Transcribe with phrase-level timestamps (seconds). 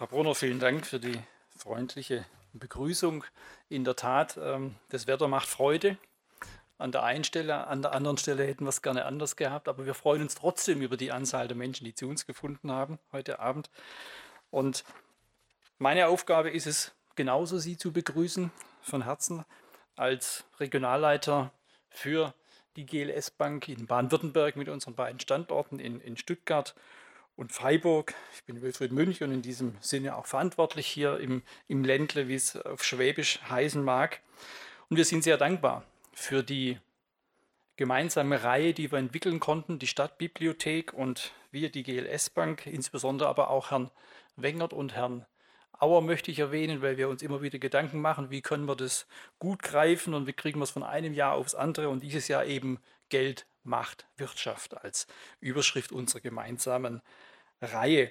[0.00, 1.20] Frau Brunner, vielen Dank für die
[1.58, 3.22] freundliche Begrüßung.
[3.68, 5.98] In der Tat, ähm, das Wetter macht Freude.
[6.78, 9.84] An der einen Stelle, an der anderen Stelle hätten wir es gerne anders gehabt, aber
[9.84, 13.40] wir freuen uns trotzdem über die Anzahl der Menschen, die zu uns gefunden haben heute
[13.40, 13.68] Abend.
[14.50, 14.84] Und
[15.76, 19.44] meine Aufgabe ist es, genauso Sie zu begrüßen von Herzen
[19.96, 21.52] als Regionalleiter
[21.90, 22.32] für
[22.76, 26.74] die GLS Bank in Baden-Württemberg mit unseren beiden Standorten in, in Stuttgart
[27.40, 28.12] und Freiburg.
[28.34, 32.34] Ich bin Wilfried Münch und in diesem Sinne auch verantwortlich hier im, im Ländle, wie
[32.34, 34.20] es auf Schwäbisch heißen mag.
[34.90, 36.78] Und wir sind sehr dankbar für die
[37.76, 43.48] gemeinsame Reihe, die wir entwickeln konnten, die Stadtbibliothek und wir, die GLS Bank, insbesondere aber
[43.48, 43.90] auch Herrn
[44.36, 45.24] Wengert und Herrn
[45.72, 49.06] Auer möchte ich erwähnen, weil wir uns immer wieder Gedanken machen, wie können wir das
[49.38, 52.44] gut greifen und wie kriegen wir es von einem Jahr aufs andere und dieses Jahr
[52.44, 55.06] eben Geld macht Wirtschaft als
[55.40, 57.00] Überschrift unserer gemeinsamen
[57.60, 58.10] Reihe.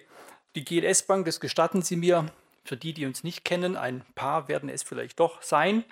[0.55, 2.31] Die GLS Bank, das gestatten Sie mir,
[2.63, 5.83] für die, die uns nicht kennen, ein paar werden es vielleicht doch sein,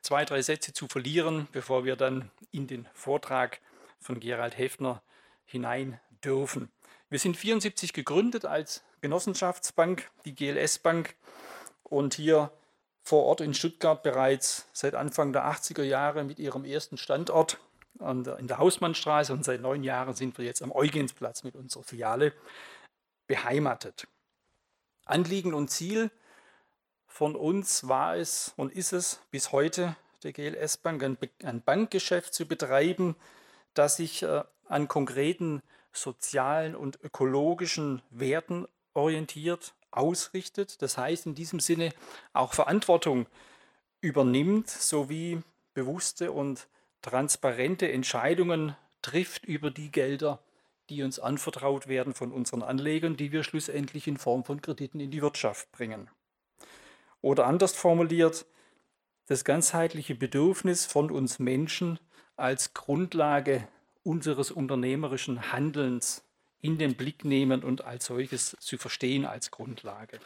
[0.00, 3.60] zwei, drei Sätze zu verlieren, bevor wir dann in den Vortrag
[4.00, 5.02] von Gerald Hefner
[5.44, 6.70] hinein dürfen.
[7.08, 11.14] Wir sind 74 gegründet als Genossenschaftsbank, die GLS Bank,
[11.84, 12.50] und hier
[13.04, 17.58] vor Ort in Stuttgart bereits seit Anfang der 80er Jahre mit ihrem ersten Standort
[18.00, 22.32] in der Hausmannstraße und seit neun Jahren sind wir jetzt am Eugensplatz mit unserer Filiale
[23.26, 24.06] beheimatet.
[25.04, 26.10] Anliegen und Ziel
[27.06, 32.46] von uns war es und ist es bis heute der GLS Bank ein, Bankgeschäft zu
[32.46, 33.16] betreiben,
[33.74, 40.82] das sich äh, an konkreten sozialen und ökologischen Werten orientiert, ausrichtet.
[40.82, 41.92] Das heißt in diesem Sinne
[42.32, 43.26] auch Verantwortung
[44.00, 45.42] übernimmt sowie
[45.74, 46.68] bewusste und
[47.02, 50.40] transparente Entscheidungen trifft über die Gelder,
[50.88, 55.10] die uns anvertraut werden von unseren Anlegern, die wir schlussendlich in Form von Krediten in
[55.10, 56.10] die Wirtschaft bringen.
[57.20, 58.46] Oder anders formuliert,
[59.26, 61.98] das ganzheitliche Bedürfnis von uns Menschen
[62.36, 63.66] als Grundlage
[64.04, 66.24] unseres unternehmerischen Handelns
[66.60, 70.20] in den Blick nehmen und als solches zu verstehen als Grundlage.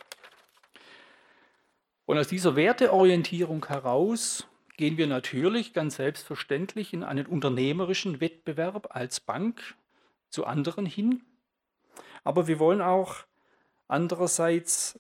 [2.05, 9.21] Und aus dieser Werteorientierung heraus gehen wir natürlich ganz selbstverständlich in einen unternehmerischen Wettbewerb als
[9.21, 9.77] Bank
[10.31, 11.23] zu anderen hin.
[12.25, 13.17] Aber wir wollen auch
[13.89, 14.99] andererseits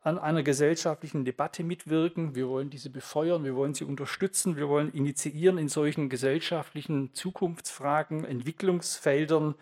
[0.00, 2.34] an einer gesellschaftlichen Debatte mitwirken.
[2.34, 8.24] Wir wollen diese befeuern, wir wollen sie unterstützen, wir wollen initiieren in solchen gesellschaftlichen Zukunftsfragen,
[8.24, 9.54] Entwicklungsfeldern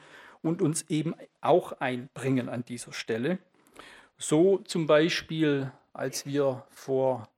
[0.43, 3.39] und uns eben auch einbringen an dieser Stelle.
[4.19, 7.29] So zum Beispiel, als wir vor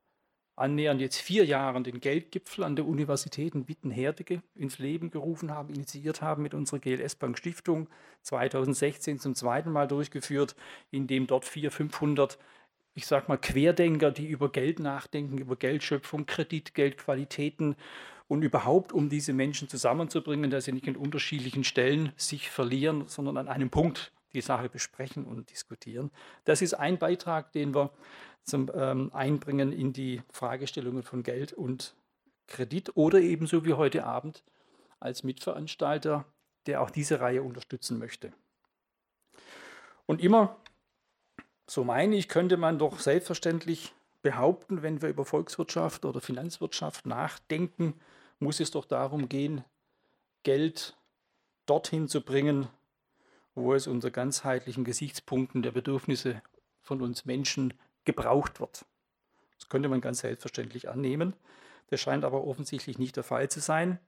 [0.60, 5.72] annähernd jetzt vier Jahren den Geldgipfel an der Universität in Wittenherdecke ins Leben gerufen haben,
[5.72, 7.88] initiiert haben mit unserer GLS Bank Stiftung,
[8.22, 10.56] 2016 zum zweiten Mal durchgeführt,
[10.91, 12.38] in dem dort 400, 500
[12.94, 17.76] ich sag mal, Querdenker, die über Geld nachdenken, über Geldschöpfung, Kredit, Geldqualitäten
[18.26, 23.36] und überhaupt, um diese Menschen zusammenzubringen, dass sie nicht in unterschiedlichen Stellen sich verlieren, sondern
[23.36, 26.10] an einem Punkt die Sache besprechen und diskutieren.
[26.44, 27.90] Das ist ein Beitrag, den wir
[28.48, 31.94] zum ähm, Einbringen in die Fragestellungen von Geld und
[32.47, 34.42] Kredit oder ebenso wie heute Abend
[35.00, 36.25] als Mitveranstalter,
[36.66, 38.32] der auch diese Reihe unterstützen möchte.
[40.06, 40.56] Und immer,
[41.66, 47.94] so meine ich, könnte man doch selbstverständlich behaupten, wenn wir über Volkswirtschaft oder Finanzwirtschaft nachdenken,
[48.38, 49.64] muss es doch darum gehen,
[50.42, 50.97] Geld
[51.66, 52.69] dorthin zu bringen,
[53.54, 56.42] wo es unter ganzheitlichen Gesichtspunkten der Bedürfnisse
[56.81, 57.75] von uns Menschen
[58.08, 58.86] gebraucht wird.
[59.58, 61.34] Das könnte man ganz selbstverständlich annehmen.
[61.91, 63.98] Das scheint aber offensichtlich nicht der Fall zu sein.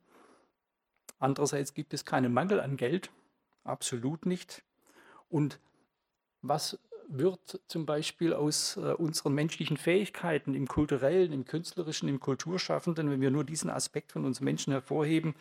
[1.18, 3.10] Andererseits gibt es keinen Mangel an Geld,
[3.62, 4.62] absolut nicht.
[5.28, 5.60] Und
[6.40, 6.78] was
[7.08, 13.20] wird zum Beispiel aus äh, unseren menschlichen Fähigkeiten im kulturellen, im künstlerischen, im Kulturschaffenden, wenn
[13.20, 15.34] wir nur diesen Aspekt von uns Menschen hervorheben,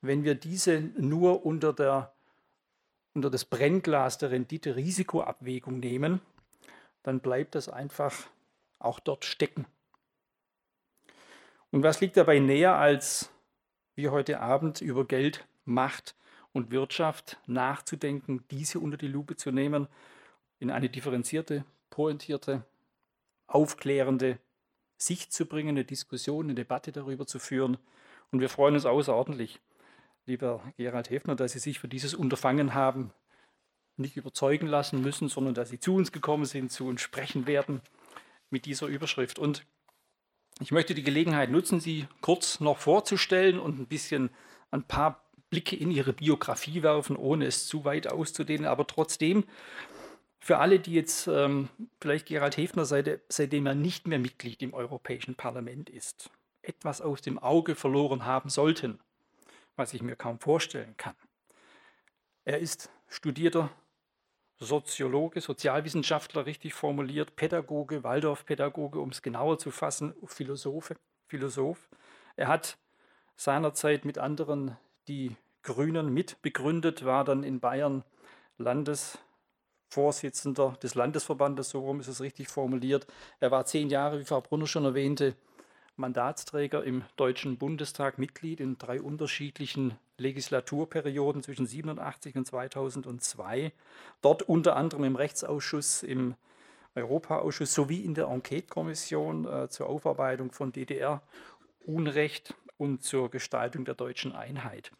[0.00, 2.14] wenn wir diese nur unter, der,
[3.12, 6.22] unter das Brennglas der Rendite-Risikoabwägung nehmen,
[7.04, 8.12] dann bleibt das einfach
[8.80, 9.66] auch dort stecken.
[11.70, 13.30] Und was liegt dabei näher, als
[13.94, 16.16] wie heute Abend über Geld, Macht
[16.52, 19.86] und Wirtschaft nachzudenken, diese unter die Lupe zu nehmen
[20.58, 22.64] in eine differenzierte, pointierte,
[23.46, 24.38] aufklärende
[24.96, 27.76] Sicht zu bringen, eine Diskussion, eine Debatte darüber zu führen.
[28.30, 29.60] Und wir freuen uns außerordentlich,
[30.26, 33.12] lieber Gerald Hefner, dass Sie sich für dieses Unterfangen haben
[33.96, 37.80] nicht überzeugen lassen müssen, sondern dass Sie zu uns gekommen sind, zu uns sprechen werden
[38.50, 39.38] mit dieser Überschrift.
[39.38, 39.64] Und
[40.60, 44.30] ich möchte die Gelegenheit nutzen, Sie kurz noch vorzustellen und ein bisschen
[44.70, 49.44] ein paar Blicke in Ihre Biografie werfen, ohne es zu weit auszudehnen, aber trotzdem
[50.44, 51.70] Für alle, die jetzt ähm,
[52.02, 56.28] vielleicht Gerald Hefner, seit, seitdem er nicht mehr Mitglied im Europäischen Parlament ist,
[56.60, 59.00] etwas aus dem Auge verloren haben sollten,
[59.74, 61.16] was ich mir kaum vorstellen kann.
[62.44, 63.70] Er ist studierter
[64.60, 70.94] Soziologe, Sozialwissenschaftler, richtig formuliert, Pädagoge, Waldorfpädagoge, um es genauer zu fassen, Philosoph,
[71.28, 71.88] Philosoph.
[72.36, 72.76] Er hat
[73.36, 74.76] seinerzeit mit anderen
[75.08, 78.04] die Grünen mitbegründet, war dann in Bayern
[78.58, 83.06] Landesvorsitzender des Landesverbandes, so rum ist es richtig formuliert.
[83.40, 85.34] Er war zehn Jahre, wie Frau Brunner schon erwähnte,
[85.96, 93.72] Mandatsträger im Deutschen Bundestag, Mitglied in drei unterschiedlichen Legislaturperioden zwischen 87 und 2002.
[94.20, 96.34] Dort unter anderem im Rechtsausschuss, im
[96.96, 104.32] Europaausschuss sowie in der Enquete-Kommission äh, zur Aufarbeitung von DDR-Unrecht und zur Gestaltung der deutschen
[104.32, 104.90] Einheit.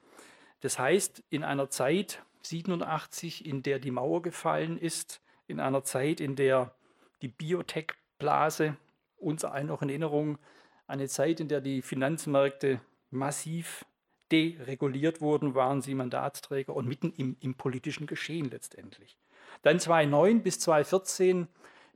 [0.61, 6.20] Das heißt, in einer Zeit 87, in der die Mauer gefallen ist, in einer Zeit,
[6.20, 6.75] in der
[7.23, 8.76] die Biotech-Blase
[9.17, 10.38] uns allen noch in Erinnerung,
[10.86, 13.84] eine Zeit, in der die Finanzmärkte massiv
[14.31, 19.19] dereguliert wurden, waren sie Mandatsträger und mitten im, im politischen Geschehen letztendlich.
[19.62, 21.48] Dann 2009 bis 2014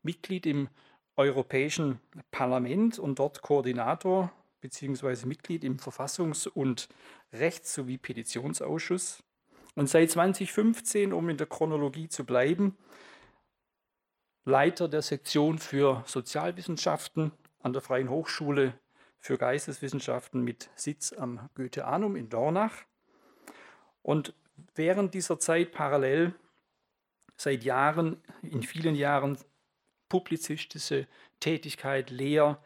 [0.03, 0.69] Mitglied im
[1.17, 2.01] Europäischen
[2.31, 5.27] Parlament und dort Koordinator bzw.
[5.27, 6.89] Mitglied im Verfassungs- und
[7.33, 9.23] Rechts- sowie Petitionsausschuss.
[9.75, 12.77] Und seit 2015, um in der Chronologie zu bleiben,
[14.45, 18.75] Leiter der Sektion für Sozialwissenschaften an der Freien Hochschule
[19.19, 22.85] für Geisteswissenschaften mit Sitz am Goethe-Anum in Dornach.
[24.03, 24.35] Und
[24.75, 26.35] während dieser Zeit parallel
[27.37, 29.39] seit Jahren, in vielen Jahren
[30.09, 31.07] publizistische
[31.41, 32.59] Tätigkeit, Lehr-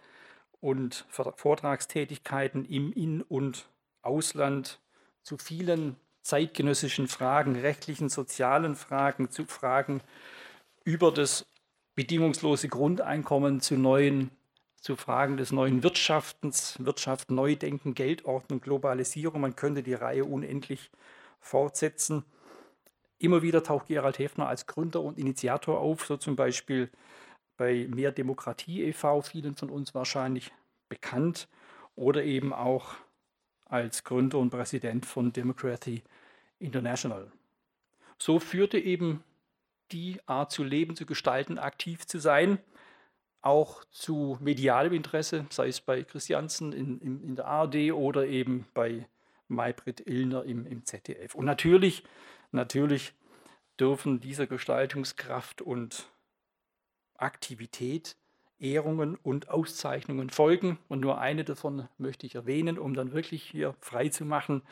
[0.61, 3.69] und Vortragstätigkeiten im In- und
[4.03, 4.81] Ausland
[5.23, 10.01] zu vielen zeitgenössischen Fragen, rechtlichen, sozialen Fragen, zu Fragen
[10.85, 11.47] über das
[11.95, 14.31] bedingungslose Grundeinkommen, zu neuen
[14.83, 19.41] zu Fragen des neuen Wirtschaftens, Wirtschaft neu denken, Geldordnung, Globalisierung.
[19.41, 20.91] Man könnte die Reihe unendlich
[21.41, 22.25] fortsetzen.
[23.19, 26.91] Immer wieder taucht Gerald Hefner als Gründer und Initiator auf, so zum Beispiel
[27.57, 30.51] bei Mehr Demokratie e.V., vielen von uns wahrscheinlich
[30.89, 31.49] bekannt,
[31.95, 32.95] oder eben auch
[33.67, 36.03] als Gründer und Präsident von Democracy
[36.59, 37.31] International.
[38.19, 39.23] So führte eben
[39.93, 42.59] die Art zu leben, zu gestalten, aktiv zu sein,
[43.43, 48.67] auch zu medialem Interesse, sei es bei Christiansen in, in, in der ARD oder eben
[48.73, 49.07] bei
[49.49, 51.35] Maybrit Illner im, im ZDF.
[51.35, 52.05] Und natürlich,
[52.53, 53.13] natürlich
[53.79, 56.09] dürfen dieser Gestaltungskraft und
[57.17, 58.17] Aktivität
[58.63, 60.79] Ehrungen und Auszeichnungen folgen.
[60.89, 64.63] Und nur eine davon möchte ich erwähnen, um dann wirklich hier frei zu machen,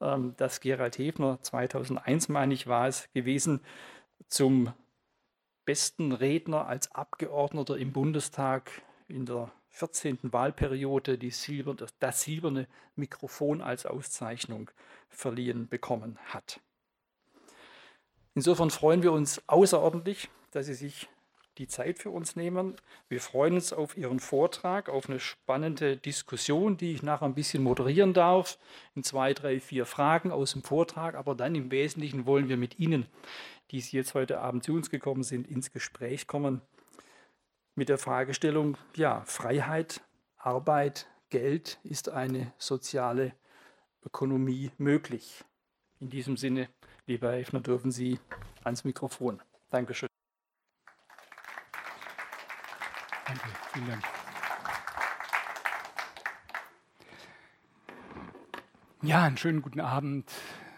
[0.00, 3.60] ähm, dass Gerald Hefner 2001, meine ich, war es gewesen,
[4.26, 4.72] zum
[5.68, 8.70] besten Redner als Abgeordneter im Bundestag
[9.06, 10.18] in der 14.
[10.22, 12.66] Wahlperiode Silber, das, das silberne
[12.96, 14.70] Mikrofon als Auszeichnung
[15.10, 16.60] verliehen bekommen hat.
[18.34, 21.10] Insofern freuen wir uns außerordentlich, dass Sie sich
[21.58, 22.76] die Zeit für uns nehmen.
[23.10, 27.62] Wir freuen uns auf Ihren Vortrag, auf eine spannende Diskussion, die ich nachher ein bisschen
[27.62, 28.58] moderieren darf,
[28.94, 31.14] in zwei, drei, vier Fragen aus dem Vortrag.
[31.14, 33.04] Aber dann im Wesentlichen wollen wir mit Ihnen
[33.70, 36.62] die Sie jetzt heute Abend zu uns gekommen sind, ins Gespräch kommen
[37.74, 40.02] mit der Fragestellung, ja, Freiheit,
[40.36, 43.32] Arbeit, Geld, ist eine soziale
[44.04, 45.44] Ökonomie möglich?
[46.00, 46.68] In diesem Sinne,
[47.06, 48.18] lieber Herr dürfen Sie
[48.64, 49.42] ans Mikrofon.
[49.70, 50.08] Dankeschön.
[53.26, 54.04] Danke, vielen Dank.
[59.02, 60.28] Ja, einen schönen guten Abend,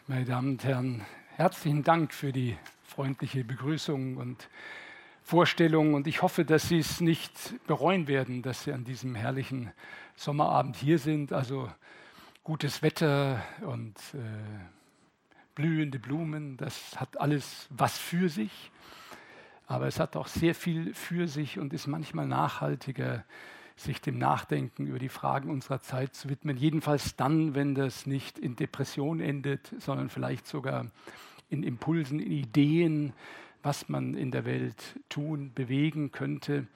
[0.06, 1.06] meine Damen und Herren.
[1.36, 2.58] Herzlichen Dank für die
[2.90, 4.48] freundliche Begrüßung und
[5.22, 5.94] Vorstellung.
[5.94, 9.70] Und ich hoffe, dass Sie es nicht bereuen werden, dass Sie an diesem herrlichen
[10.16, 11.32] Sommerabend hier sind.
[11.32, 11.70] Also
[12.42, 14.18] gutes Wetter und äh,
[15.54, 18.72] blühende Blumen, das hat alles was für sich.
[19.66, 23.24] Aber es hat auch sehr viel für sich und ist manchmal nachhaltiger,
[23.76, 26.56] sich dem Nachdenken über die Fragen unserer Zeit zu widmen.
[26.56, 30.86] Jedenfalls dann, wenn das nicht in Depression endet, sondern vielleicht sogar
[31.50, 33.12] in Impulsen, in Ideen,
[33.62, 36.66] was man in der Welt tun, bewegen könnte,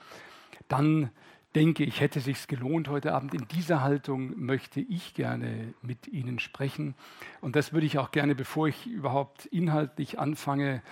[0.68, 1.10] dann
[1.54, 3.32] denke ich, hätte sich gelohnt heute Abend.
[3.32, 6.94] In dieser Haltung möchte ich gerne mit Ihnen sprechen.
[7.40, 10.82] Und das würde ich auch gerne, bevor ich überhaupt inhaltlich anfange,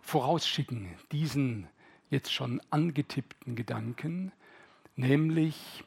[0.00, 1.66] vorausschicken, diesen
[2.08, 4.32] jetzt schon angetippten Gedanken,
[4.96, 5.84] nämlich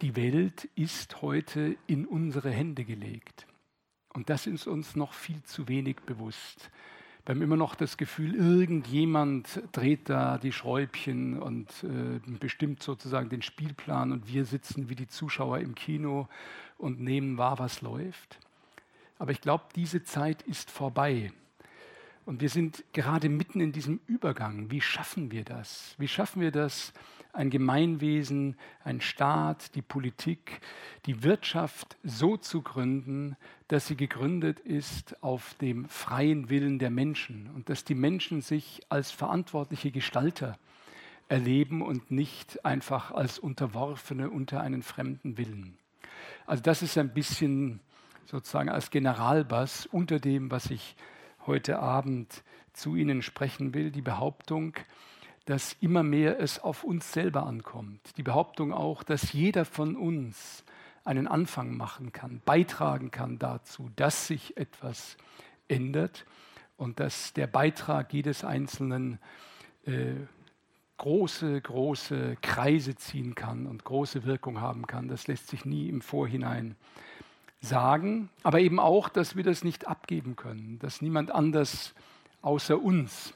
[0.00, 3.47] die Welt ist heute in unsere Hände gelegt.
[4.14, 6.70] Und das ist uns noch viel zu wenig bewusst.
[7.24, 13.28] Wir haben immer noch das Gefühl, irgendjemand dreht da die Schräubchen und äh, bestimmt sozusagen
[13.28, 16.26] den Spielplan und wir sitzen wie die Zuschauer im Kino
[16.78, 18.38] und nehmen wahr, was läuft.
[19.18, 21.30] Aber ich glaube, diese Zeit ist vorbei.
[22.24, 24.70] Und wir sind gerade mitten in diesem Übergang.
[24.70, 25.94] Wie schaffen wir das?
[25.98, 26.92] Wie schaffen wir das,
[27.38, 30.60] ein Gemeinwesen, ein Staat, die Politik,
[31.06, 33.36] die Wirtschaft so zu gründen,
[33.68, 38.80] dass sie gegründet ist auf dem freien Willen der Menschen und dass die Menschen sich
[38.88, 40.58] als verantwortliche Gestalter
[41.28, 45.78] erleben und nicht einfach als Unterworfene unter einen fremden Willen.
[46.46, 47.78] Also das ist ein bisschen
[48.26, 50.96] sozusagen als Generalbass unter dem, was ich
[51.46, 52.42] heute Abend
[52.72, 54.74] zu Ihnen sprechen will, die Behauptung,
[55.48, 58.18] dass immer mehr es auf uns selber ankommt.
[58.18, 60.62] Die Behauptung auch, dass jeder von uns
[61.06, 65.16] einen Anfang machen kann, beitragen kann dazu, dass sich etwas
[65.66, 66.26] ändert
[66.76, 69.18] und dass der Beitrag jedes Einzelnen
[69.86, 70.16] äh,
[70.98, 75.08] große, große Kreise ziehen kann und große Wirkung haben kann.
[75.08, 76.76] Das lässt sich nie im Vorhinein
[77.62, 81.94] sagen, aber eben auch, dass wir das nicht abgeben können, dass niemand anders
[82.42, 83.32] außer uns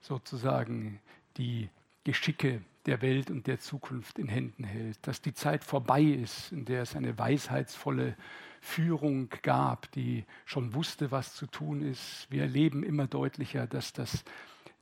[0.00, 1.00] sozusagen
[1.40, 1.70] die
[2.04, 6.66] Geschicke der Welt und der Zukunft in Händen hält, dass die Zeit vorbei ist, in
[6.66, 8.14] der es eine weisheitsvolle
[8.60, 12.26] Führung gab, die schon wusste, was zu tun ist.
[12.30, 14.24] Wir erleben immer deutlicher, dass das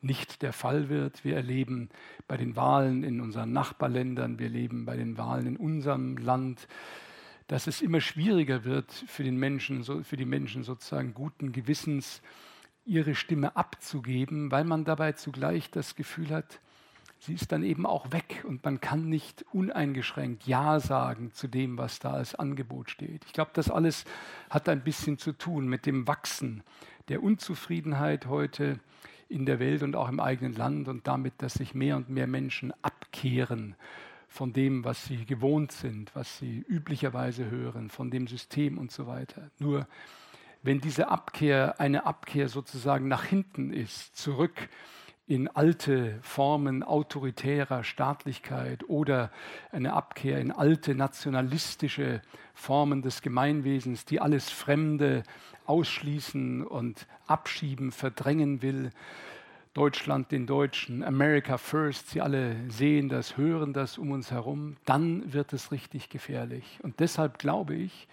[0.01, 1.25] nicht der Fall wird.
[1.25, 1.91] Wir erleben
[2.27, 6.67] bei den Wahlen in unseren Nachbarländern, wir erleben bei den Wahlen in unserem Land,
[7.47, 12.21] dass es immer schwieriger wird für, den Menschen, für die Menschen sozusagen guten Gewissens
[12.89, 16.61] ihre Stimme abzugeben, weil man dabei zugleich das Gefühl hat,
[17.21, 21.77] sie ist dann eben auch weg und man kann nicht uneingeschränkt Ja sagen zu dem,
[21.79, 23.25] was da als Angebot steht.
[23.27, 24.05] Ich glaube, das alles
[24.49, 26.63] hat ein bisschen zu tun mit dem Wachsen
[27.09, 28.81] der Unzufriedenheit heute
[29.29, 32.27] in der Welt und auch im eigenen Land und damit, dass sich mehr und mehr
[32.27, 33.77] Menschen abkehren
[34.29, 39.07] von dem, was sie gewohnt sind, was sie üblicherweise hören, von dem System und so
[39.07, 39.51] weiter.
[39.59, 39.87] Nur
[40.63, 44.69] wenn diese Abkehr eine Abkehr sozusagen nach hinten ist, zurück
[45.27, 49.31] in alte Formen autoritärer Staatlichkeit oder
[49.71, 52.23] eine Abkehr in alte nationalistische
[52.55, 55.23] Formen des Gemeinwesens, die alles Fremde
[55.67, 58.91] ausschließen und abschieben, verdrängen will,
[59.75, 65.33] Deutschland den Deutschen, America First, sie alle sehen das, hören das um uns herum, dann
[65.33, 66.81] wird es richtig gefährlich.
[66.83, 68.09] Und deshalb glaube ich,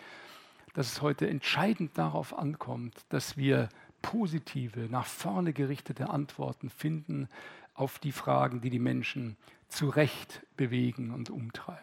[0.75, 3.69] dass es heute entscheidend darauf ankommt, dass wir
[4.01, 7.27] positive, nach vorne gerichtete Antworten finden
[7.73, 9.37] auf die Fragen, die die Menschen
[9.69, 11.81] zu Recht bewegen und umtreiben.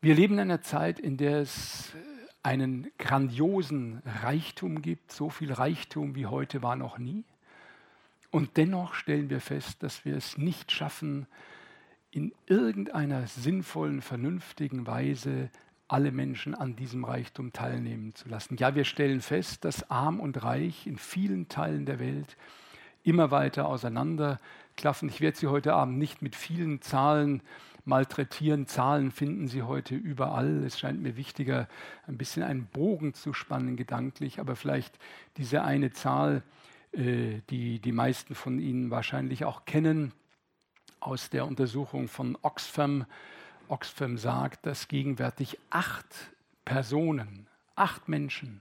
[0.00, 1.92] Wir leben in einer Zeit, in der es
[2.44, 5.10] einen grandiosen Reichtum gibt.
[5.10, 7.24] So viel Reichtum wie heute war noch nie.
[8.30, 11.26] Und dennoch stellen wir fest, dass wir es nicht schaffen,
[12.10, 15.50] in irgendeiner sinnvollen, vernünftigen Weise
[15.88, 18.56] alle Menschen an diesem Reichtum teilnehmen zu lassen.
[18.58, 22.36] Ja, wir stellen fest, dass arm und reich in vielen Teilen der Welt
[23.02, 25.08] immer weiter auseinanderklaffen.
[25.08, 27.42] Ich werde Sie heute Abend nicht mit vielen Zahlen
[27.86, 28.66] malträtieren.
[28.66, 30.62] Zahlen finden Sie heute überall.
[30.64, 31.68] Es scheint mir wichtiger,
[32.06, 34.98] ein bisschen einen Bogen zu spannen gedanklich, aber vielleicht
[35.38, 36.42] diese eine Zahl,
[36.92, 40.12] äh, die die meisten von Ihnen wahrscheinlich auch kennen,
[41.00, 43.06] aus der Untersuchung von Oxfam.
[43.68, 46.06] Oxfam sagt, dass gegenwärtig acht
[46.64, 47.46] Personen,
[47.76, 48.60] acht Menschen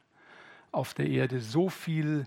[0.71, 2.25] auf der Erde so viel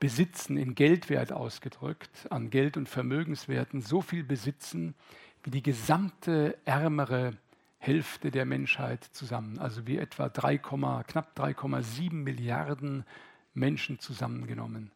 [0.00, 4.94] besitzen, in Geldwert ausgedrückt, an Geld- und Vermögenswerten, so viel besitzen
[5.42, 7.36] wie die gesamte ärmere
[7.78, 13.04] Hälfte der Menschheit zusammen, also wie etwa 3, knapp 3,7 Milliarden
[13.52, 14.90] Menschen zusammengenommen.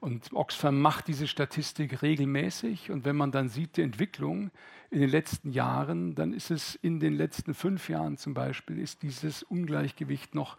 [0.00, 2.90] Und Oxfam macht diese Statistik regelmäßig.
[2.90, 4.50] Und wenn man dann sieht die Entwicklung
[4.90, 9.02] in den letzten Jahren, dann ist es in den letzten fünf Jahren zum Beispiel, ist
[9.02, 10.56] dieses Ungleichgewicht noch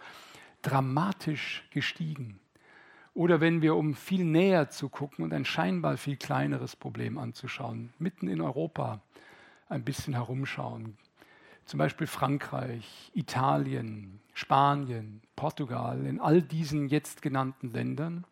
[0.61, 2.39] dramatisch gestiegen.
[3.13, 7.91] Oder wenn wir, um viel näher zu gucken und ein scheinbar viel kleineres Problem anzuschauen,
[7.97, 9.01] mitten in Europa
[9.69, 10.97] ein bisschen herumschauen,
[11.65, 18.23] zum Beispiel Frankreich, Italien, Spanien, Portugal, in all diesen jetzt genannten Ländern,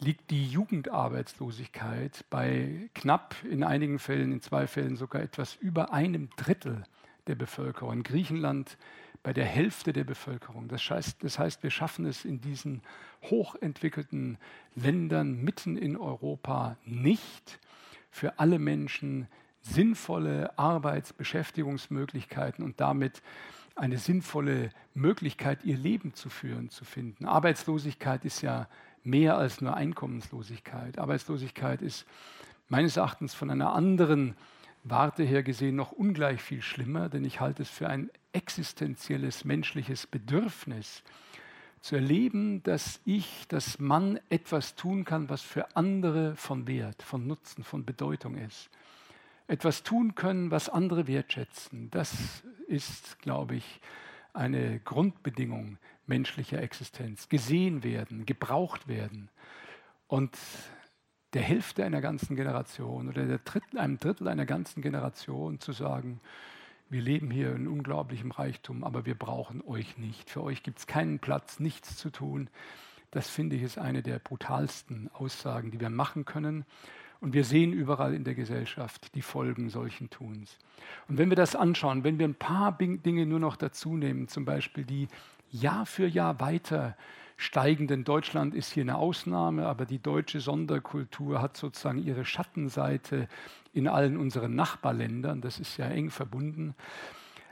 [0.00, 6.30] liegt die Jugendarbeitslosigkeit bei knapp, in einigen Fällen, in zwei Fällen sogar etwas über einem
[6.36, 6.84] Drittel
[7.26, 7.92] der Bevölkerung.
[7.92, 8.78] In Griechenland
[9.22, 10.68] bei der Hälfte der Bevölkerung.
[10.68, 12.82] Das heißt, das heißt, wir schaffen es in diesen
[13.24, 14.38] hochentwickelten
[14.74, 17.58] Ländern mitten in Europa nicht,
[18.10, 19.26] für alle Menschen
[19.60, 23.22] sinnvolle Arbeitsbeschäftigungsmöglichkeiten und damit
[23.74, 27.26] eine sinnvolle Möglichkeit, ihr Leben zu führen, zu finden.
[27.26, 28.68] Arbeitslosigkeit ist ja
[29.04, 30.98] mehr als nur Einkommenslosigkeit.
[30.98, 32.06] Arbeitslosigkeit ist
[32.68, 34.36] meines Erachtens von einer anderen
[34.84, 40.06] Warte her gesehen noch ungleich viel schlimmer, denn ich halte es für ein existenzielles menschliches
[40.06, 41.02] Bedürfnis,
[41.80, 47.26] zu erleben, dass ich, dass man etwas tun kann, was für andere von Wert, von
[47.26, 48.68] Nutzen, von Bedeutung ist.
[49.46, 51.90] Etwas tun können, was andere wertschätzen.
[51.90, 53.80] Das ist, glaube ich,
[54.34, 55.78] eine Grundbedingung
[56.08, 57.28] menschlicher Existenz.
[57.28, 59.28] Gesehen werden, gebraucht werden.
[60.06, 60.36] Und
[61.34, 66.20] der Hälfte einer ganzen Generation oder der Drittel, einem Drittel einer ganzen Generation zu sagen,
[66.90, 70.30] wir leben hier in unglaublichem Reichtum, aber wir brauchen euch nicht.
[70.30, 72.48] Für euch gibt es keinen Platz, nichts zu tun.
[73.10, 76.64] Das finde ich ist eine der brutalsten Aussagen, die wir machen können.
[77.20, 80.56] Und wir sehen überall in der Gesellschaft die Folgen solchen Tuns.
[81.08, 84.44] Und wenn wir das anschauen, wenn wir ein paar Dinge nur noch dazu nehmen, zum
[84.44, 85.08] Beispiel die
[85.50, 86.96] Jahr für Jahr weiter
[87.38, 93.28] steigenden Deutschland ist hier eine Ausnahme, aber die deutsche Sonderkultur hat sozusagen ihre Schattenseite
[93.72, 95.40] in allen unseren Nachbarländern.
[95.40, 96.74] Das ist ja eng verbunden.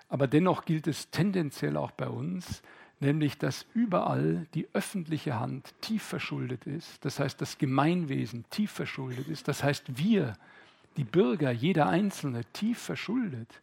[0.08, 2.62] Aber dennoch gilt es tendenziell auch bei uns,
[2.98, 7.04] nämlich dass überall die öffentliche Hand tief verschuldet ist.
[7.04, 9.46] Das heißt, das Gemeinwesen tief verschuldet ist.
[9.46, 10.36] Das heißt, wir,
[10.96, 13.60] die Bürger, jeder Einzelne, tief verschuldet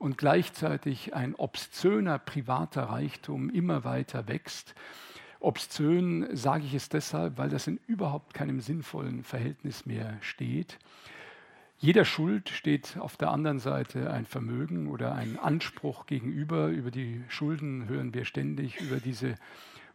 [0.00, 4.74] und gleichzeitig ein obszöner privater Reichtum immer weiter wächst
[5.40, 10.78] Obszön sage ich es deshalb, weil das in überhaupt keinem sinnvollen Verhältnis mehr steht.
[11.78, 16.68] Jeder Schuld steht auf der anderen Seite ein Vermögen oder ein Anspruch gegenüber.
[16.68, 19.36] Über die Schulden hören wir ständig, über diese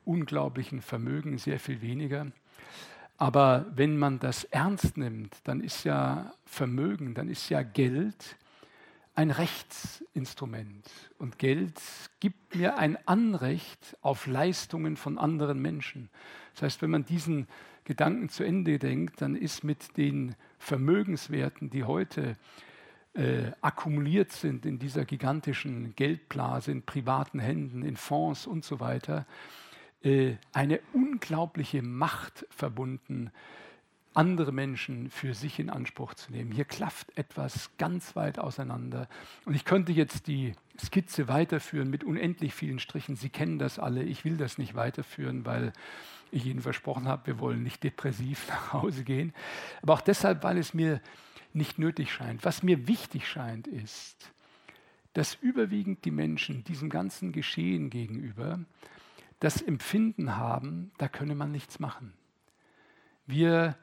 [0.03, 2.25] unglaublichen Vermögen sehr viel weniger.
[3.19, 8.35] Aber wenn man das ernst nimmt, dann ist ja Vermögen, dann ist ja Geld
[9.15, 11.81] ein Rechtsinstrument und Geld
[12.19, 16.10] gibt mir ein Anrecht auf Leistungen von anderen Menschen.
[16.53, 17.48] Das heißt, wenn man diesen
[17.86, 22.36] Gedanken zu Ende denkt, dann ist mit den Vermögenswerten, die heute
[23.13, 29.25] äh, akkumuliert sind in dieser gigantischen Geldblase, in privaten Händen, in Fonds und so weiter,
[30.03, 33.31] äh, eine unglaubliche Macht verbunden
[34.15, 36.51] andere Menschen für sich in Anspruch zu nehmen.
[36.51, 39.07] Hier klafft etwas ganz weit auseinander.
[39.45, 43.15] Und ich könnte jetzt die Skizze weiterführen mit unendlich vielen Strichen.
[43.15, 44.03] Sie kennen das alle.
[44.03, 45.73] Ich will das nicht weiterführen, weil
[46.31, 49.33] ich Ihnen versprochen habe, wir wollen nicht depressiv nach Hause gehen.
[49.81, 51.01] Aber auch deshalb, weil es mir
[51.53, 52.43] nicht nötig scheint.
[52.43, 54.31] Was mir wichtig scheint, ist,
[55.13, 58.59] dass überwiegend die Menschen diesem ganzen Geschehen gegenüber
[59.39, 62.13] das Empfinden haben, da könne man nichts machen.
[63.25, 63.77] Wir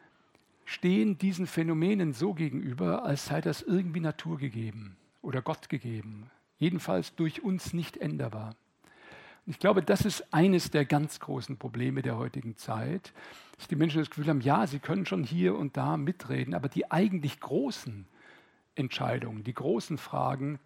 [0.65, 7.43] stehen diesen Phänomenen so gegenüber, als sei das irgendwie naturgegeben oder Gott gegeben, jedenfalls durch
[7.43, 8.55] uns nicht änderbar.
[9.47, 13.13] Ich glaube, das ist eines der ganz großen Probleme der heutigen Zeit,
[13.57, 16.69] dass die Menschen das Gefühl haben, ja, sie können schon hier und da mitreden, aber
[16.69, 18.07] die eigentlich großen
[18.77, 20.61] Entscheidungen, die großen Fragen,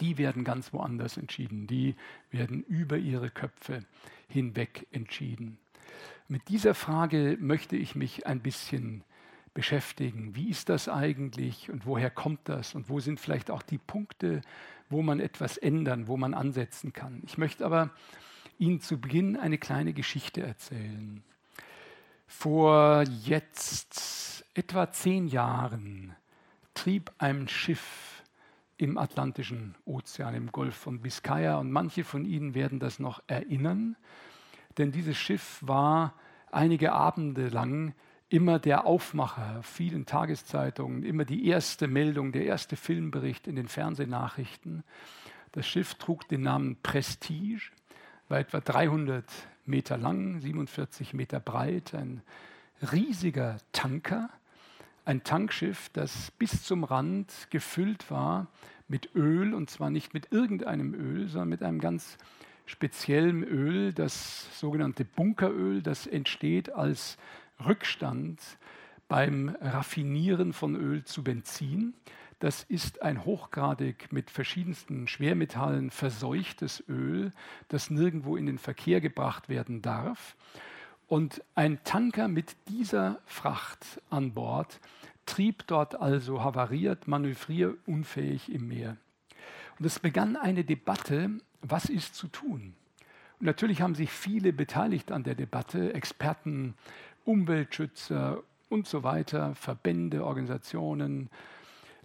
[0.00, 1.96] die werden ganz woanders entschieden, die
[2.30, 3.80] werden über ihre Köpfe
[4.28, 5.58] hinweg entschieden.
[6.28, 9.04] Mit dieser Frage möchte ich mich ein bisschen
[9.56, 10.36] beschäftigen.
[10.36, 14.42] Wie ist das eigentlich und woher kommt das und wo sind vielleicht auch die Punkte,
[14.90, 17.22] wo man etwas ändern, wo man ansetzen kann.
[17.24, 17.90] Ich möchte aber
[18.58, 21.24] Ihnen zu Beginn eine kleine Geschichte erzählen.
[22.26, 26.14] Vor jetzt etwa zehn Jahren
[26.74, 28.22] trieb ein Schiff
[28.76, 33.96] im Atlantischen Ozean, im Golf von Biscaya, und manche von Ihnen werden das noch erinnern,
[34.76, 36.12] denn dieses Schiff war
[36.52, 37.94] einige Abende lang
[38.28, 44.82] immer der Aufmacher vielen Tageszeitungen, immer die erste Meldung, der erste Filmbericht in den Fernsehnachrichten.
[45.52, 47.70] Das Schiff trug den Namen Prestige,
[48.28, 49.24] war etwa 300
[49.64, 52.22] Meter lang, 47 Meter breit, ein
[52.92, 54.28] riesiger Tanker,
[55.04, 58.48] ein Tankschiff, das bis zum Rand gefüllt war
[58.88, 62.18] mit Öl, und zwar nicht mit irgendeinem Öl, sondern mit einem ganz
[62.66, 67.16] speziellen Öl, das sogenannte Bunkeröl, das entsteht als
[67.64, 68.40] Rückstand
[69.08, 71.94] beim Raffinieren von Öl zu Benzin.
[72.38, 77.30] Das ist ein hochgradig mit verschiedensten Schwermetallen verseuchtes Öl,
[77.68, 80.36] das nirgendwo in den Verkehr gebracht werden darf.
[81.06, 84.80] Und ein Tanker mit dieser Fracht an Bord
[85.24, 88.96] trieb dort also havariert, manövrierunfähig im Meer.
[89.78, 91.30] Und es begann eine Debatte,
[91.62, 92.74] was ist zu tun?
[93.38, 96.74] Und natürlich haben sich viele beteiligt an der Debatte, Experten,
[97.26, 101.28] Umweltschützer und so weiter, Verbände, Organisationen,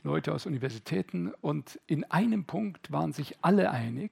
[0.03, 1.33] Leute aus Universitäten.
[1.41, 4.11] Und in einem Punkt waren sich alle einig,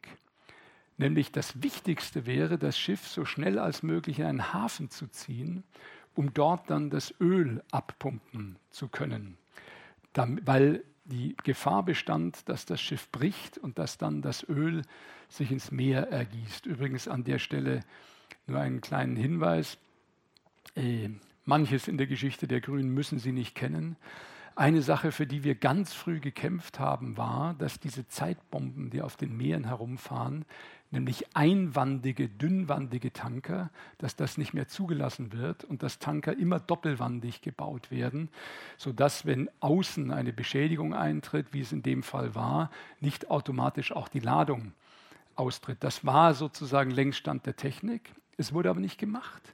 [1.00, 5.63] Nämlich das Wichtigste wäre, das Schiff so schnell als möglich in einen Hafen zu ziehen,
[6.13, 9.38] um dort dann das Öl abpumpen zu können.
[10.13, 14.82] Weil die Gefahr bestand, dass das Schiff bricht und dass dann das Öl
[15.30, 16.65] sich ins Meer ergießt.
[16.65, 17.80] Übrigens an der Stelle
[18.45, 19.78] nur einen kleinen Hinweis.
[20.75, 21.10] Äh,
[21.45, 23.95] manches in der Geschichte der Grünen müssen Sie nicht kennen.
[24.55, 29.15] Eine Sache, für die wir ganz früh gekämpft haben, war, dass diese Zeitbomben, die auf
[29.15, 30.43] den Meeren herumfahren,
[30.91, 37.41] nämlich einwandige, dünnwandige Tanker, dass das nicht mehr zugelassen wird und dass Tanker immer doppelwandig
[37.41, 38.29] gebaut werden,
[38.77, 44.10] sodass, wenn außen eine Beschädigung eintritt, wie es in dem Fall war, nicht automatisch auch
[44.10, 44.73] die Ladung
[45.36, 45.77] austritt.
[45.82, 48.13] Das war sozusagen Längsstand der Technik.
[48.36, 49.53] Es wurde aber nicht gemacht.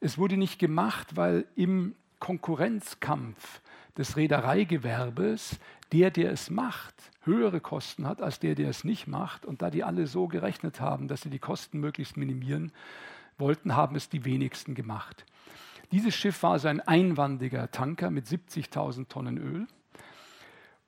[0.00, 3.60] Es wurde nicht gemacht, weil im Konkurrenzkampf
[3.96, 5.58] des Reedereigewerbes
[5.92, 9.44] der, der es macht, höhere Kosten hat als der, der es nicht macht.
[9.44, 12.72] Und da die alle so gerechnet haben, dass sie die Kosten möglichst minimieren
[13.38, 15.26] wollten, haben es die wenigsten gemacht.
[15.92, 19.66] Dieses Schiff war also ein einwandiger Tanker mit 70.000 Tonnen Öl.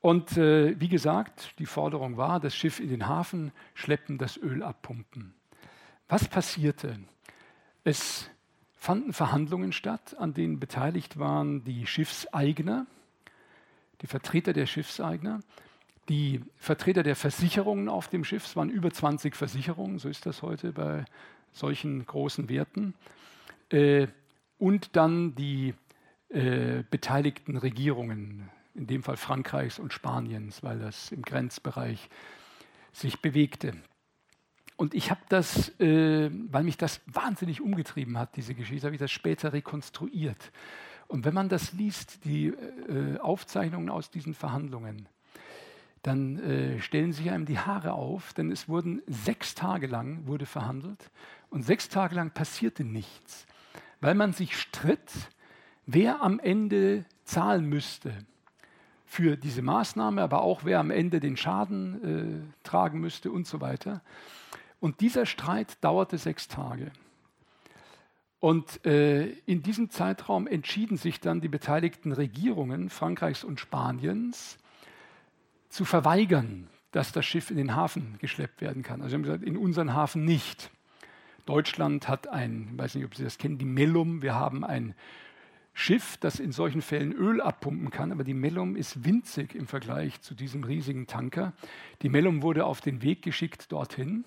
[0.01, 4.63] Und äh, wie gesagt, die Forderung war, das Schiff in den Hafen schleppen, das Öl
[4.63, 5.35] abpumpen.
[6.09, 6.99] Was passierte?
[7.85, 8.29] Es
[8.83, 12.87] fanden Verhandlungen statt, an denen beteiligt waren die Schiffseigner,
[14.01, 15.39] die Vertreter der Schiffseigner,
[16.09, 20.43] die Vertreter der Versicherungen auf dem Schiff, es waren über 20 Versicherungen, so ist das
[20.43, 21.05] heute bei
[21.53, 22.95] solchen großen Werten,
[23.71, 24.09] äh,
[24.59, 25.75] und dann die
[26.31, 32.11] äh, beteiligten Regierungen, in dem Fall Frankreichs und Spaniens, weil das im Grenzbereich
[32.91, 33.75] sich bewegte.
[34.83, 39.01] Und ich habe das, äh, weil mich das wahnsinnig umgetrieben hat, diese Geschichte, habe ich
[39.01, 40.51] das später rekonstruiert.
[41.07, 45.07] Und wenn man das liest, die äh, Aufzeichnungen aus diesen Verhandlungen,
[46.03, 50.47] dann äh, stellen sich einem die Haare auf, denn es wurden sechs Tage lang wurde
[50.47, 51.13] verhandelt
[51.49, 53.47] und sechs Tage lang passierte nichts,
[54.01, 55.13] weil man sich stritt,
[55.87, 58.13] wer am Ende zahlen müsste
[59.07, 63.61] für diese Maßnahme, aber auch wer am Ende den Schaden äh, tragen müsste und so
[63.61, 64.03] weiter.
[64.83, 66.91] Und dieser Streit dauerte sechs Tage.
[68.41, 74.59] Und äh, in diesem Zeitraum entschieden sich dann die beteiligten Regierungen Frankreichs und Spaniens
[75.69, 79.03] zu verweigern, dass das Schiff in den Hafen geschleppt werden kann.
[79.03, 80.73] Also sie haben gesagt, in unseren Hafen nicht.
[81.47, 84.21] Deutschland hat ein, ich weiß nicht, ob Sie das kennen, die Mellum.
[84.21, 84.97] Wir haben ein
[85.75, 90.21] Schiff, das in solchen Fällen Öl abpumpen kann, aber die Mellum ist winzig im Vergleich
[90.23, 91.53] zu diesem riesigen Tanker.
[92.03, 94.25] Die Mellum wurde auf den Weg geschickt dorthin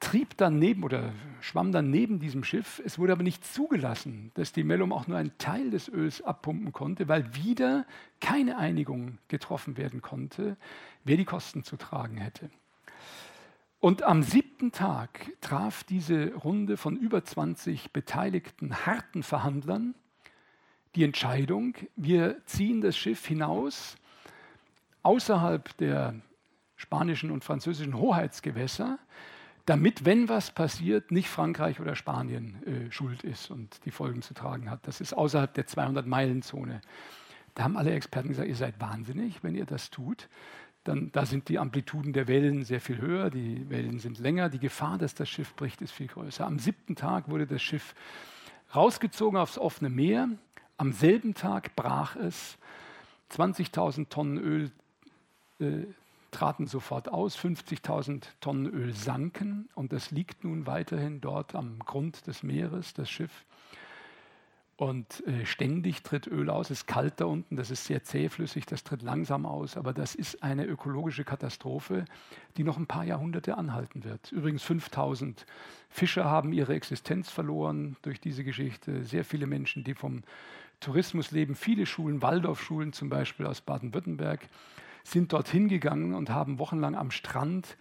[0.00, 2.80] trieb dann neben oder schwamm dann neben diesem Schiff.
[2.84, 6.72] Es wurde aber nicht zugelassen, dass die Mellum auch nur einen Teil des Öls abpumpen
[6.72, 7.86] konnte, weil wieder
[8.20, 10.56] keine Einigung getroffen werden konnte,
[11.04, 12.50] wer die Kosten zu tragen hätte.
[13.80, 19.94] Und am siebten Tag traf diese Runde von über 20 beteiligten harten Verhandlern
[20.94, 23.96] die Entscheidung, wir ziehen das Schiff hinaus
[25.02, 26.14] außerhalb der
[26.74, 28.98] spanischen und französischen Hoheitsgewässer,
[29.66, 34.32] damit, wenn was passiert, nicht Frankreich oder Spanien äh, schuld ist und die Folgen zu
[34.32, 34.86] tragen hat.
[34.86, 36.80] Das ist außerhalb der 200-Meilen-Zone.
[37.54, 40.28] Da haben alle Experten gesagt, ihr seid wahnsinnig, wenn ihr das tut.
[40.84, 44.60] Dann, da sind die Amplituden der Wellen sehr viel höher, die Wellen sind länger, die
[44.60, 46.46] Gefahr, dass das Schiff bricht, ist viel größer.
[46.46, 47.94] Am siebten Tag wurde das Schiff
[48.72, 50.28] rausgezogen aufs offene Meer.
[50.76, 52.56] Am selben Tag brach es.
[53.32, 54.70] 20.000 Tonnen Öl
[55.58, 55.86] äh,
[56.36, 62.26] traten sofort aus, 50.000 Tonnen Öl sanken und das liegt nun weiterhin dort am Grund
[62.26, 63.46] des Meeres, das Schiff.
[64.76, 68.66] Und äh, ständig tritt Öl aus, es ist kalt da unten, das ist sehr zähflüssig,
[68.66, 72.04] das tritt langsam aus, aber das ist eine ökologische Katastrophe,
[72.58, 74.30] die noch ein paar Jahrhunderte anhalten wird.
[74.30, 75.46] Übrigens 5000
[75.88, 80.22] Fischer haben ihre Existenz verloren durch diese Geschichte, sehr viele Menschen, die vom
[80.80, 84.46] Tourismus leben, viele Schulen, Waldorfschulen zum Beispiel aus Baden-Württemberg,
[85.06, 87.76] sind dorthin gegangen und haben wochenlang am Strand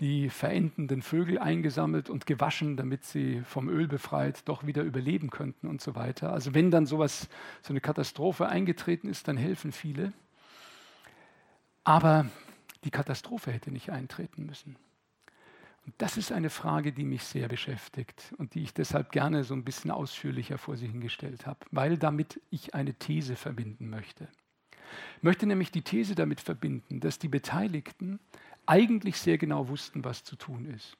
[0.00, 5.68] die verendenden Vögel eingesammelt und gewaschen, damit sie vom Öl befreit doch wieder überleben könnten
[5.68, 6.32] und so weiter.
[6.32, 7.28] Also wenn dann sowas,
[7.62, 10.12] so eine Katastrophe eingetreten ist, dann helfen viele.
[11.84, 12.26] Aber
[12.84, 14.76] die Katastrophe hätte nicht eintreten müssen.
[15.84, 19.54] Und das ist eine Frage, die mich sehr beschäftigt und die ich deshalb gerne so
[19.54, 24.28] ein bisschen ausführlicher vor Sie hingestellt habe, weil damit ich eine These verbinden möchte.
[25.18, 28.18] Ich möchte nämlich die These damit verbinden, dass die Beteiligten
[28.66, 30.96] eigentlich sehr genau wussten, was zu tun ist.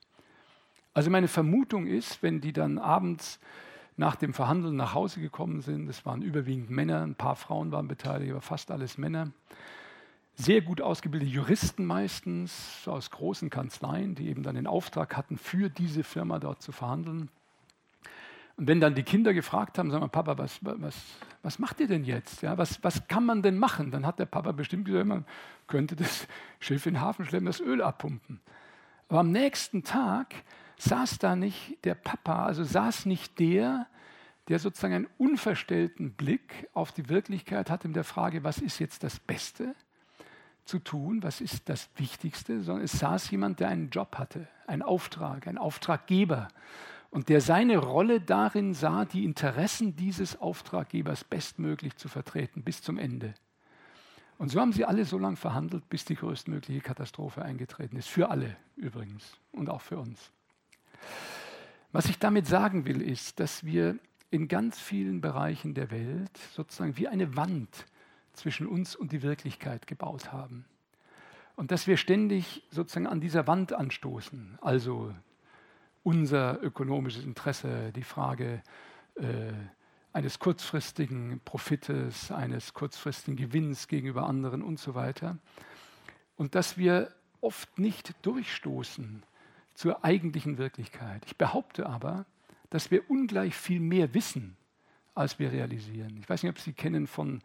[0.94, 3.40] Also meine Vermutung ist, wenn die dann abends
[3.96, 7.88] nach dem Verhandeln nach Hause gekommen sind, es waren überwiegend Männer, ein paar Frauen waren
[7.88, 9.30] beteiligt, aber fast alles Männer,
[10.34, 15.68] sehr gut ausgebildete Juristen meistens aus großen Kanzleien, die eben dann den Auftrag hatten, für
[15.68, 17.28] diese Firma dort zu verhandeln.
[18.56, 20.96] Und wenn dann die Kinder gefragt haben, sagen wir, Papa, was, was,
[21.42, 22.42] was macht ihr denn jetzt?
[22.42, 23.90] Ja, was, was kann man denn machen?
[23.90, 25.24] Dann hat der Papa bestimmt gesagt, man
[25.66, 26.26] könnte das
[26.60, 28.40] Schiff in den Hafen schleppen, das Öl abpumpen.
[29.08, 30.34] Aber am nächsten Tag
[30.78, 33.86] saß da nicht der Papa, also saß nicht der,
[34.48, 39.04] der sozusagen einen unverstellten Blick auf die Wirklichkeit hat in der Frage, was ist jetzt
[39.04, 39.74] das Beste
[40.64, 44.82] zu tun, was ist das Wichtigste, sondern es saß jemand, der einen Job hatte, einen
[44.82, 46.48] Auftrag, ein Auftraggeber
[47.12, 52.98] und der seine Rolle darin sah, die Interessen dieses Auftraggebers bestmöglich zu vertreten bis zum
[52.98, 53.34] Ende.
[54.38, 58.08] Und so haben sie alle so lange verhandelt, bis die größtmögliche Katastrophe eingetreten ist.
[58.08, 60.32] Für alle übrigens und auch für uns.
[61.92, 63.98] Was ich damit sagen will, ist, dass wir
[64.30, 67.84] in ganz vielen Bereichen der Welt sozusagen wie eine Wand
[68.32, 70.64] zwischen uns und die Wirklichkeit gebaut haben.
[71.56, 75.12] Und dass wir ständig sozusagen an dieser Wand anstoßen, also
[76.02, 78.62] unser ökonomisches Interesse, die Frage
[79.16, 79.52] äh,
[80.12, 85.38] eines kurzfristigen Profites, eines kurzfristigen Gewinns gegenüber anderen und so weiter.
[86.36, 89.22] Und dass wir oft nicht durchstoßen
[89.74, 91.22] zur eigentlichen Wirklichkeit.
[91.26, 92.26] Ich behaupte aber,
[92.70, 94.56] dass wir ungleich viel mehr wissen,
[95.14, 96.16] als wir realisieren.
[96.18, 97.42] Ich weiß nicht, ob Sie kennen von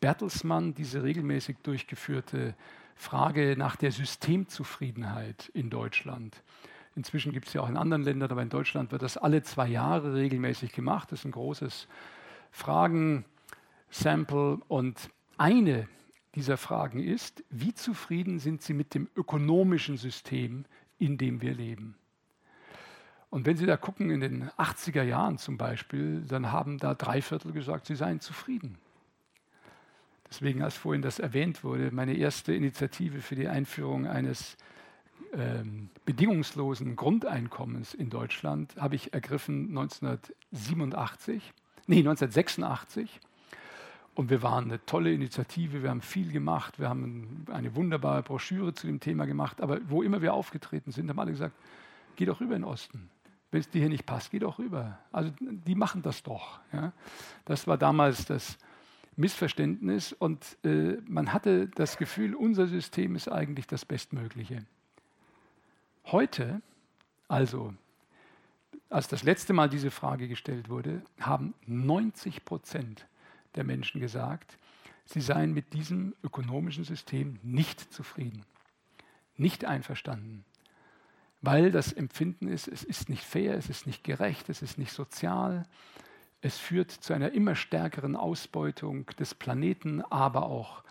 [0.00, 2.54] Bertelsmann diese regelmäßig durchgeführte
[2.94, 6.42] Frage nach der Systemzufriedenheit in Deutschland.
[6.96, 9.68] Inzwischen gibt es ja auch in anderen Ländern, aber in Deutschland wird das alle zwei
[9.68, 11.12] Jahre regelmäßig gemacht.
[11.12, 11.88] Das ist ein großes
[12.50, 14.58] Fragen-Sample.
[14.68, 15.88] Und eine
[16.34, 20.64] dieser Fragen ist, wie zufrieden sind Sie mit dem ökonomischen System,
[20.98, 21.96] in dem wir leben?
[23.30, 27.22] Und wenn Sie da gucken, in den 80er Jahren zum Beispiel, dann haben da drei
[27.22, 28.76] Viertel gesagt, sie seien zufrieden.
[30.28, 34.56] Deswegen, als vorhin das erwähnt wurde, meine erste Initiative für die Einführung eines
[35.32, 41.52] ähm, bedingungslosen Grundeinkommens in Deutschland habe ich ergriffen 1987,
[41.86, 43.20] nee, 1986.
[44.14, 48.74] Und wir waren eine tolle Initiative, wir haben viel gemacht, wir haben eine wunderbare Broschüre
[48.74, 49.60] zu dem Thema gemacht.
[49.60, 51.54] Aber wo immer wir aufgetreten sind, haben alle gesagt,
[52.16, 53.08] geh doch rüber in den Osten.
[53.50, 54.98] Wenn es dir hier nicht passt, geh doch rüber.
[55.12, 56.60] Also die machen das doch.
[56.72, 56.92] Ja.
[57.44, 58.58] Das war damals das
[59.16, 64.64] Missverständnis und äh, man hatte das Gefühl, unser System ist eigentlich das Bestmögliche.
[66.12, 66.62] Heute,
[67.28, 67.74] also
[68.88, 73.06] als das letzte Mal diese Frage gestellt wurde, haben 90 Prozent
[73.54, 74.58] der Menschen gesagt,
[75.04, 78.44] sie seien mit diesem ökonomischen System nicht zufrieden,
[79.36, 80.44] nicht einverstanden
[81.42, 84.92] weil das Empfinden ist, es ist nicht fair, es ist nicht gerecht, es ist nicht
[84.92, 85.66] sozial.
[86.42, 90.82] Es führt zu einer immer stärkeren Ausbeutung des Planeten, aber auch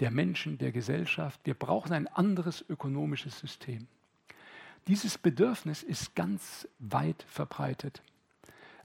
[0.00, 1.40] der Menschen, der Gesellschaft.
[1.44, 3.86] Wir brauchen ein anderes ökonomisches System.
[4.88, 8.02] Dieses Bedürfnis ist ganz weit verbreitet.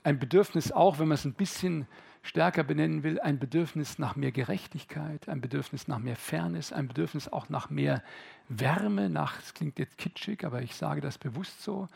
[0.03, 1.87] Ein Bedürfnis auch, wenn man es ein bisschen
[2.23, 7.27] stärker benennen will, ein Bedürfnis nach mehr Gerechtigkeit, ein Bedürfnis nach mehr Fairness, ein Bedürfnis
[7.27, 8.03] auch nach mehr
[8.49, 11.87] Wärme, nach, das klingt jetzt kitschig, aber ich sage das bewusst so,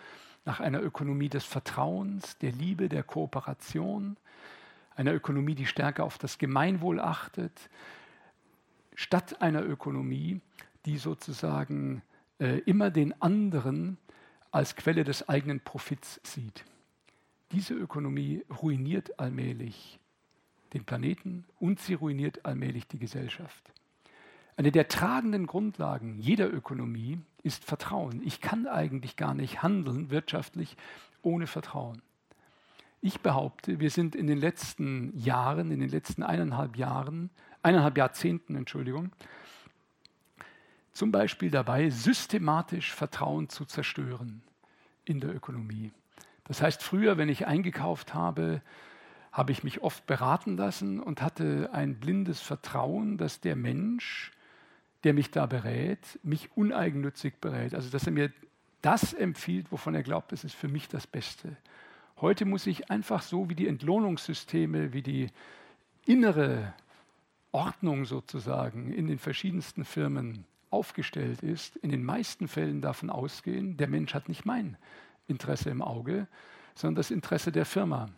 [0.46, 4.18] nach einer Ökonomie des Vertrauens, der Liebe, der Kooperation,
[4.96, 7.70] einer Ökonomie, die stärker auf das Gemeinwohl achtet,
[8.94, 10.41] statt einer Ökonomie,
[10.86, 12.04] die sozusagen
[12.39, 13.98] äh, immer den anderen
[14.52, 16.65] als Quelle des eigenen Profits sieht.
[17.52, 20.00] Diese Ökonomie ruiniert allmählich
[20.74, 23.71] den Planeten und sie ruiniert allmählich die Gesellschaft.
[24.58, 28.21] Eine der tragenden Grundlagen jeder Ökonomie ist Vertrauen.
[28.26, 30.78] Ich kann eigentlich gar nicht handeln wirtschaftlich
[31.21, 32.02] ohne Vertrauen.
[33.02, 37.30] Ich behaupte, wir sind in den letzten Jahren, in den letzten eineinhalb Jahren,
[37.62, 39.12] eineinhalb Jahrzehnten, Entschuldigung,
[40.95, 44.41] zum Beispiel dabei, systematisch Vertrauen zu zerstören
[45.03, 45.91] in der Ökonomie.
[46.45, 48.62] Das heißt, früher, wenn ich eingekauft habe,
[49.34, 54.31] habe ich mich oft beraten lassen und hatte ein blindes Vertrauen, dass der Mensch,
[55.03, 57.75] der mich da berät, mich uneigennützig berät.
[57.75, 58.31] Also dass er mir
[58.81, 61.58] das empfiehlt, wovon er glaubt, es ist für mich das Beste.
[62.21, 65.27] Heute muss ich einfach so, wie die Entlohnungssysteme, wie die
[66.05, 66.73] innere
[67.51, 73.88] Ordnung sozusagen in den verschiedensten Firmen aufgestellt ist, in den meisten Fällen davon ausgehen, der
[73.88, 74.77] Mensch hat nicht mein
[75.27, 76.27] Interesse im Auge,
[76.75, 78.09] sondern das Interesse der Firma.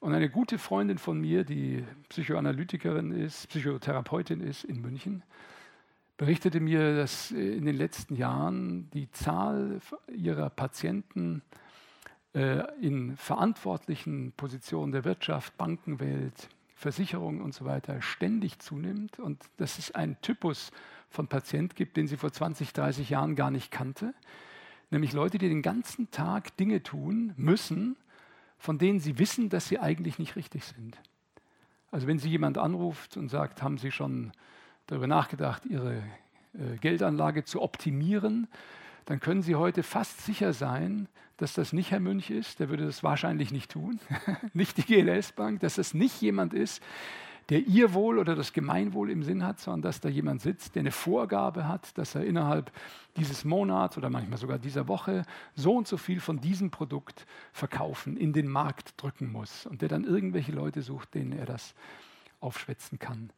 [0.00, 5.22] Und eine gute Freundin von mir, die Psychoanalytikerin ist, Psychotherapeutin ist in München,
[6.16, 9.80] berichtete mir, dass in den letzten Jahren die Zahl
[10.14, 11.42] ihrer Patienten
[12.34, 19.78] äh, in verantwortlichen Positionen der Wirtschaft, Bankenwelt, Versicherungen und so weiter ständig zunimmt und dass
[19.78, 20.70] es einen Typus
[21.14, 24.14] von Patient gibt, den sie vor 20, 30 Jahren gar nicht kannte,
[24.90, 27.96] nämlich Leute, die den ganzen Tag Dinge tun müssen,
[28.58, 30.98] von denen sie wissen, dass sie eigentlich nicht richtig sind.
[31.94, 34.32] Also wenn Sie jemand anruft und sagt, haben Sie schon
[34.88, 35.98] darüber nachgedacht, Ihre
[36.52, 38.48] äh, Geldanlage zu optimieren,
[39.04, 42.84] dann können Sie heute fast sicher sein, dass das nicht Herr Münch ist, der würde
[42.84, 44.00] das wahrscheinlich nicht tun,
[44.54, 46.82] nicht die GLS Bank, dass das nicht jemand ist,
[47.50, 50.80] der ihr Wohl oder das Gemeinwohl im Sinn hat, sondern dass da jemand sitzt, der
[50.80, 52.72] eine Vorgabe hat, dass er innerhalb
[53.16, 58.16] dieses Monats oder manchmal sogar dieser Woche so und so viel von diesem Produkt verkaufen,
[58.16, 61.74] in den Markt drücken muss und der dann irgendwelche Leute sucht, denen er das
[62.40, 63.30] aufschwätzen kann.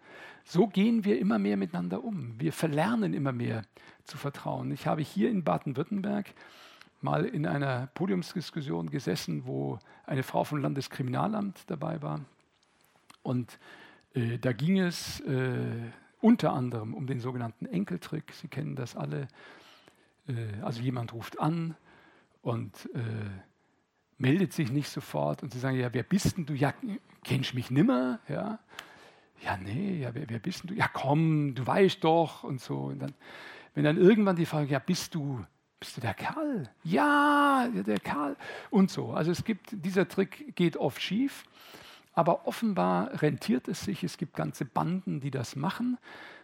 [0.45, 2.35] So gehen wir immer mehr miteinander um.
[2.39, 3.63] Wir verlernen immer mehr
[4.05, 4.71] zu vertrauen.
[4.71, 6.33] Ich habe hier in Baden-Württemberg
[7.01, 12.21] mal in einer Podiumsdiskussion gesessen, wo eine Frau vom Landeskriminalamt dabei war.
[13.23, 13.59] Und
[14.41, 18.33] da ging es äh, unter anderem um den sogenannten Enkeltrick.
[18.33, 19.29] Sie kennen das alle.
[20.29, 21.77] Äh, also jemand ruft an
[22.43, 23.01] und äh,
[24.19, 26.55] meldet sich nicht sofort und sie sagen, ja, wer bist denn du?
[26.55, 26.73] Ja,
[27.25, 28.21] kennst mich nimmer?
[28.29, 28.59] Ja,
[29.45, 30.75] ja nee, ja, wer, wer bist denn du?
[30.75, 32.85] Ja, komm, du weißt doch und so.
[32.85, 33.15] Und dann,
[33.75, 35.45] wenn dann irgendwann die Frage, ja, bist du,
[35.79, 36.71] bist du der Kerl?
[36.85, 38.37] Ja, der Kerl
[38.71, 39.13] und so.
[39.13, 41.45] Also es gibt, dieser Trick geht oft schief,
[42.17, 44.03] aber offenbar rentiert es sich.
[44.03, 45.99] Es gibt ganze Banden, die das machen,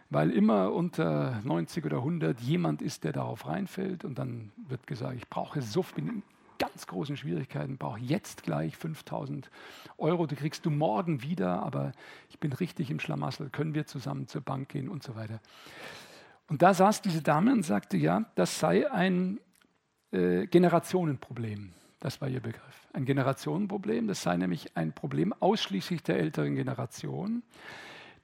[0.09, 5.15] weil immer unter 90 oder 100 jemand ist, der darauf reinfällt und dann wird gesagt,
[5.17, 6.23] ich brauche so, bin in
[6.59, 9.49] ganz großen Schwierigkeiten, brauche jetzt gleich 5000
[9.97, 11.91] Euro, die kriegst du morgen wieder, aber
[12.29, 15.39] ich bin richtig im Schlamassel, können wir zusammen zur Bank gehen und so weiter.
[16.47, 19.39] Und da saß diese Dame und sagte, ja, das sei ein
[20.11, 21.73] äh, Generationenproblem.
[22.03, 22.89] Das war ihr Begriff.
[22.91, 27.43] Ein Generationenproblem, das sei nämlich ein Problem ausschließlich der älteren Generation.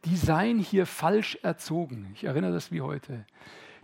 [0.03, 2.11] Die seien hier falsch erzogen.
[2.13, 3.25] Ich erinnere das wie heute.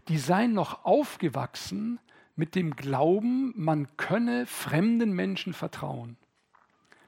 [0.10, 2.00] Die seien noch aufgewachsen
[2.36, 6.18] mit dem Glauben, man könne fremden Menschen vertrauen.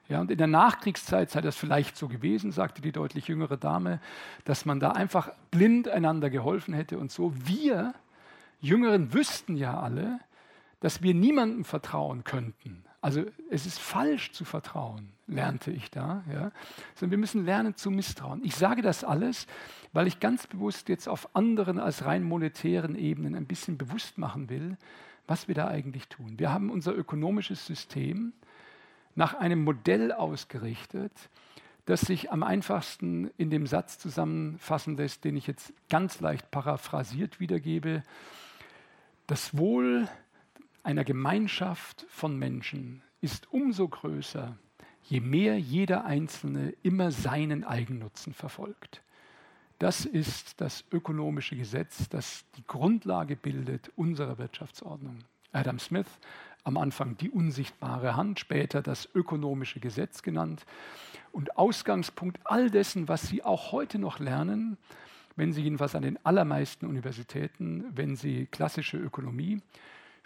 [0.08, 4.00] Ja, und in der Nachkriegszeit sei das vielleicht so gewesen, sagte die deutlich jüngere Dame,
[4.46, 7.34] dass man da einfach blind einander geholfen hätte und so.
[7.36, 7.94] Wir
[8.60, 10.20] Jüngeren wüssten ja alle,
[10.80, 12.84] dass wir niemandem vertrauen könnten.
[13.02, 16.24] Also es ist falsch zu vertrauen, lernte ich da.
[16.32, 16.52] Ja?
[16.96, 18.44] Sondern wir müssen lernen zu misstrauen.
[18.44, 19.48] Ich sage das alles,
[19.94, 24.50] weil ich ganz bewusst jetzt auf anderen als rein monetären Ebenen ein bisschen bewusst machen
[24.50, 24.78] will,
[25.28, 26.40] was wir da eigentlich tun.
[26.40, 28.34] Wir haben unser ökonomisches System,
[29.16, 31.12] nach einem Modell ausgerichtet,
[31.86, 37.40] das sich am einfachsten in dem Satz zusammenfassen lässt, den ich jetzt ganz leicht paraphrasiert
[37.40, 38.04] wiedergebe.
[39.26, 40.08] Das Wohl
[40.84, 44.58] einer Gemeinschaft von Menschen ist umso größer,
[45.04, 49.02] je mehr jeder Einzelne immer seinen Eigennutzen verfolgt.
[49.80, 55.20] Das ist das ökonomische Gesetz, das die Grundlage bildet unserer Wirtschaftsordnung.
[55.52, 56.08] Adam Smith
[56.64, 60.66] am Anfang die unsichtbare Hand, später das ökonomische Gesetz genannt.
[61.32, 64.78] Und Ausgangspunkt all dessen, was Sie auch heute noch lernen,
[65.38, 69.62] wenn Sie jedenfalls an den allermeisten Universitäten, wenn Sie klassische Ökonomie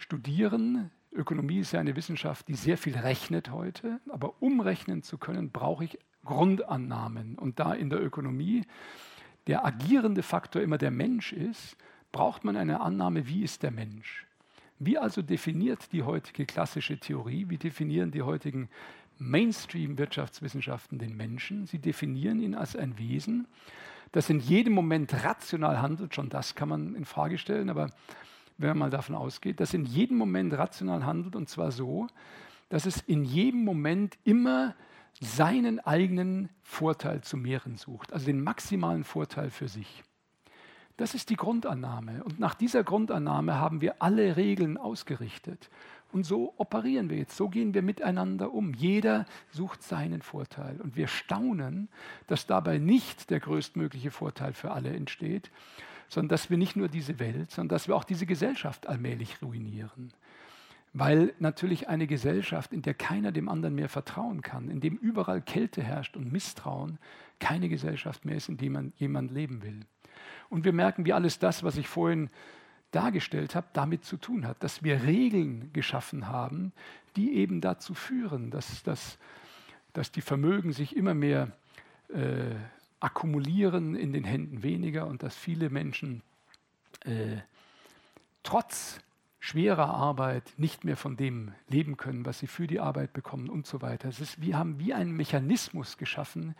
[0.02, 5.18] studieren, Ökonomie ist ja eine Wissenschaft, die sehr viel rechnet heute, aber um rechnen zu
[5.18, 7.38] können, brauche ich Grundannahmen.
[7.38, 8.64] Und da in der Ökonomie
[9.46, 11.76] der agierende Faktor immer der Mensch ist,
[12.12, 14.26] braucht man eine Annahme, wie ist der Mensch.
[14.78, 18.68] Wie also definiert die heutige klassische Theorie, wie definieren die heutigen
[19.18, 21.66] Mainstream-Wirtschaftswissenschaften den Menschen?
[21.66, 23.46] Sie definieren ihn als ein Wesen,
[24.10, 27.90] das in jedem Moment rational handelt, schon das kann man in Frage stellen, aber
[28.62, 32.06] wenn man mal davon ausgeht, dass in jedem Moment rational handelt und zwar so,
[32.68, 34.74] dass es in jedem Moment immer
[35.20, 40.02] seinen eigenen Vorteil zu mehren sucht, also den maximalen Vorteil für sich.
[40.96, 42.22] Das ist die Grundannahme.
[42.24, 45.70] Und nach dieser Grundannahme haben wir alle Regeln ausgerichtet.
[46.12, 48.74] Und so operieren wir jetzt, so gehen wir miteinander um.
[48.74, 50.78] Jeder sucht seinen Vorteil.
[50.80, 51.88] Und wir staunen,
[52.26, 55.50] dass dabei nicht der größtmögliche Vorteil für alle entsteht,
[56.12, 60.12] sondern dass wir nicht nur diese Welt, sondern dass wir auch diese Gesellschaft allmählich ruinieren.
[60.92, 65.40] Weil natürlich eine Gesellschaft, in der keiner dem anderen mehr vertrauen kann, in dem überall
[65.40, 66.98] Kälte herrscht und Misstrauen,
[67.38, 69.80] keine Gesellschaft mehr ist, in der man jemand leben will.
[70.50, 72.28] Und wir merken, wie alles das, was ich vorhin
[72.90, 76.72] dargestellt habe, damit zu tun hat, dass wir Regeln geschaffen haben,
[77.16, 79.16] die eben dazu führen, dass, dass,
[79.94, 81.52] dass die Vermögen sich immer mehr
[82.10, 82.54] äh,
[83.02, 86.22] akkumulieren, in den Händen weniger und dass viele Menschen
[87.04, 87.38] äh,
[88.42, 89.00] trotz
[89.40, 93.66] schwerer Arbeit nicht mehr von dem leben können, was sie für die Arbeit bekommen und
[93.66, 94.08] so weiter.
[94.08, 96.54] Ist, wir haben wie einen Mechanismus geschaffen,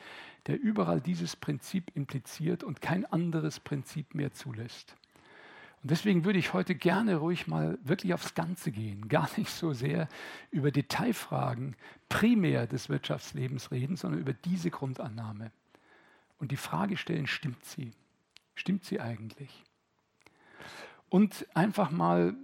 [0.49, 4.97] der überall dieses Prinzip impliziert und kein anderes Prinzip mehr zulässt.
[5.83, 9.73] Und deswegen würde ich heute gerne ruhig mal wirklich aufs Ganze gehen, gar nicht so
[9.73, 10.09] sehr
[10.51, 11.77] über Detailfragen
[12.09, 15.53] primär des Wirtschaftslebens reden, sondern über diese Grundannahme.
[16.43, 17.93] Und die Frage stellen, stimmt sie?
[18.57, 19.63] Stimmt sie eigentlich?
[21.09, 22.35] Und einfach mal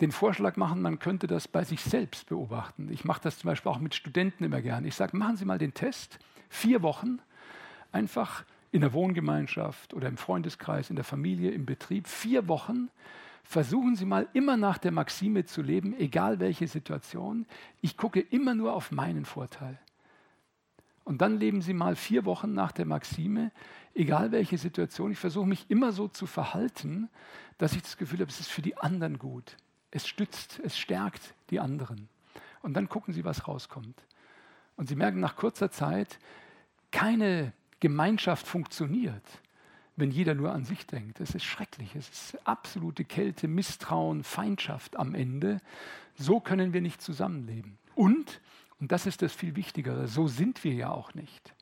[0.00, 2.88] den Vorschlag machen, man könnte das bei sich selbst beobachten.
[2.90, 4.88] Ich mache das zum Beispiel auch mit Studenten immer gerne.
[4.88, 7.20] Ich sage, machen Sie mal den Test, vier Wochen,
[7.92, 12.90] einfach in der Wohngemeinschaft oder im Freundeskreis, in der Familie, im Betrieb, vier Wochen,
[13.44, 17.46] versuchen Sie mal immer nach der Maxime zu leben, egal welche Situation.
[17.80, 19.78] Ich gucke immer nur auf meinen Vorteil.
[21.10, 23.50] Und dann leben Sie mal vier Wochen nach der Maxime,
[23.96, 25.10] egal welche Situation.
[25.10, 27.08] Ich versuche mich immer so zu verhalten,
[27.58, 29.56] dass ich das Gefühl habe, es ist für die anderen gut.
[29.90, 32.08] Es stützt, es stärkt die anderen.
[32.62, 34.00] Und dann gucken Sie, was rauskommt.
[34.76, 36.20] Und Sie merken nach kurzer Zeit,
[36.92, 39.24] keine Gemeinschaft funktioniert,
[39.96, 41.18] wenn jeder nur an sich denkt.
[41.18, 41.96] Es ist schrecklich.
[41.96, 45.60] Es ist absolute Kälte, Misstrauen, Feindschaft am Ende.
[46.14, 47.78] So können wir nicht zusammenleben.
[47.96, 48.40] Und,
[48.80, 51.54] und das ist das viel Wichtigere, so sind wir ja auch nicht.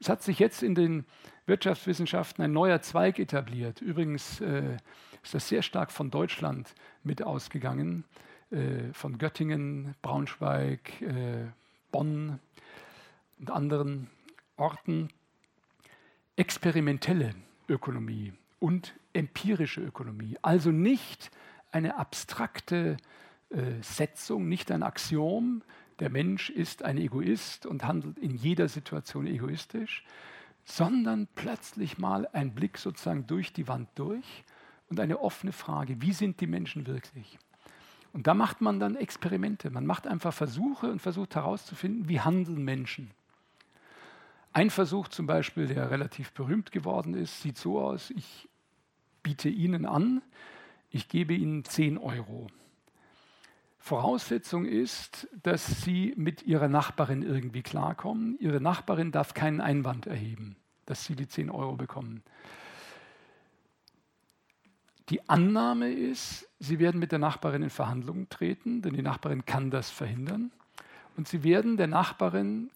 [0.00, 1.04] Es hat sich jetzt in den
[1.46, 3.80] Wirtschaftswissenschaften ein neuer Zweig etabliert.
[3.80, 4.76] Übrigens äh,
[5.22, 8.04] ist das sehr stark von Deutschland mit ausgegangen,
[8.50, 11.46] äh, von Göttingen, Braunschweig, äh,
[11.90, 12.38] Bonn
[13.38, 14.10] und anderen
[14.56, 15.08] Orten
[16.36, 17.34] experimentelle
[17.68, 20.36] Ökonomie und empirische Ökonomie.
[20.42, 21.30] Also nicht
[21.70, 22.96] eine abstrakte
[23.50, 25.62] äh, Setzung, nicht ein Axiom,
[26.00, 30.04] der Mensch ist ein Egoist und handelt in jeder Situation egoistisch,
[30.64, 34.44] sondern plötzlich mal ein Blick sozusagen durch die Wand durch
[34.88, 37.38] und eine offene Frage, wie sind die Menschen wirklich?
[38.12, 42.64] Und da macht man dann Experimente, man macht einfach Versuche und versucht herauszufinden, wie handeln
[42.64, 43.10] Menschen.
[44.52, 48.48] Ein Versuch zum Beispiel, der relativ berühmt geworden ist, sieht so aus, ich
[49.24, 50.22] biete Ihnen an,
[50.90, 52.46] ich gebe Ihnen 10 Euro.
[53.84, 58.38] Voraussetzung ist, dass Sie mit Ihrer Nachbarin irgendwie klarkommen.
[58.40, 60.56] Ihre Nachbarin darf keinen Einwand erheben,
[60.86, 62.22] dass Sie die 10 Euro bekommen.
[65.10, 69.70] Die Annahme ist, Sie werden mit der Nachbarin in Verhandlungen treten, denn die Nachbarin kann
[69.70, 70.50] das verhindern.
[71.18, 72.70] Und Sie werden der Nachbarin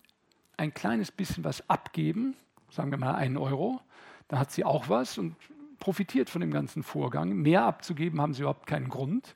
[0.58, 2.36] ein kleines bisschen was abgeben,
[2.68, 3.80] sagen wir mal einen Euro,
[4.28, 5.36] dann hat sie auch was und
[5.78, 7.34] profitiert von dem ganzen Vorgang.
[7.34, 9.34] Mehr abzugeben haben sie überhaupt keinen Grund,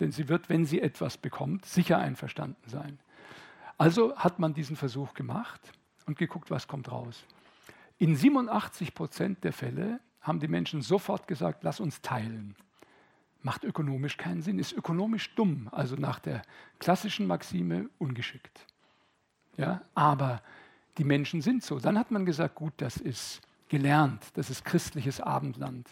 [0.00, 2.98] denn sie wird, wenn sie etwas bekommt, sicher einverstanden sein.
[3.76, 5.60] Also hat man diesen Versuch gemacht
[6.06, 7.24] und geguckt, was kommt raus.
[7.98, 12.54] In 87 Prozent der Fälle haben die Menschen sofort gesagt, lass uns teilen.
[13.42, 16.42] Macht ökonomisch keinen Sinn, ist ökonomisch dumm, also nach der
[16.78, 18.66] klassischen Maxime ungeschickt.
[19.56, 20.42] Ja, aber
[20.98, 21.78] die Menschen sind so.
[21.78, 25.88] Dann hat man gesagt, gut, das ist gelernt, das ist christliches Abendland.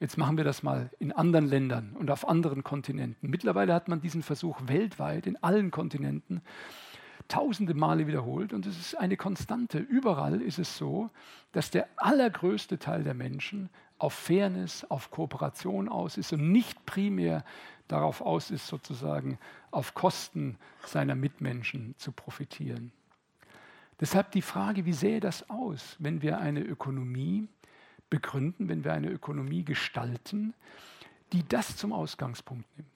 [0.00, 3.30] Jetzt machen wir das mal in anderen Ländern und auf anderen Kontinenten.
[3.30, 6.42] Mittlerweile hat man diesen Versuch weltweit in allen Kontinenten
[7.28, 9.78] tausende Male wiederholt und es ist eine Konstante.
[9.78, 11.10] Überall ist es so,
[11.52, 17.44] dass der allergrößte Teil der Menschen auf Fairness, auf Kooperation aus ist und nicht primär
[17.88, 19.38] darauf aus ist, sozusagen
[19.70, 22.92] auf Kosten seiner Mitmenschen zu profitieren.
[24.00, 27.48] Deshalb die Frage, wie sähe das aus, wenn wir eine Ökonomie
[28.10, 30.54] begründen, wenn wir eine Ökonomie gestalten,
[31.32, 32.88] die das zum Ausgangspunkt nimmt.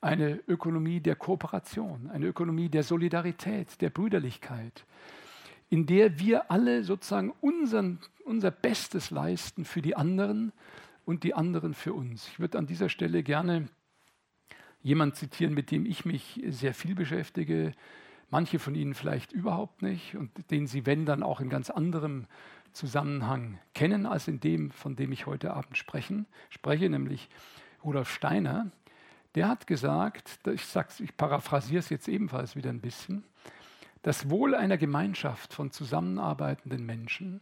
[0.00, 4.84] Eine Ökonomie der Kooperation, eine Ökonomie der Solidarität, der Brüderlichkeit,
[5.70, 10.52] in der wir alle sozusagen unseren, unser Bestes leisten für die anderen
[11.04, 12.28] und die anderen für uns.
[12.28, 13.68] Ich würde an dieser Stelle gerne
[14.82, 17.72] jemanden zitieren, mit dem ich mich sehr viel beschäftige,
[18.30, 22.26] manche von Ihnen vielleicht überhaupt nicht und den Sie, wenn, dann auch in ganz anderem
[22.76, 27.28] Zusammenhang kennen als in dem, von dem ich heute Abend sprechen, spreche, nämlich
[27.82, 28.70] Rudolf Steiner.
[29.34, 30.62] Der hat gesagt, ich,
[31.00, 33.24] ich paraphrasiere es jetzt ebenfalls wieder ein bisschen,
[34.02, 37.40] das Wohl einer Gemeinschaft von zusammenarbeitenden Menschen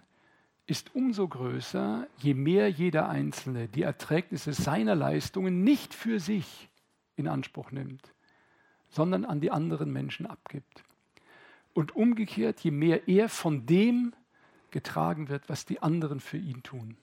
[0.67, 6.71] ist umso größer, je mehr jeder Einzelne die Erträgnisse seiner Leistungen nicht für sich
[7.17, 8.15] in Anspruch nimmt,
[8.89, 10.85] sondern an die anderen Menschen abgibt.
[11.75, 14.15] Und umgekehrt, je mehr er von dem
[14.75, 16.97] getragen wird, was die anderen für ihn tun.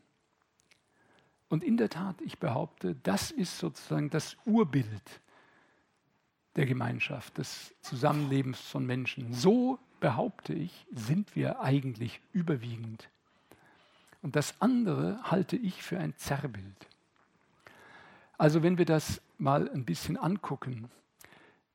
[1.47, 5.21] Und in der Tat, ich behaupte, das ist sozusagen das Urbild
[6.57, 9.33] der Gemeinschaft, des Zusammenlebens von Menschen.
[9.33, 13.09] So, behaupte ich, sind wir eigentlich überwiegend.
[14.21, 16.87] Und das andere halte ich für ein Zerrbild.
[18.37, 20.91] Also wenn wir das mal ein bisschen angucken,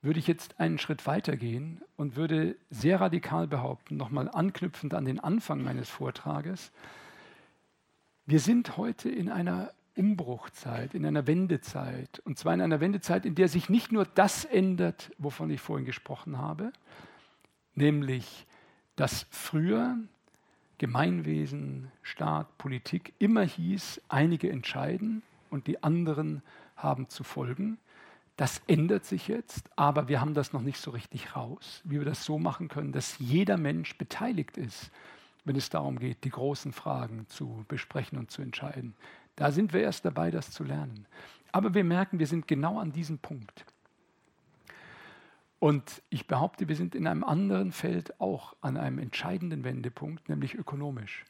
[0.03, 5.21] würde ich jetzt einen Schritt weitergehen und würde sehr radikal behaupten, nochmal anknüpfend an den
[5.21, 6.71] Anfang meines Vortrages,
[8.27, 12.21] wir sind heute in einer Umbruchzeit, in einer Wendezeit.
[12.25, 15.87] Und zwar in einer Wendezeit, in der sich nicht nur das ändert, wovon ich vorhin
[15.87, 16.73] gesprochen habe,
[17.75, 18.47] nämlich
[18.97, 19.97] dass früher
[20.79, 26.43] Gemeinwesen, Staat, Politik immer hieß, einige entscheiden und die anderen
[26.77, 27.79] haben zu folgen.
[28.37, 32.05] Das ändert sich jetzt, aber wir haben das noch nicht so richtig raus, wie wir
[32.05, 34.91] das so machen können, dass jeder Mensch beteiligt ist,
[35.47, 38.95] wenn es darum geht, die großen Fragen zu besprechen und zu entscheiden.
[39.37, 41.07] Da sind wir erst dabei, das zu lernen.
[41.53, 43.65] Aber wir merken, wir sind genau an diesem Punkt.
[45.59, 50.55] Und ich behaupte, wir sind in einem anderen Feld auch an einem entscheidenden Wendepunkt, nämlich
[50.55, 51.25] ökonomisch.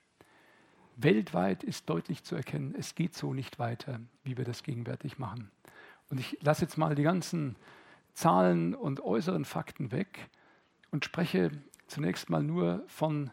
[0.97, 5.51] Weltweit ist deutlich zu erkennen, es geht so nicht weiter, wie wir das gegenwärtig machen.
[6.11, 7.57] Und ich lasse jetzt mal die ganzen
[8.15, 10.31] Zahlen und äußeren Fakten weg
[10.91, 11.51] und spreche
[11.87, 13.31] zunächst mal nur von,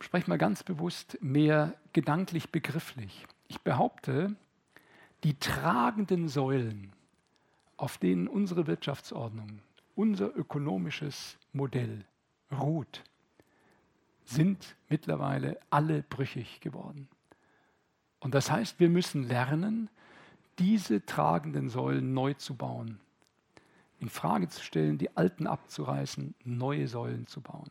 [0.00, 3.26] spreche mal ganz bewusst mehr gedanklich begrifflich.
[3.48, 4.36] Ich behaupte,
[5.24, 6.92] die tragenden Säulen,
[7.76, 9.60] auf denen unsere Wirtschaftsordnung,
[9.94, 12.04] unser ökonomisches Modell
[12.50, 13.02] ruht,
[14.24, 17.08] sind mittlerweile alle brüchig geworden.
[18.20, 19.90] Und das heißt, wir müssen lernen,
[20.60, 23.00] diese tragenden Säulen neu zu bauen,
[23.98, 27.70] in Frage zu stellen, die alten abzureißen, neue Säulen zu bauen.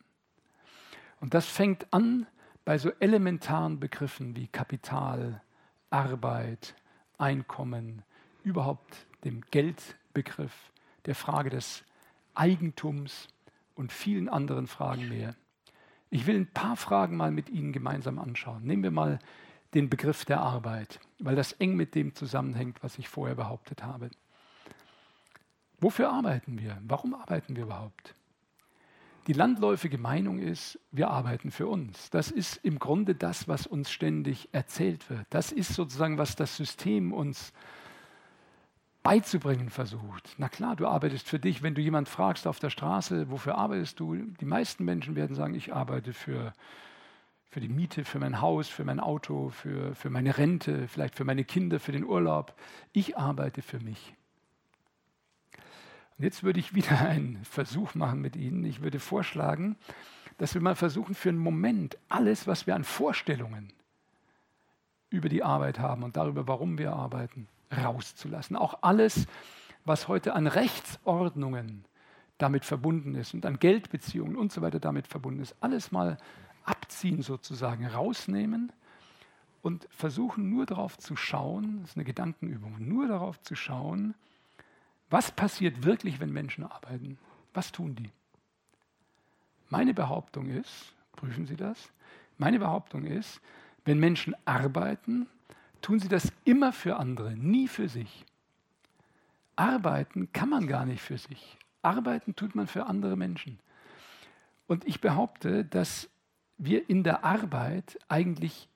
[1.20, 2.26] Und das fängt an
[2.64, 5.40] bei so elementaren Begriffen wie Kapital,
[5.88, 6.74] Arbeit,
[7.16, 8.02] Einkommen,
[8.42, 10.72] überhaupt dem Geldbegriff,
[11.06, 11.84] der Frage des
[12.34, 13.28] Eigentums
[13.74, 15.34] und vielen anderen Fragen mehr.
[16.10, 18.64] Ich will ein paar Fragen mal mit Ihnen gemeinsam anschauen.
[18.64, 19.20] Nehmen wir mal
[19.74, 24.10] den Begriff der Arbeit, weil das eng mit dem zusammenhängt, was ich vorher behauptet habe.
[25.80, 26.78] Wofür arbeiten wir?
[26.82, 28.14] Warum arbeiten wir überhaupt?
[29.26, 32.10] Die landläufige Meinung ist, wir arbeiten für uns.
[32.10, 35.26] Das ist im Grunde das, was uns ständig erzählt wird.
[35.30, 37.52] Das ist sozusagen, was das System uns
[39.02, 40.34] beizubringen versucht.
[40.38, 41.62] Na klar, du arbeitest für dich.
[41.62, 44.16] Wenn du jemand fragst auf der Straße, wofür arbeitest du?
[44.16, 46.52] Die meisten Menschen werden sagen, ich arbeite für,
[47.50, 51.24] für die Miete, für mein Haus, für mein Auto, für, für meine Rente, vielleicht für
[51.24, 52.54] meine Kinder, für den Urlaub.
[52.92, 54.14] Ich arbeite für mich.
[56.16, 58.64] Und jetzt würde ich wieder einen Versuch machen mit Ihnen.
[58.64, 59.76] Ich würde vorschlagen,
[60.38, 63.72] dass wir mal versuchen, für einen Moment alles, was wir an Vorstellungen
[65.10, 68.54] über die Arbeit haben und darüber, warum wir arbeiten, rauszulassen.
[68.54, 69.26] Auch alles,
[69.84, 71.84] was heute an Rechtsordnungen
[72.38, 76.16] damit verbunden ist und an Geldbeziehungen und so weiter damit verbunden ist, alles mal
[76.64, 78.72] abziehen sozusagen, rausnehmen
[79.62, 84.14] und versuchen nur darauf zu schauen, das ist eine Gedankenübung, nur darauf zu schauen,
[85.10, 87.18] was passiert wirklich, wenn Menschen arbeiten?
[87.52, 88.10] Was tun die?
[89.68, 91.92] Meine Behauptung ist, prüfen Sie das,
[92.38, 93.40] meine Behauptung ist,
[93.84, 95.28] wenn Menschen arbeiten,
[95.82, 98.24] tun sie das immer für andere, nie für sich.
[99.56, 101.58] Arbeiten kann man gar nicht für sich.
[101.82, 103.58] Arbeiten tut man für andere Menschen.
[104.66, 106.08] Und ich behaupte, dass
[106.60, 108.68] wir in der Arbeit eigentlich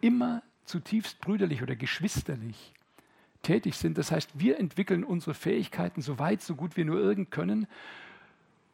[0.00, 2.74] immer zutiefst brüderlich oder geschwisterlich
[3.42, 3.96] tätig sind.
[3.96, 7.66] Das heißt, wir entwickeln unsere Fähigkeiten so weit, so gut wir nur irgend können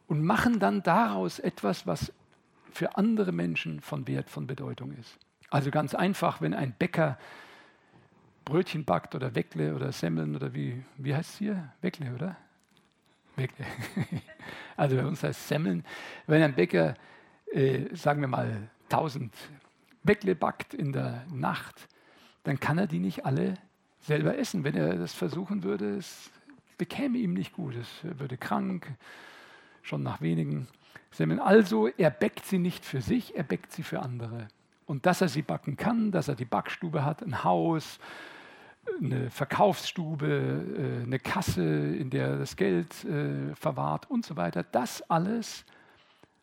[0.07, 2.11] und machen dann daraus etwas, was
[2.71, 5.17] für andere Menschen von Wert, von Bedeutung ist.
[5.49, 7.17] Also ganz einfach, wenn ein Bäcker
[8.43, 11.73] Brötchen backt oder Weckle oder Semmeln oder wie, wie heißt es hier?
[11.81, 12.37] Weckle, oder?
[13.35, 13.65] Weckle.
[14.77, 15.85] also bei uns heißt Semmeln.
[16.27, 16.95] Wenn ein Bäcker,
[17.51, 19.33] äh, sagen wir mal, 1000
[20.03, 21.87] Weckle backt in der Nacht,
[22.43, 23.55] dann kann er die nicht alle
[23.99, 24.63] selber essen.
[24.63, 26.31] Wenn er das versuchen würde, es
[26.77, 27.75] bekäme ihm nicht gut.
[27.75, 28.87] Es würde krank,
[29.81, 30.67] schon nach wenigen
[31.11, 31.39] Semmeln.
[31.39, 34.47] Also er bäckt sie nicht für sich, er bäckt sie für andere.
[34.85, 37.99] Und dass er sie backen kann, dass er die Backstube hat, ein Haus,
[39.01, 44.63] eine Verkaufsstube, äh, eine Kasse, in der er das Geld äh, verwahrt und so weiter.
[44.63, 45.65] Das alles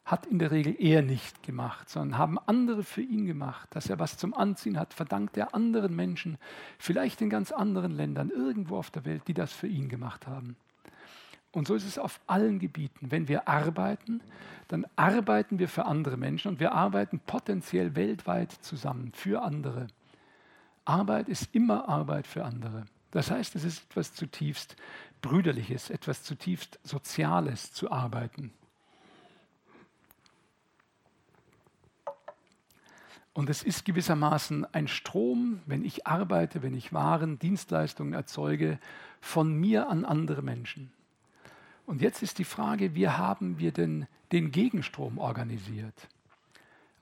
[0.05, 3.69] hat in der Regel er nicht gemacht, sondern haben andere für ihn gemacht.
[3.75, 6.37] Dass er was zum Anziehen hat, verdankt er anderen Menschen,
[6.79, 10.57] vielleicht in ganz anderen Ländern, irgendwo auf der Welt, die das für ihn gemacht haben.
[11.53, 13.11] Und so ist es auf allen Gebieten.
[13.11, 14.21] Wenn wir arbeiten,
[14.69, 19.87] dann arbeiten wir für andere Menschen und wir arbeiten potenziell weltweit zusammen für andere.
[20.85, 22.85] Arbeit ist immer Arbeit für andere.
[23.11, 24.77] Das heißt, es ist etwas zutiefst
[25.23, 28.53] Brüderliches, etwas zutiefst Soziales zu arbeiten.
[33.35, 38.79] Und es ist gewissermaßen ein Strom, wenn ich arbeite, wenn ich Waren, Dienstleistungen erzeuge,
[39.21, 40.93] von mir an andere Menschen.
[41.85, 46.09] Und jetzt ist die Frage, wie haben wir denn den Gegenstrom organisiert?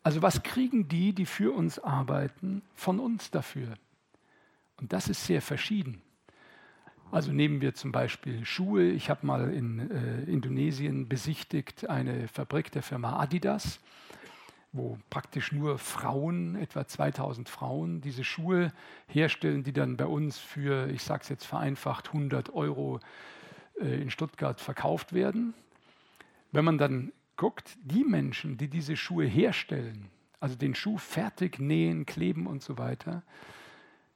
[0.02, 3.74] Also was kriegen die, die für uns arbeiten, von uns dafür?
[4.78, 6.00] Und das ist sehr verschieden.
[7.12, 8.90] Also nehmen wir zum Beispiel Schuhe.
[8.90, 13.80] Ich habe mal in äh, Indonesien besichtigt eine Fabrik der Firma Adidas
[14.72, 18.72] wo praktisch nur Frauen, etwa 2000 Frauen, diese Schuhe
[19.06, 22.98] herstellen, die dann bei uns für, ich sage es jetzt vereinfacht, 100 Euro
[23.80, 25.52] äh, in Stuttgart verkauft werden.
[26.52, 30.08] Wenn man dann guckt, die Menschen, die diese Schuhe herstellen,
[30.40, 33.22] also den Schuh fertig nähen, kleben und so weiter,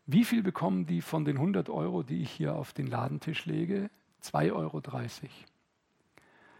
[0.07, 3.91] wie viel bekommen die von den 100 Euro, die ich hier auf den Ladentisch lege?
[4.23, 4.83] 2,30 Euro.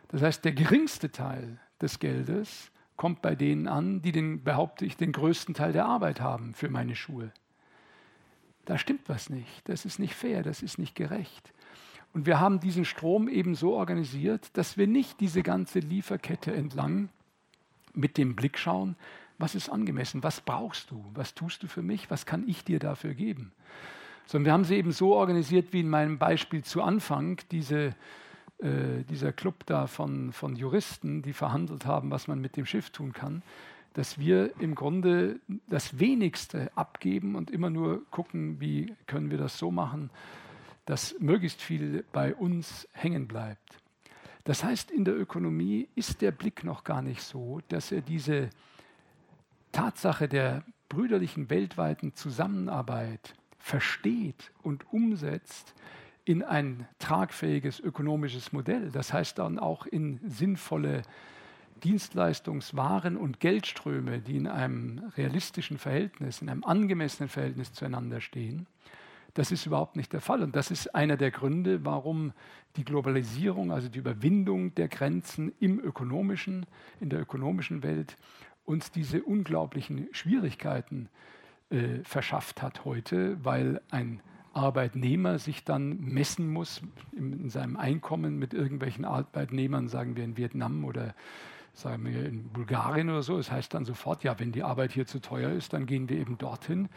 [0.09, 4.97] Das heißt, der geringste Teil des Geldes kommt bei denen an, die den, behaupte ich,
[4.97, 7.31] den größten Teil der Arbeit haben für meine Schuhe.
[8.65, 9.69] Da stimmt was nicht.
[9.69, 11.53] Das ist nicht fair, das ist nicht gerecht.
[12.13, 17.11] Und wir haben diesen Strom eben so organisiert, dass wir nicht diese ganze Lieferkette entlang
[17.93, 18.97] mit dem Blick schauen,
[19.39, 22.79] was ist angemessen, was brauchst du, was tust du für mich, was kann ich dir
[22.79, 23.53] dafür geben.
[24.25, 27.95] Sondern wir haben sie eben so organisiert, wie in meinem Beispiel zu Anfang, diese
[28.59, 32.91] äh, dieser Club da von, von Juristen, die verhandelt haben, was man mit dem Schiff
[32.91, 33.43] tun kann,
[33.93, 39.59] dass wir im Grunde das Wenigste abgeben und immer nur gucken, wie können wir das
[39.59, 40.11] so machen,
[40.85, 43.79] dass möglichst viel bei uns hängen bleibt.
[44.45, 48.51] Das heißt, in der Ökonomie ist der Blick noch gar nicht so, dass er diese
[49.73, 55.75] Tatsache der brüderlichen weltweiten Zusammenarbeit versteht und umsetzt,
[56.27, 58.91] in ein tragfähiges ökonomisches Modell.
[58.91, 61.03] Das heißt dann auch in sinnvolle
[61.85, 68.67] Dienstleistungswaren und Geldströme, die in einem realistischen Verhältnis, in einem angemessenen Verhältnis zueinander stehen.
[69.35, 70.43] Das ist überhaupt nicht der Fall.
[70.43, 72.33] Und das ist einer der Gründe, warum
[72.75, 76.67] die Globalisierung, also die Überwindung der Grenzen im ökonomischen,
[77.01, 78.17] in der ökonomischen Welt
[78.65, 81.09] uns diese unglaublichen Schwierigkeiten
[81.71, 84.21] äh, verschafft hat heute, weil ein
[84.57, 86.81] Arbeitnehmer sich dann messen muss
[87.13, 91.15] in seinem Einkommen mit irgendwelchen Arbeitnehmern, sagen wir in Vietnam oder
[91.75, 93.37] sagen wir in Bulgarien oder so.
[93.37, 96.17] Das heißt dann sofort, ja, wenn die Arbeit hier zu teuer ist, dann gehen wir
[96.17, 96.89] eben dorthin,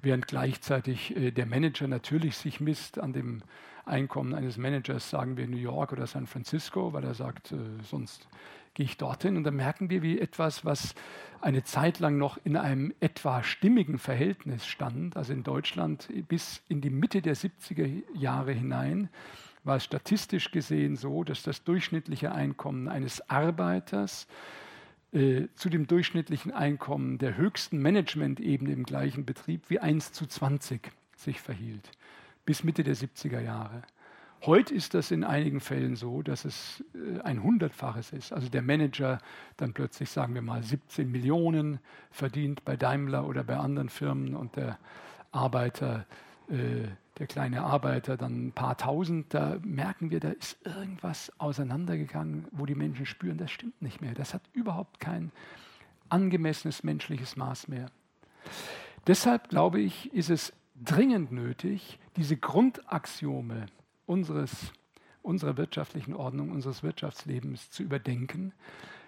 [0.00, 3.42] während gleichzeitig äh, der Manager natürlich sich misst an dem
[3.84, 7.56] Einkommen eines Managers, sagen wir in New York oder San Francisco, weil er sagt, äh,
[7.82, 8.28] sonst
[8.74, 10.94] gehe ich dorthin und dann merken wir, wie etwas, was
[11.40, 16.80] eine Zeit lang noch in einem etwa stimmigen Verhältnis stand, also in Deutschland bis in
[16.80, 19.08] die Mitte der 70er Jahre hinein,
[19.62, 24.26] war es statistisch gesehen so, dass das durchschnittliche Einkommen eines Arbeiters
[25.12, 30.90] äh, zu dem durchschnittlichen Einkommen der höchsten Management-Ebene im gleichen Betrieb wie 1 zu 20
[31.16, 31.90] sich verhielt,
[32.44, 33.82] bis Mitte der 70er Jahre.
[34.46, 38.32] Heute ist das in einigen Fällen so, dass es äh, ein Hundertfaches ist.
[38.32, 39.18] Also der Manager
[39.56, 41.78] dann plötzlich, sagen wir mal, 17 Millionen
[42.10, 44.78] verdient bei Daimler oder bei anderen Firmen und der
[45.32, 46.04] Arbeiter,
[46.50, 46.88] äh,
[47.18, 49.32] der kleine Arbeiter dann ein paar tausend.
[49.32, 54.12] Da merken wir, da ist irgendwas auseinandergegangen, wo die Menschen spüren, das stimmt nicht mehr.
[54.12, 55.32] Das hat überhaupt kein
[56.10, 57.86] angemessenes menschliches Maß mehr.
[59.06, 63.66] Deshalb glaube ich, ist es dringend nötig, diese Grundaxiome,
[64.06, 64.72] unseres,
[65.22, 68.52] unserer wirtschaftlichen Ordnung, unseres Wirtschaftslebens zu überdenken.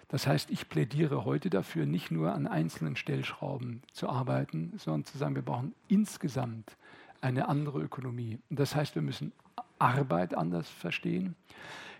[0.09, 5.17] Das heißt, ich plädiere heute dafür, nicht nur an einzelnen Stellschrauben zu arbeiten, sondern zu
[5.17, 6.77] sagen, wir brauchen insgesamt
[7.19, 8.39] eine andere Ökonomie.
[8.49, 9.33] Das heißt, wir müssen
[9.79, 11.35] Arbeit anders verstehen.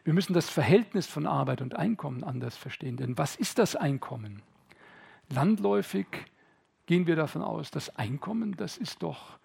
[0.03, 2.95] Wir müssen das Verhältnis von Arbeit und Einkommen anders verstehen.
[2.95, 4.41] Denn was ist das Einkommen?
[5.29, 6.07] Landläufig
[6.85, 9.37] gehen wir davon aus, das Einkommen, das ist doch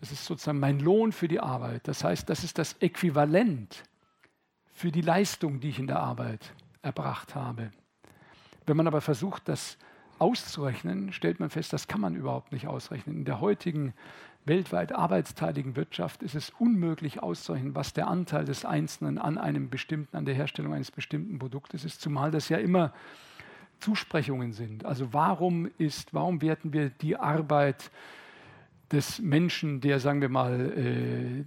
[0.00, 1.88] das ist sozusagen mein Lohn für die Arbeit.
[1.88, 3.84] Das heißt, das ist das Äquivalent
[4.72, 7.70] für die Leistung, die ich in der Arbeit erbracht habe.
[8.66, 9.78] Wenn man aber versucht, das
[10.18, 13.16] auszurechnen, stellt man fest, das kann man überhaupt nicht ausrechnen.
[13.16, 13.94] In der heutigen
[14.44, 20.16] weltweit arbeitsteiligen Wirtschaft ist es unmöglich auszurechnen, was der Anteil des Einzelnen an einem bestimmten,
[20.16, 22.92] an der Herstellung eines bestimmten Produktes ist, zumal das ja immer
[23.80, 24.84] Zusprechungen sind.
[24.84, 27.90] Also warum ist, warum werten wir die Arbeit
[28.92, 31.44] des Menschen, der, sagen wir mal, äh,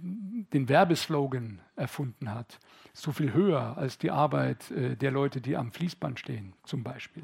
[0.52, 2.58] den Werbeslogan erfunden hat,
[2.92, 7.22] so viel höher als die Arbeit äh, der Leute, die am Fließband stehen, zum Beispiel?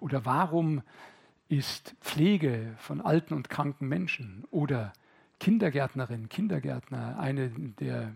[0.00, 0.82] Oder warum
[1.48, 4.92] ist Pflege von alten und kranken Menschen oder
[5.40, 8.14] Kindergärtnerinnen, Kindergärtner eine der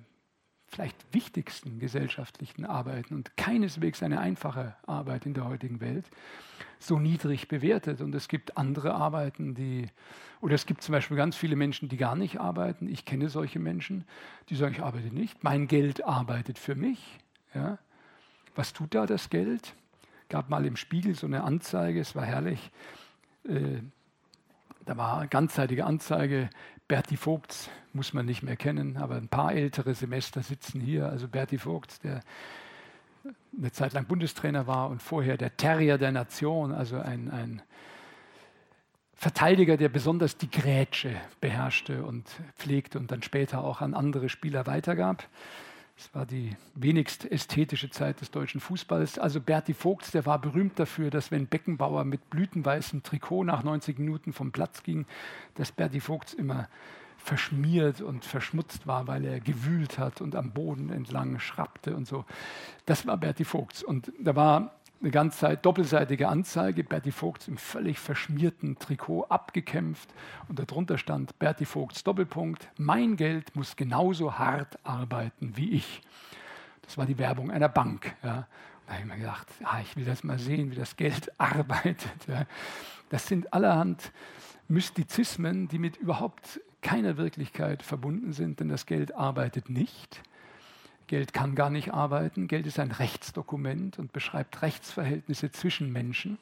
[0.69, 6.05] vielleicht wichtigsten gesellschaftlichen Arbeiten und keineswegs eine einfache Arbeit in der heutigen Welt,
[6.79, 8.01] so niedrig bewertet.
[8.01, 9.87] Und es gibt andere Arbeiten, die,
[10.41, 12.89] oder es gibt zum Beispiel ganz viele Menschen, die gar nicht arbeiten.
[12.89, 14.05] Ich kenne solche Menschen,
[14.51, 15.43] die sagen, ich arbeite nicht.
[15.43, 17.19] Mein Geld arbeitet für mich.
[17.55, 17.79] Ja.
[18.55, 19.75] Was tut da das Geld?
[20.29, 22.71] Gab mal im Spiegel so eine Anzeige, es war herrlich.
[23.45, 23.81] Äh,
[24.85, 26.51] da war eine ganzseitige Anzeige,
[26.89, 31.09] Berti Vogts muss man nicht mehr kennen, aber ein paar ältere Semester sitzen hier.
[31.09, 32.23] Also Berti Vogts, der
[33.57, 37.63] eine Zeit lang Bundestrainer war und vorher der Terrier der Nation, also ein, ein
[39.15, 44.67] Verteidiger, der besonders die Grätsche beherrschte und pflegte und dann später auch an andere Spieler
[44.67, 45.29] weitergab.
[45.99, 49.19] Es war die wenigst ästhetische Zeit des deutschen Fußballs.
[49.19, 53.99] Also Berti Vogts, der war berühmt dafür, dass wenn Beckenbauer mit blütenweißem Trikot nach 90
[53.99, 55.07] Minuten vom Platz ging,
[55.57, 56.69] dass Berti Vogts immer
[57.17, 62.25] verschmiert und verschmutzt war, weil er gewühlt hat und am Boden entlang schrappte und so.
[62.87, 63.83] Das war Berti Vogts.
[63.83, 70.09] Und da war eine ganze Zeit doppelseitige Anzeige, Berti Vogts im völlig verschmierten Trikot abgekämpft
[70.49, 76.03] und darunter stand Berti Vogts Doppelpunkt, mein Geld muss genauso hart arbeiten wie ich.
[76.83, 78.15] Das war die Werbung einer Bank.
[78.23, 78.49] Ja.
[78.87, 82.27] Da habe ich mir gedacht, ah, ich will das mal sehen, wie das Geld arbeitet.
[82.27, 82.47] Ja.
[83.11, 84.11] Das sind allerhand
[84.69, 90.23] Mystizismen, die mit überhaupt keiner Wirklichkeit verbunden sind, denn das Geld arbeitet nicht.
[91.09, 92.47] Geld kann gar nicht arbeiten.
[92.47, 96.39] Geld ist ein Rechtsdokument und beschreibt Rechtsverhältnisse zwischen Menschen.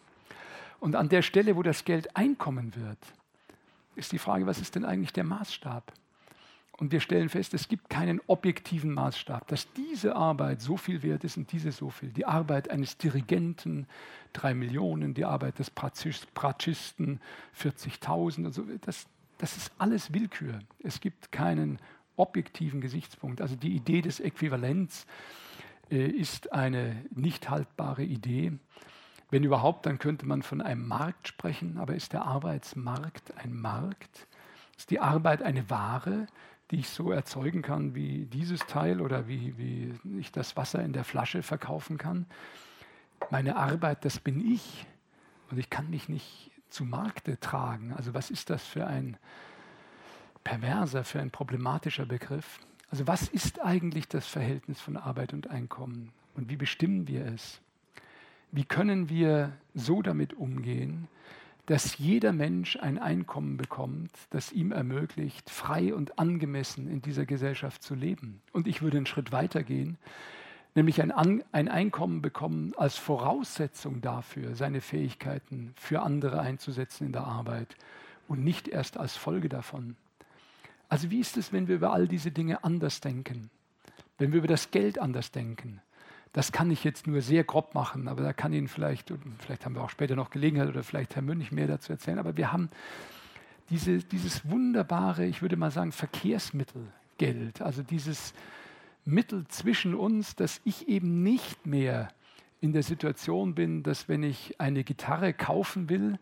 [0.78, 2.98] Und an der Stelle, wo das Geld einkommen wird,
[3.94, 5.92] ist die Frage, was ist denn eigentlich der Maßstab?
[6.78, 11.24] Und wir stellen fest, es gibt keinen objektiven Maßstab, dass diese Arbeit so viel wert
[11.24, 12.10] ist und diese so viel.
[12.10, 13.86] Die Arbeit eines Dirigenten,
[14.34, 17.20] drei Millionen, die Arbeit des Pratschisten,
[17.58, 18.66] 40.000 und so.
[18.82, 19.06] Das,
[19.38, 20.58] das ist alles Willkür.
[20.80, 21.78] Es gibt keinen
[22.16, 23.40] objektiven Gesichtspunkt.
[23.40, 25.06] Also die Idee des Äquivalents
[25.90, 28.52] äh, ist eine nicht haltbare Idee.
[29.30, 34.28] Wenn überhaupt, dann könnte man von einem Markt sprechen, aber ist der Arbeitsmarkt ein Markt?
[34.76, 36.26] Ist die Arbeit eine Ware,
[36.70, 40.92] die ich so erzeugen kann wie dieses Teil oder wie, wie ich das Wasser in
[40.92, 42.26] der Flasche verkaufen kann?
[43.30, 44.86] Meine Arbeit, das bin ich
[45.50, 47.92] und ich kann mich nicht zu Markte tragen.
[47.94, 49.16] Also was ist das für ein
[50.46, 52.60] perverser, für ein problematischer Begriff.
[52.88, 57.60] Also was ist eigentlich das Verhältnis von Arbeit und Einkommen und wie bestimmen wir es?
[58.52, 61.08] Wie können wir so damit umgehen,
[61.66, 67.82] dass jeder Mensch ein Einkommen bekommt, das ihm ermöglicht, frei und angemessen in dieser Gesellschaft
[67.82, 68.40] zu leben?
[68.52, 69.98] Und ich würde einen Schritt weiter gehen,
[70.76, 77.12] nämlich ein, An ein Einkommen bekommen als Voraussetzung dafür, seine Fähigkeiten für andere einzusetzen in
[77.12, 77.74] der Arbeit
[78.28, 79.96] und nicht erst als Folge davon.
[80.88, 83.50] Also wie ist es, wenn wir über all diese Dinge anders denken?
[84.18, 85.80] Wenn wir über das Geld anders denken?
[86.32, 89.74] Das kann ich jetzt nur sehr grob machen, aber da kann Ihnen vielleicht, vielleicht haben
[89.74, 92.68] wir auch später noch Gelegenheit oder vielleicht Herr Münch mehr dazu erzählen, aber wir haben
[93.70, 96.86] diese, dieses wunderbare, ich würde mal sagen, Verkehrsmittel
[97.18, 98.34] Geld, also dieses
[99.06, 102.08] Mittel zwischen uns, dass ich eben nicht mehr
[102.60, 106.18] in der Situation bin, dass wenn ich eine Gitarre kaufen will,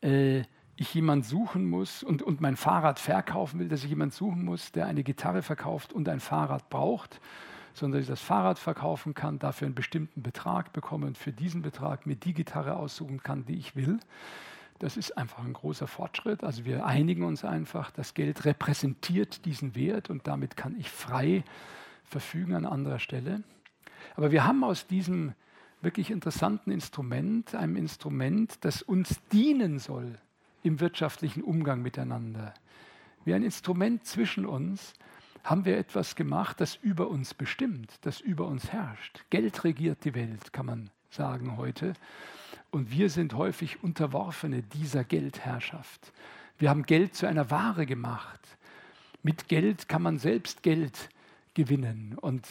[0.00, 0.42] äh,
[0.82, 4.72] ich jemanden suchen muss und, und mein Fahrrad verkaufen will, dass ich jemanden suchen muss,
[4.72, 7.20] der eine Gitarre verkauft und ein Fahrrad braucht,
[7.74, 11.62] sondern dass ich das Fahrrad verkaufen kann, dafür einen bestimmten Betrag bekomme und für diesen
[11.62, 13.98] Betrag mir die Gitarre aussuchen kann, die ich will.
[14.78, 16.42] Das ist einfach ein großer Fortschritt.
[16.42, 21.44] Also wir einigen uns einfach, das Geld repräsentiert diesen Wert und damit kann ich frei
[22.04, 23.42] verfügen an anderer Stelle.
[24.16, 25.32] Aber wir haben aus diesem
[25.80, 30.18] wirklich interessanten Instrument, einem Instrument, das uns dienen soll,
[30.62, 32.54] im wirtschaftlichen Umgang miteinander.
[33.24, 34.94] Wie ein Instrument zwischen uns
[35.44, 39.24] haben wir etwas gemacht, das über uns bestimmt, das über uns herrscht.
[39.30, 41.94] Geld regiert die Welt, kann man sagen heute.
[42.70, 46.12] Und wir sind häufig Unterworfene dieser Geldherrschaft.
[46.58, 48.40] Wir haben Geld zu einer Ware gemacht.
[49.22, 51.08] Mit Geld kann man selbst Geld
[51.54, 52.16] gewinnen.
[52.20, 52.46] Und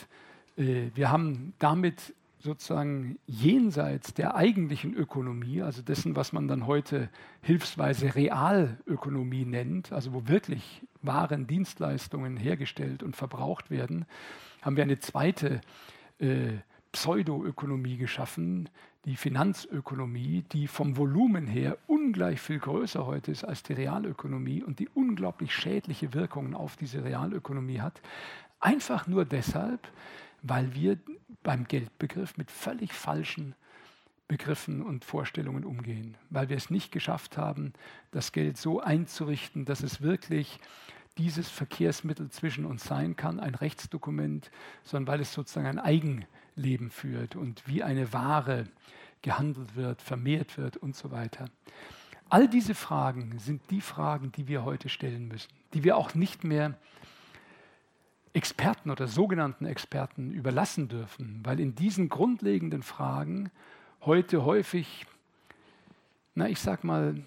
[0.58, 7.10] äh, wir haben damit sozusagen jenseits der eigentlichen Ökonomie, also dessen, was man dann heute
[7.42, 14.06] hilfsweise Realökonomie nennt, also wo wirklich Waren, Dienstleistungen hergestellt und verbraucht werden,
[14.62, 15.62] haben wir eine zweite
[16.20, 16.54] äh,
[16.92, 18.70] Pseudoökonomie geschaffen,
[19.06, 24.80] die Finanzökonomie, die vom Volumen her ungleich viel größer heute ist als die Realökonomie und
[24.80, 28.00] die unglaublich schädliche Wirkungen auf diese Realökonomie hat.
[28.60, 29.88] Einfach nur deshalb,
[30.42, 30.98] weil wir
[31.44, 33.56] beim Geldbegriff mit völlig falschen
[34.28, 37.74] Begriffen und Vorstellungen umgehen, weil wir es nicht geschafft haben,
[38.12, 40.60] das Geld so einzurichten, dass es wirklich
[41.18, 44.50] dieses Verkehrsmittel zwischen uns sein kann, ein Rechtsdokument,
[44.84, 48.68] sondern weil es sozusagen ein Eigenleben führt und wie eine Ware
[49.22, 51.46] gehandelt wird, vermehrt wird und so weiter.
[52.30, 56.46] All diese Fragen sind die Fragen, die wir heute stellen müssen, die wir auch nicht
[56.46, 56.78] mehr
[58.34, 63.52] Experten oder sogenannten Experten überlassen dürfen, weil in diesen grundlegenden Fragen
[64.02, 65.06] heute häufig,
[66.34, 67.22] na ich sag mal,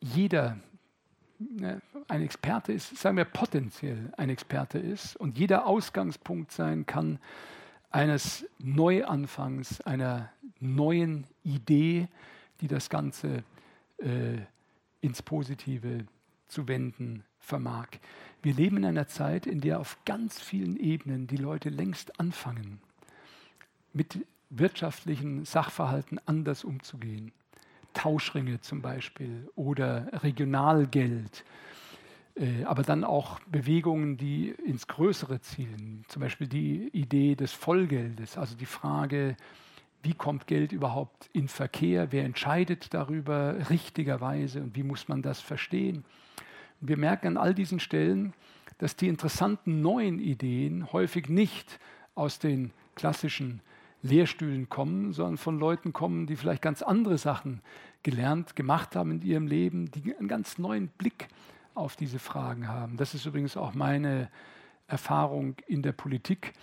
[0.00, 0.58] jeder
[1.38, 7.18] ne, ein Experte ist, sagen wir potenziell ein Experte ist und jeder Ausgangspunkt sein kann
[7.90, 12.08] eines Neuanfangs, einer neuen Idee,
[12.60, 13.44] die das Ganze
[13.98, 14.38] äh,
[15.00, 16.06] ins Positive
[16.48, 17.88] zu wenden vermag.
[18.42, 22.80] Wir leben in einer Zeit, in der auf ganz vielen Ebenen die Leute längst anfangen,
[23.92, 24.18] mit
[24.50, 27.32] wirtschaftlichen Sachverhalten anders umzugehen.
[27.92, 31.44] Tauschringe zum Beispiel oder Regionalgeld,
[32.36, 38.38] äh, aber dann auch Bewegungen, die ins Größere zielen, zum Beispiel die Idee des Vollgeldes,
[38.38, 39.36] also die Frage,
[40.02, 45.40] wie kommt Geld überhaupt in Verkehr, wer entscheidet darüber richtigerweise und wie muss man das
[45.40, 46.04] verstehen.
[46.80, 48.32] Und wir merken an all diesen Stellen,
[48.78, 51.78] dass die interessanten neuen Ideen häufig nicht
[52.14, 53.60] aus den klassischen
[54.02, 57.60] Lehrstühlen kommen, sondern von Leuten kommen, die vielleicht ganz andere Sachen
[58.02, 61.28] gelernt, gemacht haben in ihrem Leben, die einen ganz neuen Blick
[61.74, 62.96] auf diese Fragen haben.
[62.96, 64.30] Das ist übrigens auch meine
[64.86, 66.54] Erfahrung in der Politik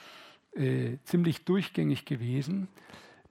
[0.53, 2.67] äh, ziemlich durchgängig gewesen,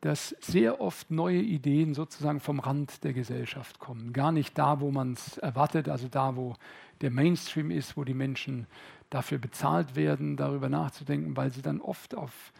[0.06, 4.12] dass sehr oft neue Ideen sozusagen vom Rand der Gesellschaft kommen.
[4.12, 6.54] Gar nicht da, wo man es erwartet, also da, wo
[7.00, 8.68] der Mainstream ist, wo die Menschen
[9.10, 12.52] dafür bezahlt werden, darüber nachzudenken, weil sie dann oft auf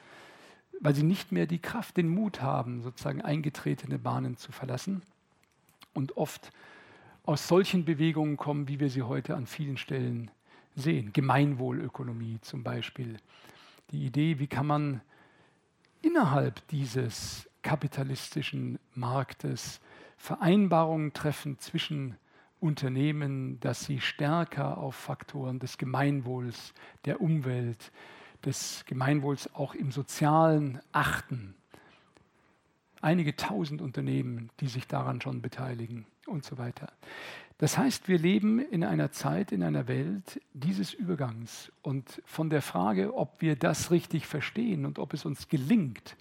[0.81, 5.01] weil sie nicht mehr die Kraft, den Mut haben, sozusagen eingetretene Bahnen zu verlassen
[5.95, 6.51] und oft
[7.25, 10.33] aus solchen Bewegungen kommen, wie wir sie heute an vielen Stellen
[10.75, 11.13] sehen.
[11.13, 13.19] Gemeinwohlökonomie zum Beispiel.
[13.93, 15.01] Die Idee, wie kann man
[16.07, 19.81] innerhalb dieses kapitalistischen Marktes
[20.17, 22.17] Vereinbarungen treffen zwischen
[22.61, 26.73] Unternehmen, dass sie stärker auf Faktoren des Gemeinwohls,
[27.05, 27.93] der Umwelt,
[28.45, 31.55] des Gemeinwohls auch im Sozialen achten.
[33.01, 36.93] Einige tausend Unternehmen, die sich daran schon beteiligen und so weiter.
[37.59, 41.73] Das heißt, wir leben in einer Zeit, in einer Welt dieses Übergangs.
[41.83, 46.17] Und von der Frage, ob wir das richtig verstehen und ob es uns gelingt,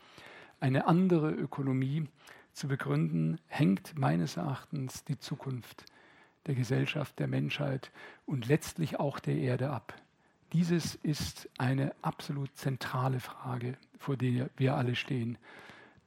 [0.61, 2.07] eine andere Ökonomie
[2.53, 5.85] zu begründen, hängt meines Erachtens die Zukunft
[6.45, 7.91] der Gesellschaft, der Menschheit
[8.25, 9.93] und letztlich auch der Erde ab.
[10.53, 15.37] Dieses ist eine absolut zentrale Frage, vor der wir alle stehen.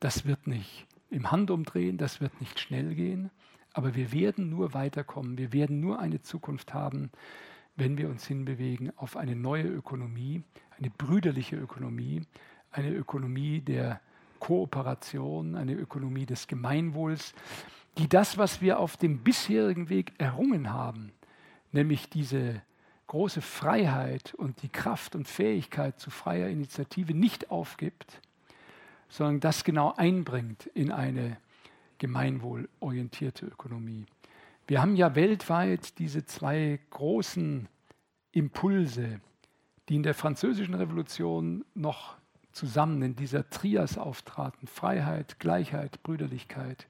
[0.01, 3.31] Das wird nicht im Handumdrehen, das wird nicht schnell gehen,
[3.79, 7.13] aber wir werden nur weiterkommen, wir werden nur eine Zukunft haben,
[7.77, 10.43] wenn wir uns hinbewegen auf eine neue Ökonomie,
[10.77, 12.23] eine brüderliche Ökonomie,
[12.73, 14.01] eine Ökonomie der
[14.41, 17.35] Kooperation, eine Ökonomie des Gemeinwohls,
[17.99, 21.13] die das, was wir auf dem bisherigen Weg errungen haben,
[21.71, 22.61] nämlich diese
[23.07, 28.21] große Freiheit und die Kraft und Fähigkeit zu freier Initiative nicht aufgibt,
[29.09, 31.37] sondern das genau einbringt in eine
[31.99, 34.07] gemeinwohlorientierte Ökonomie.
[34.67, 37.69] Wir haben ja weltweit diese zwei großen
[38.33, 39.21] Impulse,
[39.89, 42.17] die in der Französischen Revolution noch
[42.53, 46.87] zusammen in dieser Trias auftraten, Freiheit, Gleichheit, Brüderlichkeit.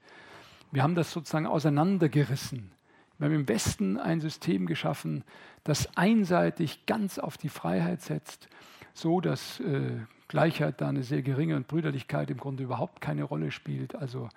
[0.71, 2.71] Wir haben das sozusagen auseinandergerissen
[3.19, 5.25] wir haben im Westen ein System geschaffen,
[5.65, 8.47] das einseitig ganz auf die Freiheit setzt,
[8.93, 9.91] so dass äh,
[10.29, 13.93] Gleichheit da eine sehr geringe und Brüderlichkeit im Grunde überhaupt keine Rolle spielt.
[13.93, 14.29] Also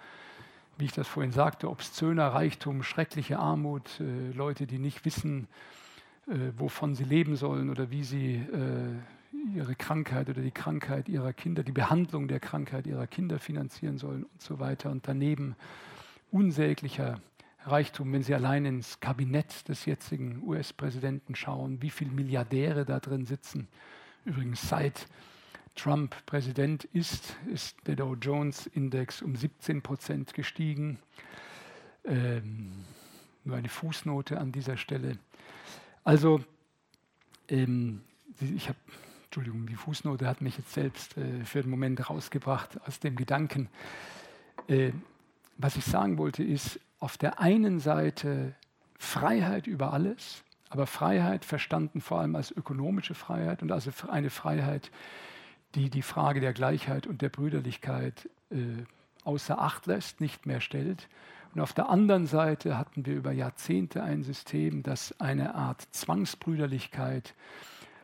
[0.83, 5.47] wie ich das vorhin sagte, obszöner Reichtum, schreckliche Armut, äh, Leute, die nicht wissen,
[6.26, 11.33] äh, wovon sie leben sollen oder wie sie äh, ihre Krankheit oder die Krankheit ihrer
[11.33, 14.91] Kinder, die Behandlung der Krankheit ihrer Kinder finanzieren sollen und so weiter.
[14.91, 15.55] Und daneben
[16.33, 17.20] unsäglicher
[17.64, 23.24] Reichtum, wenn Sie allein ins Kabinett des jetzigen US-Präsidenten schauen, wie viele Milliardäre da drin
[23.24, 23.68] sitzen.
[24.24, 25.07] Übrigens, seit
[25.75, 30.99] Trump Präsident ist, ist der Dow Jones-Index um 17 Prozent gestiegen.
[32.05, 32.73] Ähm,
[33.45, 35.18] nur eine Fußnote an dieser Stelle.
[36.05, 36.43] Also,
[37.49, 38.03] ähm,
[38.41, 38.79] ich habe,
[39.25, 43.68] Entschuldigung, die Fußnote hat mich jetzt selbst äh, für den Moment rausgebracht aus dem Gedanken.
[44.68, 44.93] Äh,
[45.59, 48.55] was ich sagen wollte, ist, auf der einen Seite
[48.99, 54.91] Freiheit über alles, aber Freiheit verstanden vor allem als ökonomische Freiheit und also eine Freiheit,
[55.75, 58.57] die die Frage der Gleichheit und der Brüderlichkeit äh,
[59.25, 61.09] außer Acht lässt, nicht mehr stellt.
[61.55, 67.35] Und auf der anderen Seite hatten wir über Jahrzehnte ein System, das eine Art Zwangsbrüderlichkeit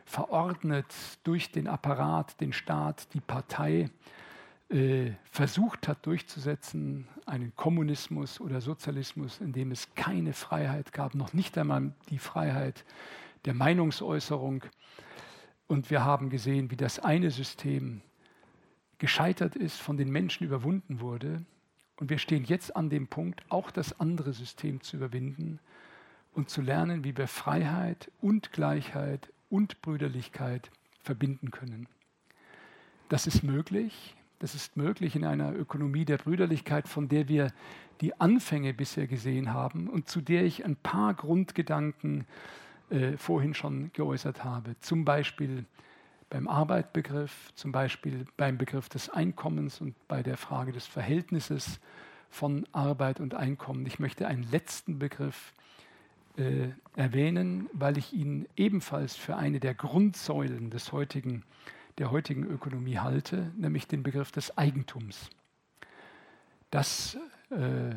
[0.05, 0.93] verordnet
[1.23, 3.89] durch den Apparat, den Staat, die Partei
[4.69, 11.33] äh, versucht hat durchzusetzen, einen Kommunismus oder Sozialismus, in dem es keine Freiheit gab, noch
[11.33, 12.85] nicht einmal die Freiheit
[13.45, 14.63] der Meinungsäußerung.
[15.69, 18.01] Und wir haben gesehen, wie das eine System
[18.97, 21.45] gescheitert ist, von den Menschen überwunden wurde.
[21.97, 25.59] Und wir stehen jetzt an dem Punkt, auch das andere System zu überwinden
[26.33, 30.71] und zu lernen, wie wir Freiheit und Gleichheit und Brüderlichkeit
[31.03, 31.87] verbinden können.
[33.07, 34.15] Das ist möglich.
[34.39, 37.53] Das ist möglich in einer Ökonomie der Brüderlichkeit, von der wir
[38.01, 42.25] die Anfänge bisher gesehen haben und zu der ich ein paar Grundgedanken äh,
[43.17, 44.75] vorhin schon geäußert habe.
[44.79, 45.65] Zum Beispiel
[46.29, 51.79] beim Arbeitbegriff, zum Beispiel beim Begriff des Einkommens und bei der Frage des Verhältnisses
[52.29, 53.85] von Arbeit und Einkommen.
[53.85, 55.53] Ich möchte einen letzten Begriff
[56.37, 61.43] äh, erwähnen, weil ich ihn ebenfalls für eine der Grundsäulen des heutigen
[61.99, 65.29] der heutigen Ökonomie halte, nämlich den Begriff des Eigentums.
[66.71, 67.17] Das
[67.51, 67.93] äh,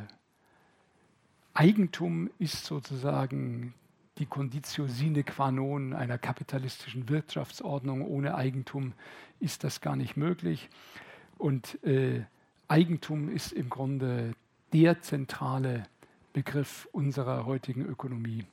[1.55, 3.75] Eigentum ist sozusagen
[4.19, 8.03] die Conditio sine qua non einer kapitalistischen Wirtschaftsordnung.
[8.07, 8.93] Ohne Eigentum
[9.41, 10.69] ist das gar nicht möglich.
[11.39, 12.25] Und äh,
[12.69, 14.33] Eigentum ist im Grunde
[14.73, 15.85] der zentrale
[16.33, 18.45] Begriff unserer heutigen Ökonomie.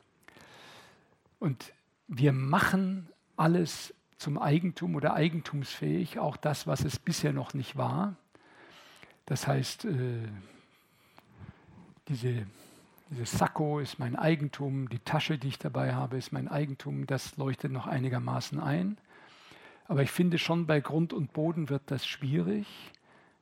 [1.40, 1.74] Und
[2.08, 3.08] wir machen
[3.38, 8.16] alles zum Eigentum oder eigentumsfähig, auch das, was es bisher noch nicht war.
[9.26, 10.28] Das heißt, äh,
[12.10, 12.46] diese,
[13.12, 17.38] dieses Sakko ist mein Eigentum, die Tasche, die ich dabei habe, ist mein Eigentum, das
[17.38, 18.98] leuchtet noch einigermaßen ein.
[19.88, 22.68] Aber ich finde schon, bei Grund und Boden wird das schwierig.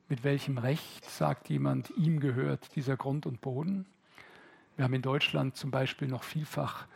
[0.08, 3.84] Mit welchem Recht sagt jemand, ihm gehört dieser Grund und Boden?
[4.76, 6.86] Wir haben in Deutschland zum Beispiel noch vielfach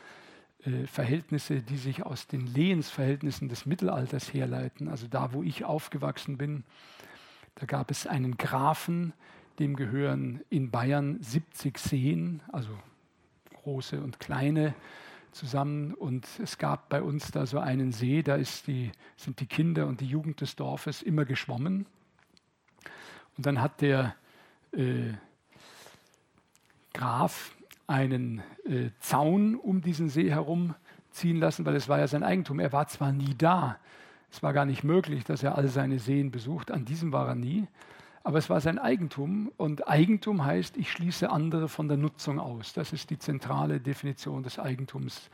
[0.64, 4.88] äh, Verhältnisse, die sich aus den Lehensverhältnissen des Mittelalters herleiten.
[4.88, 6.64] Also da, wo ich aufgewachsen bin,
[7.56, 9.12] da gab es einen Grafen,
[9.62, 12.76] dem gehören in Bayern 70 Seen, also
[13.62, 14.74] große und kleine
[15.30, 15.94] zusammen.
[15.94, 20.00] Und es gab bei uns da so einen See, da die, sind die Kinder und
[20.00, 21.86] die Jugend des Dorfes immer geschwommen.
[23.36, 24.16] Und dann hat der
[24.72, 25.12] äh,
[26.92, 27.54] Graf
[27.86, 30.74] einen äh, Zaun um diesen See herum
[31.12, 32.58] ziehen lassen, weil es war ja sein Eigentum.
[32.58, 33.78] Er war zwar nie da,
[34.28, 37.34] es war gar nicht möglich, dass er all seine Seen besucht, an diesem war er
[37.36, 37.68] nie,
[38.24, 42.72] aber es war sein Eigentum und Eigentum heißt, ich schließe andere von der Nutzung aus.
[42.72, 45.28] Das ist die zentrale Definition des Eigentums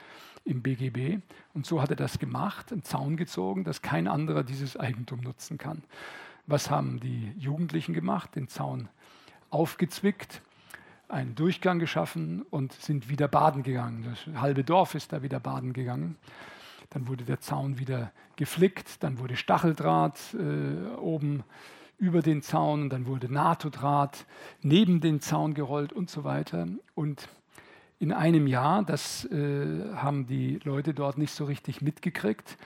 [0.45, 1.21] im BGB.
[1.53, 5.59] Und so hat er das gemacht, einen Zaun gezogen, dass kein anderer dieses Eigentum nutzen
[5.59, 5.83] kann.
[6.47, 8.35] Was haben die Jugendlichen gemacht?
[8.35, 8.89] Den Zaun
[9.51, 10.41] aufgezwickt,
[11.09, 14.05] einen Durchgang geschaffen und sind wieder baden gegangen.
[14.05, 16.17] Das halbe Dorf ist da wieder baden gegangen.
[16.91, 21.45] Dann wurde der Zaun wieder geflickt, dann wurde Stacheldraht äh, oben
[21.99, 24.25] über den Zaun, dann wurde NATO-Draht
[24.63, 26.67] neben den Zaun gerollt und so weiter.
[26.95, 27.29] Und
[27.99, 32.57] in einem Jahr, das äh, haben die Leute dort nicht so richtig mitgekriegt,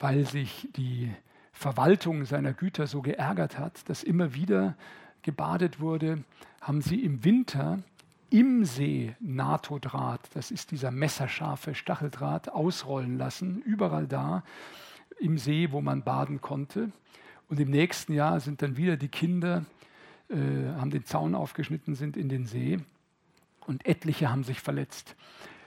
[0.00, 1.12] weil sich die
[1.52, 4.76] Verwaltung seiner Güter so geärgert hat, dass immer wieder
[5.22, 6.24] gebadet wurde,
[6.60, 7.78] haben sie im Winter
[8.30, 14.42] im See NATO-Draht, das ist dieser messerscharfe Stacheldraht, ausrollen lassen, überall da
[15.20, 16.90] im See, wo man baden konnte.
[17.48, 19.64] Und im nächsten Jahr sind dann wieder die Kinder,
[20.28, 20.36] äh,
[20.78, 22.78] haben den Zaun aufgeschnitten, sind in den See
[23.66, 25.16] und etliche haben sich verletzt.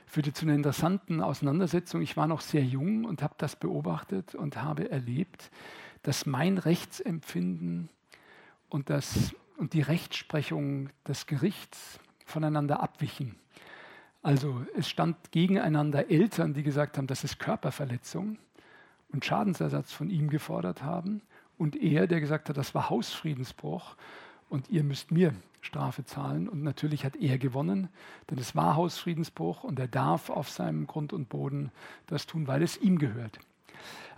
[0.05, 2.01] Führte zu einer interessanten Auseinandersetzung.
[2.01, 5.51] Ich war noch sehr jung und habe das beobachtet und habe erlebt,
[6.01, 7.89] dass mein Rechtsempfinden
[8.69, 13.35] und das und die Rechtsprechung des Gerichts voneinander abwichen.
[14.21, 18.37] Also es stand gegeneinander Eltern, die gesagt haben, das ist Körperverletzung
[19.09, 21.21] und Schadensersatz von ihm gefordert haben
[21.57, 23.95] und er, der gesagt hat, das war Hausfriedensbruch
[24.49, 26.47] und ihr müsst mir Strafe zahlen.
[26.47, 27.89] Und natürlich hat er gewonnen,
[28.29, 31.71] denn es war Hausfriedensbruch und er darf auf seinem Grund und Boden
[32.05, 33.39] das tun, weil es ihm gehört.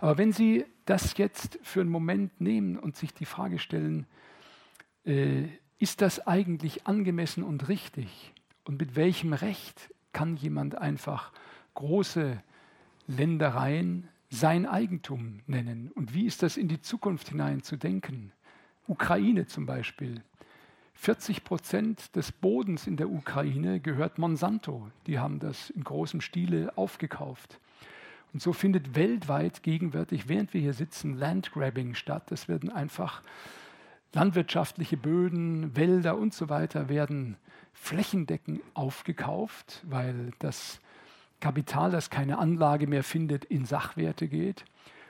[0.00, 4.06] Aber wenn Sie das jetzt für einen Moment nehmen und sich die Frage stellen,
[5.04, 5.44] äh,
[5.78, 8.32] ist das eigentlich angemessen und richtig?
[8.64, 11.32] Und mit welchem Recht kann jemand einfach
[11.74, 12.42] große
[13.06, 15.90] Ländereien sein Eigentum nennen?
[15.94, 18.32] Und wie ist das in die Zukunft hinein zu denken?
[18.86, 20.22] Ukraine zum Beispiel.
[20.94, 24.90] 40 Prozent des Bodens in der Ukraine gehört Monsanto.
[25.06, 27.58] Die haben das in großem Stile aufgekauft.
[28.32, 32.30] Und so findet weltweit gegenwärtig, während wir hier sitzen, Landgrabbing statt.
[32.30, 33.22] Es werden einfach
[34.12, 37.36] Landwirtschaftliche Böden, Wälder und so weiter werden
[37.72, 40.80] flächendeckend aufgekauft, weil das
[41.40, 44.64] Kapital, das keine Anlage mehr findet, in Sachwerte geht.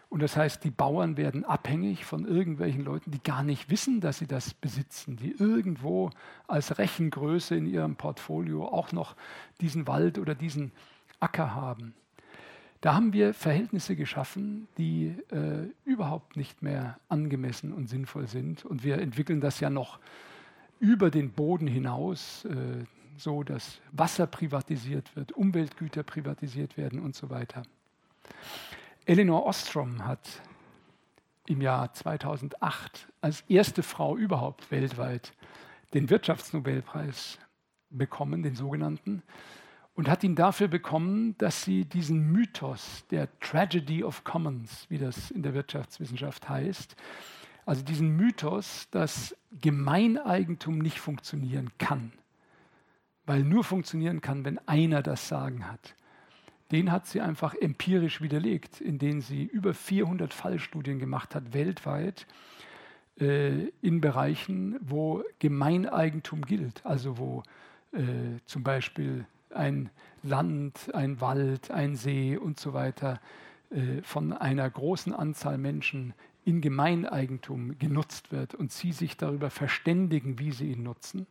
[0.09, 4.19] Und das heißt, die Bauern werden abhängig von irgendwelchen Leuten, die gar nicht wissen, dass
[4.19, 6.11] sie das besitzen, die irgendwo
[6.49, 9.15] als Rechengröße in ihrem Portfolio auch noch
[9.61, 10.73] diesen Wald oder diesen
[11.21, 11.95] Acker haben.
[12.81, 18.65] Da haben wir Verhältnisse geschaffen, die äh, überhaupt nicht mehr angemessen und sinnvoll sind.
[18.65, 20.01] Und wir entwickeln das ja noch
[20.81, 22.85] über den Boden hinaus, äh,
[23.21, 27.63] so dass Wasser privatisiert wird, Umweltgüter privatisiert werden und so weiter.
[29.05, 30.43] Elinor Ostrom hat
[31.47, 35.33] im Jahr 2008 als erste Frau überhaupt weltweit
[35.95, 37.39] den Wirtschaftsnobelpreis
[37.91, 39.23] bekommen, den sogenannten,
[39.95, 45.31] und hat ihn dafür bekommen, dass sie diesen Mythos der Tragedy of Commons, wie das
[45.31, 46.97] in der Wirtschaftswissenschaft heißt,
[47.67, 52.13] also diesen Mythos, dass Gemeineigentum nicht funktionieren kann,
[53.27, 55.95] weil nur funktionieren kann, wenn einer das Sagen hat
[56.71, 62.27] den hat sie einfach empirisch widerlegt, indem sie über 400 Fallstudien gemacht hat, weltweit,
[63.19, 67.43] äh, in Bereichen, wo Gemeineigentum gilt, also wo
[67.93, 69.91] äh, zum Beispiel ein
[70.23, 73.21] Land, ein Wald, ein See und so weiter
[73.71, 76.15] äh, von einer großen Anzahl Menschen
[76.45, 81.27] in Gemeineigentum genutzt wird und sie sich darüber verständigen, wie sie ihn nutzen.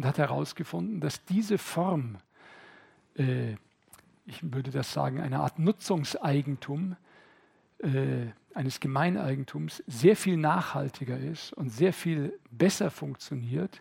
[0.00, 2.16] Und hat herausgefunden, dass diese Form
[3.16, 3.54] äh,
[4.30, 6.96] ich würde das sagen, eine Art Nutzungseigentum
[7.78, 13.80] äh, eines Gemeineigentums sehr viel nachhaltiger ist und sehr viel besser funktioniert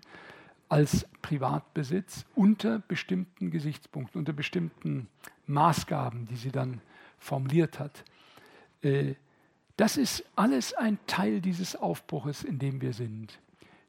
[0.68, 5.08] als Privatbesitz unter bestimmten Gesichtspunkten, unter bestimmten
[5.48, 6.82] Maßgaben, die sie dann
[7.18, 8.04] formuliert hat.
[8.82, 9.16] Äh,
[9.78, 13.40] das ist alles ein Teil dieses Aufbruches, in dem wir sind.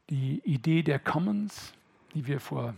[0.09, 1.73] Die Idee der Commons,
[2.15, 2.75] die wir vor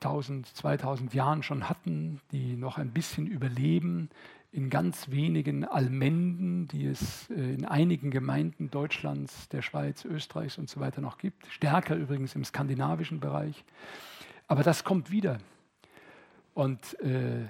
[0.00, 4.10] 1000, 2000 Jahren schon hatten, die noch ein bisschen überleben,
[4.50, 10.70] in ganz wenigen Almenden, die es äh, in einigen Gemeinden Deutschlands, der Schweiz, Österreichs und
[10.70, 11.46] so weiter noch gibt.
[11.48, 13.64] Stärker übrigens im skandinavischen Bereich.
[14.46, 15.38] Aber das kommt wieder.
[16.54, 17.46] Und äh,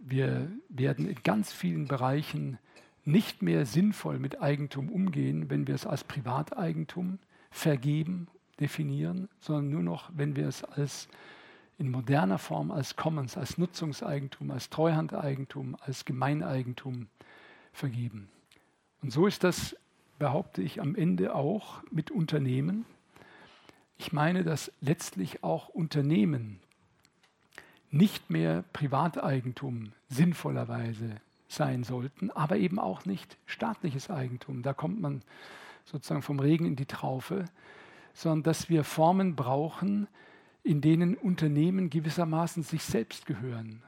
[0.00, 2.58] wir werden in ganz vielen Bereichen
[3.04, 7.18] nicht mehr sinnvoll mit Eigentum umgehen, wenn wir es als Privateigentum
[7.50, 8.26] vergeben,
[8.60, 11.08] definieren, sondern nur noch, wenn wir es als
[11.78, 17.08] in moderner Form als Commons, als Nutzungseigentum, als Treuhandeigentum, als Gemeineigentum
[17.72, 18.28] vergeben.
[19.02, 19.76] Und so ist das,
[20.18, 22.86] behaupte ich, am Ende auch mit Unternehmen.
[23.98, 26.60] Ich meine, dass letztlich auch Unternehmen
[27.90, 31.16] nicht mehr Privateigentum sinnvollerweise
[31.48, 34.62] sein sollten, aber eben auch nicht staatliches Eigentum.
[34.62, 35.22] Da kommt man
[35.84, 37.44] sozusagen vom Regen in die Traufe,
[38.14, 40.08] sondern dass wir Formen brauchen,
[40.62, 43.82] in denen Unternehmen gewissermaßen sich selbst gehören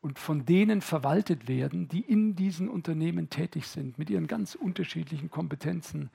[0.00, 5.30] und von denen verwaltet werden, die in diesen Unternehmen tätig sind, mit ihren ganz unterschiedlichen
[5.30, 6.10] Kompetenzen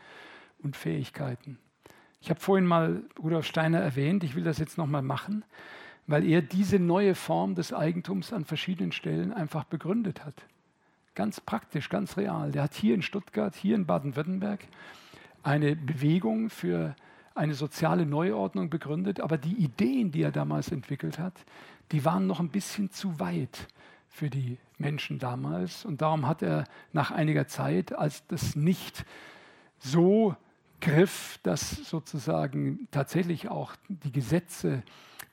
[0.59, 1.59] und Fähigkeiten.
[2.20, 5.45] Ich habe vorhin mal Rudolf Steiner erwähnt, ich will das jetzt nochmal machen,
[6.07, 10.45] weil er diese neue Form des Eigentums an verschiedenen Stellen einfach begründet hat.
[11.15, 12.51] Ganz praktisch, ganz real.
[12.51, 14.65] Der hat hier in Stuttgart, hier in Baden-Württemberg
[15.43, 16.95] eine Bewegung für
[17.38, 21.33] eine soziale Neuordnung begründet, aber die Ideen, die er damals entwickelt hat,
[21.91, 23.67] die waren noch ein bisschen zu weit
[24.09, 25.85] für die Menschen damals.
[25.85, 29.05] Und darum hat er nach einiger Zeit, als das nicht
[29.79, 30.35] so
[30.81, 34.83] griff, dass sozusagen tatsächlich auch die Gesetze,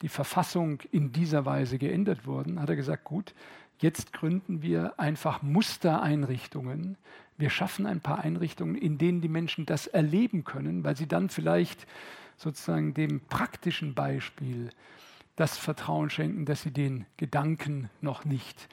[0.03, 3.35] die Verfassung in dieser Weise geändert wurden, hat er gesagt, gut,
[3.79, 6.97] jetzt gründen wir einfach Mustereinrichtungen,
[7.37, 11.29] wir schaffen ein paar Einrichtungen, in denen die Menschen das erleben können, weil sie dann
[11.29, 11.87] vielleicht
[12.37, 14.71] sozusagen dem praktischen Beispiel
[15.37, 18.69] das Vertrauen schenken, dass sie den Gedanken noch nicht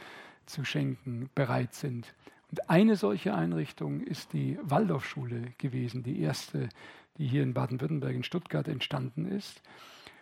[0.46, 2.14] zu schenken bereit sind.
[2.52, 6.70] Und eine solche Einrichtung ist die Waldorfschule gewesen, die erste,
[7.18, 9.62] die hier in Baden-Württemberg in Stuttgart entstanden ist.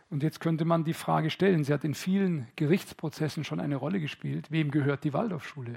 [0.10, 4.00] Und jetzt könnte man die Frage stellen, sie hat in vielen Gerichtsprozessen schon eine Rolle
[4.00, 5.76] gespielt, wem gehört die Waldorfschule?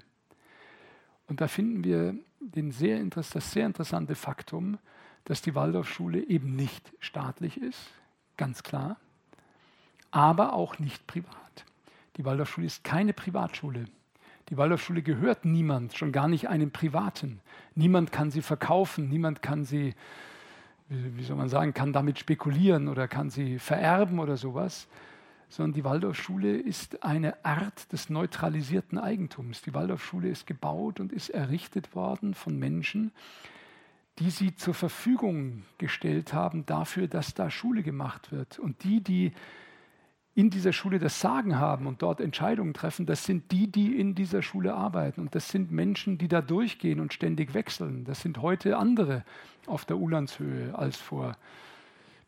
[1.26, 2.14] Und da finden wir
[2.70, 4.78] sehr das sehr interessante Faktum,
[5.24, 7.90] dass die Waldorfschule eben nicht staatlich ist,
[8.36, 8.96] ganz klar,
[10.10, 11.64] aber auch nicht privat.
[12.16, 13.86] Die Waldorfschule ist keine Privatschule.
[14.48, 17.40] Die Waldorfschule gehört niemand, schon gar nicht einem Privaten.
[17.74, 19.94] Niemand kann sie verkaufen, niemand kann sie,
[20.92, 24.88] wie soll man sagen, kann damit spekulieren oder kann sie vererben oder sowas,
[25.48, 29.62] sondern die Waldorfschule ist eine Art des neutralisierten Eigentums.
[29.62, 33.12] Die Waldorfschule ist gebaut und ist errichtet worden von Menschen,
[34.18, 38.58] die sie zur Verfügung gestellt haben dafür, dass da Schule gemacht wird.
[38.58, 39.32] Und die, die
[40.34, 44.14] in dieser Schule das Sagen haben und dort Entscheidungen treffen, das sind die, die in
[44.14, 45.20] dieser Schule arbeiten.
[45.20, 48.04] Und das sind Menschen, die da durchgehen und ständig wechseln.
[48.04, 49.24] Das sind heute andere
[49.66, 51.36] auf der Ulandshöhe als vor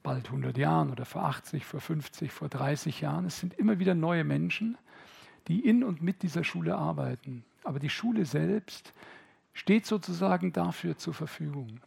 [0.02, 3.24] bald 100 Jahren oder vor 80, vor 50, vor 30 Jahren.
[3.24, 4.76] Es sind immer wieder neue Menschen,
[5.48, 7.42] die in und mit dieser Schule arbeiten.
[7.62, 8.92] Aber die Schule selbst
[9.54, 11.80] steht sozusagen dafür zur Verfügung.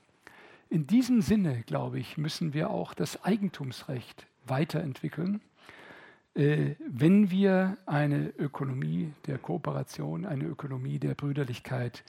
[0.70, 5.42] In diesem Sinne, glaube ich, müssen wir auch das Eigentumsrecht weiterentwickeln
[6.38, 12.04] wenn wir eine Ökonomie der Kooperation, eine Ökonomie der Brüderlichkeit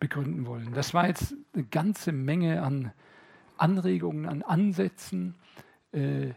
[0.00, 0.72] begründen wollen.
[0.72, 2.92] Das war jetzt eine ganze Menge an
[3.58, 5.34] Anregungen, an Ansätzen,
[5.92, 6.30] äh,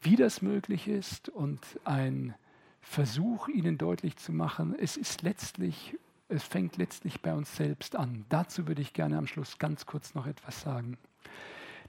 [0.00, 2.34] wie das möglich ist und ein
[2.80, 5.96] Versuch, Ihnen deutlich zu machen, es ist letztlich,
[6.28, 8.24] es fängt letztlich bei uns selbst an.
[8.30, 10.96] Dazu würde ich gerne am Schluss ganz kurz noch etwas sagen.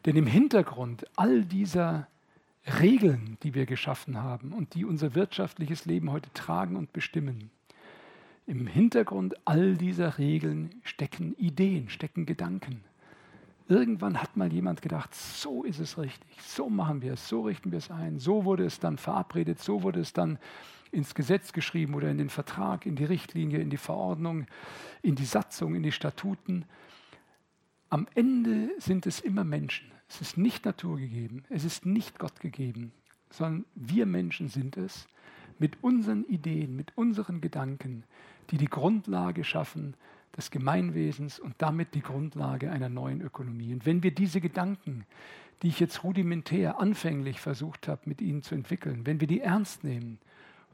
[0.06, 2.08] Denn im Hintergrund all dieser
[2.66, 7.52] Regeln, die wir geschaffen haben und die unser wirtschaftliches Leben heute tragen und bestimmen.
[8.46, 12.84] Im Hintergrund all dieser Regeln stecken Ideen, stecken Gedanken.
[13.68, 17.72] Irgendwann hat mal jemand gedacht, so ist es richtig, so machen wir es, so richten
[17.72, 20.40] wir es ein, so wurde es dann verabredet, so wurde es dann
[20.92, 24.48] ins Gesetz geschrieben oder in den Vertrag, in die Richtlinie, in die Verordnung,
[25.04, 26.66] in die Satzung, in die Statuten.
[27.90, 29.92] Am Ende sind es immer Menschen.
[30.10, 32.92] Es ist nicht naturgegeben, es ist nicht Gott gegeben,
[33.30, 35.08] sondern wir Menschen sind es
[35.60, 38.04] mit unseren Ideen, mit unseren Gedanken,
[38.50, 39.94] die die Grundlage schaffen
[40.36, 43.74] des Gemeinwesens und damit die Grundlage einer neuen Ökonomie.
[43.74, 45.06] Und wenn wir diese Gedanken,
[45.62, 49.84] die ich jetzt rudimentär anfänglich versucht habe, mit ihnen zu entwickeln, wenn wir die ernst
[49.84, 50.18] nehmen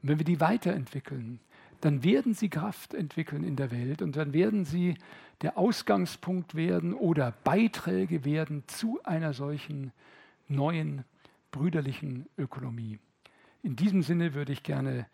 [0.01, 1.39] und wenn wir die weiterentwickeln,
[1.85, 4.95] dann werden sie Kraft entwickeln in der Welt und dann werden sie
[5.41, 9.91] der Ausgangspunkt werden oder Beiträge werden zu einer solchen
[10.47, 11.03] neuen
[11.51, 12.97] brüderlichen Ökonomie.
[13.61, 15.05] In diesem Sinne würde ich gerne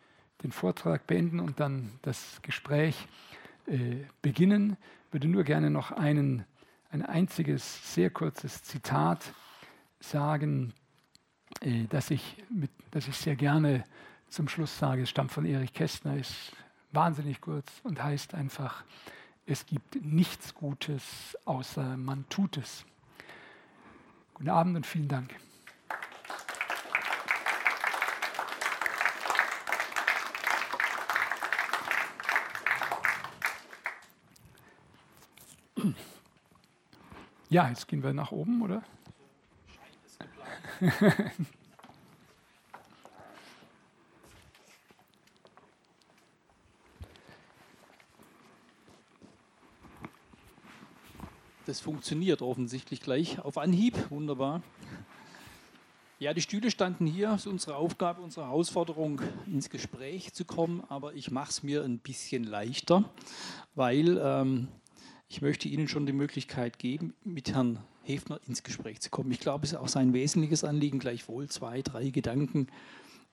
[0.44, 3.06] den Vortrag beenden und dann das Gespräch
[3.66, 4.78] äh, beginnen.
[5.08, 6.46] Ich würde nur gerne noch einen,
[6.90, 9.34] ein einziges, sehr kurzes Zitat
[10.00, 10.72] sagen,
[11.60, 12.38] äh, das, ich
[12.94, 13.84] ich sehr gerne
[14.32, 15.06] zum Schluss sage.
[15.06, 16.54] Stammt von Erich Kästner, ist
[16.92, 18.84] wahnsinnig kurz und heißt einfach,
[19.46, 22.86] es gibt nichts Gutes, außer man tut es.
[24.34, 25.36] Guten Abend und vielen Dank.
[37.50, 38.82] Ja, jetzt gehen wir nach oben, oder?
[39.68, 41.48] Scheint es geplant.
[51.72, 53.96] Das funktioniert offensichtlich gleich auf Anhieb.
[54.12, 54.62] Wunderbar.
[56.20, 57.32] Ja, die Stühle standen hier.
[57.32, 60.84] Es ist unsere Aufgabe, unsere Herausforderung, ins Gespräch zu kommen.
[60.90, 63.10] Aber ich mache es mir ein bisschen leichter,
[63.74, 64.68] weil ähm,
[65.30, 69.32] ich möchte Ihnen schon die Möglichkeit geben, mit Herrn Hefner ins Gespräch zu kommen.
[69.32, 71.00] Ich glaube, es ist auch sein wesentliches Anliegen.
[71.00, 72.68] Gleichwohl zwei, drei Gedanken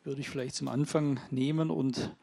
[0.05, 2.15] würde ich vielleicht zum Anfang nehmen und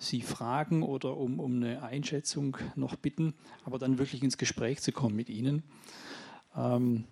[0.00, 3.34] Sie fragen oder um, um eine Einschätzung noch bitten,
[3.66, 5.62] aber dann wirklich ins Gespräch zu kommen mit Ihnen.
[6.56, 7.04] Ähm,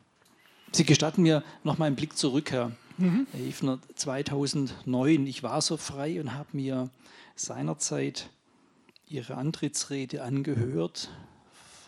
[0.72, 3.26] Sie gestatten mir noch mal einen Blick zurück, Herr mhm.
[3.32, 3.78] Hefner.
[3.94, 6.88] 2009, ich war so frei und habe mir
[7.36, 8.30] seinerzeit
[9.06, 11.10] Ihre Antrittsrede angehört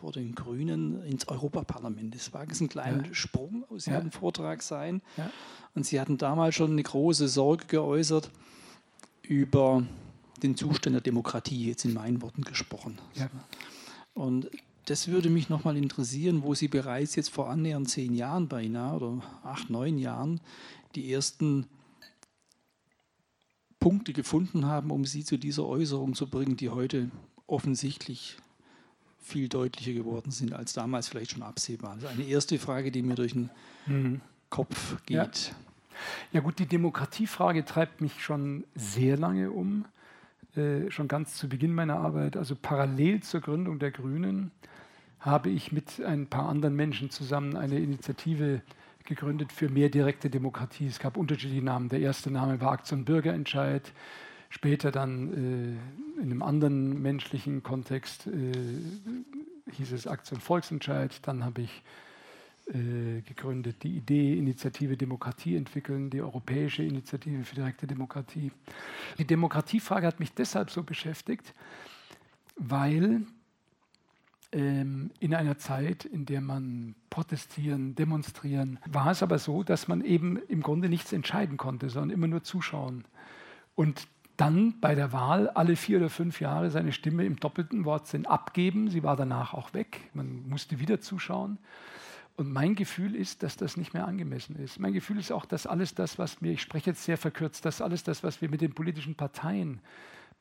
[0.01, 2.15] vor den Grünen ins Europaparlament.
[2.15, 3.15] Das war ein kleiner ja.
[3.15, 3.95] Sprung aus ja.
[3.95, 5.01] Ihrem Vortrag sein.
[5.17, 5.31] Ja.
[5.75, 8.31] Und Sie hatten damals schon eine große Sorge geäußert
[9.23, 9.83] über
[10.43, 12.99] den Zustand der Demokratie, jetzt in meinen Worten gesprochen.
[13.15, 13.31] Ja.
[14.15, 14.51] Und
[14.87, 19.23] das würde mich nochmal interessieren, wo Sie bereits jetzt vor annähernd zehn Jahren beinahe oder
[19.45, 20.41] acht, neun Jahren
[20.95, 21.67] die ersten
[23.79, 27.11] Punkte gefunden haben, um Sie zu dieser Äußerung zu bringen, die heute
[27.47, 28.37] offensichtlich
[29.19, 31.97] viel deutlicher geworden sind als damals vielleicht schon absehbar.
[31.97, 33.51] Das ist eine erste Frage, die mir durch den
[33.87, 34.21] mhm.
[34.49, 35.17] Kopf geht.
[35.17, 35.55] Ja.
[36.33, 39.85] ja gut, die Demokratiefrage treibt mich schon sehr lange um.
[40.57, 44.51] Äh, schon ganz zu Beginn meiner Arbeit, also parallel zur Gründung der Grünen,
[45.21, 48.63] habe ich mit ein paar anderen Menschen zusammen eine Initiative
[49.05, 50.87] gegründet für mehr direkte Demokratie.
[50.87, 51.89] Es gab unterschiedliche Namen.
[51.89, 53.93] Der erste Name war Aktion Bürgerentscheid.
[54.49, 55.79] Später dann
[56.19, 58.53] äh, in einem anderen menschlichen Kontext äh,
[59.73, 61.27] hieß es Aktion Volksentscheid.
[61.27, 61.83] Dann habe ich
[62.73, 68.53] äh, gegründet, die Idee Initiative Demokratie entwickeln, die Europäische Initiative für direkte Demokratie.
[69.19, 71.53] Die Demokratiefrage hat mich deshalb so beschäftigt,
[72.57, 73.23] weil
[74.53, 80.01] ähm, in einer Zeit, in der man protestieren, demonstrieren, war es aber so, dass man
[80.05, 83.05] eben im Grunde nichts entscheiden konnte, sondern immer nur zuschauen.
[83.75, 84.07] Und
[84.37, 88.89] dann bei der Wahl alle vier oder fünf Jahre seine Stimme im doppelten Wortsinn abgeben.
[88.89, 90.09] Sie war danach auch weg.
[90.15, 91.59] Man musste wieder zuschauen.
[92.41, 94.79] Und mein Gefühl ist, dass das nicht mehr angemessen ist.
[94.79, 97.83] Mein Gefühl ist auch, dass alles das, was wir, ich spreche jetzt sehr verkürzt, dass
[97.83, 99.83] alles das, was wir mit den politischen Parteien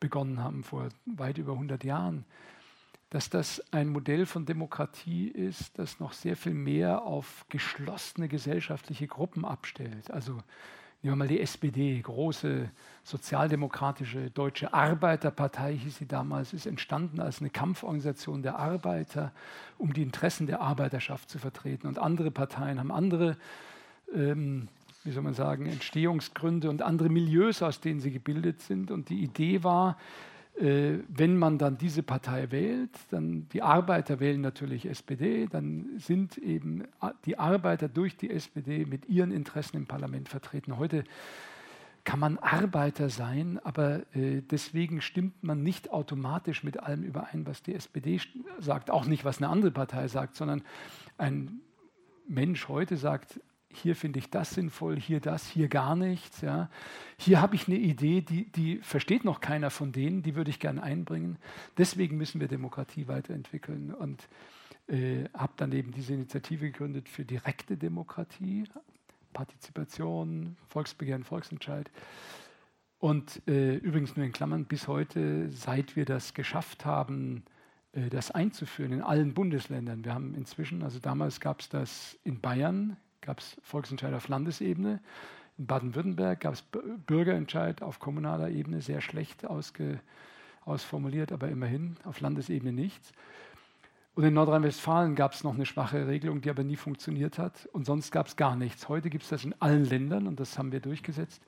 [0.00, 2.24] begonnen haben vor weit über 100 Jahren,
[3.10, 9.06] dass das ein Modell von Demokratie ist, das noch sehr viel mehr auf geschlossene gesellschaftliche
[9.06, 10.10] Gruppen abstellt.
[10.10, 10.38] Also
[11.02, 12.68] nehmen wir mal die SPD, große
[13.04, 19.32] sozialdemokratische deutsche Arbeiterpartei hieß sie damals, ist entstanden als eine Kampforganisation der Arbeiter,
[19.78, 21.86] um die Interessen der Arbeiterschaft zu vertreten.
[21.86, 23.38] Und andere Parteien haben andere,
[24.14, 24.68] ähm,
[25.04, 28.90] wie soll man sagen, Entstehungsgründe und andere Milieus, aus denen sie gebildet sind.
[28.90, 29.96] Und die Idee war,
[30.60, 36.84] wenn man dann diese Partei wählt, dann die Arbeiter wählen natürlich SPD, dann sind eben
[37.24, 40.76] die Arbeiter durch die SPD mit ihren Interessen im Parlament vertreten.
[40.76, 41.04] Heute
[42.04, 47.62] kann man Arbeiter sein, aber äh, deswegen stimmt man nicht automatisch mit allem überein, was
[47.62, 48.20] die SPD
[48.58, 50.62] sagt, auch nicht, was eine andere Partei sagt, sondern
[51.18, 51.60] ein
[52.26, 53.40] Mensch heute sagt,
[53.72, 56.40] hier finde ich das sinnvoll, hier das, hier gar nichts.
[56.40, 56.68] Ja.
[57.16, 60.58] Hier habe ich eine Idee, die, die versteht noch keiner von denen, die würde ich
[60.58, 61.38] gerne einbringen.
[61.78, 64.28] Deswegen müssen wir Demokratie weiterentwickeln und
[64.88, 68.64] äh, habe dann eben diese Initiative gegründet für direkte Demokratie,
[69.32, 71.90] Partizipation, Volksbegehren, Volksentscheid.
[72.98, 77.44] Und äh, übrigens nur in Klammern, bis heute, seit wir das geschafft haben,
[77.92, 80.04] äh, das einzuführen in allen Bundesländern.
[80.04, 85.00] Wir haben inzwischen, also damals gab es das in Bayern, gab es Volksentscheid auf Landesebene.
[85.58, 90.00] In Baden-Württemberg gab es Bürgerentscheid auf kommunaler Ebene, sehr schlecht ausge,
[90.64, 93.12] ausformuliert, aber immerhin auf Landesebene nichts.
[94.14, 97.68] Und in Nordrhein-Westfalen gab es noch eine schwache Regelung, die aber nie funktioniert hat.
[97.72, 98.88] Und sonst gab es gar nichts.
[98.88, 101.42] Heute gibt es das in allen Ländern und das haben wir durchgesetzt.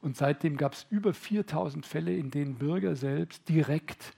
[0.00, 4.14] Und seitdem gab es über 4000 Fälle, in denen Bürger selbst direkt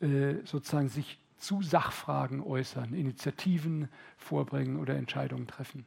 [0.00, 5.86] äh, sozusagen sich zu Sachfragen äußern, Initiativen vorbringen oder Entscheidungen treffen.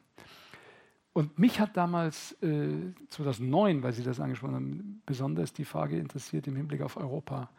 [1.15, 6.45] Und mich hat damals, äh, 2009, weil Sie das angesprochen haben, besonders die Frage interessiert
[6.45, 7.49] im Hinblick auf Europa.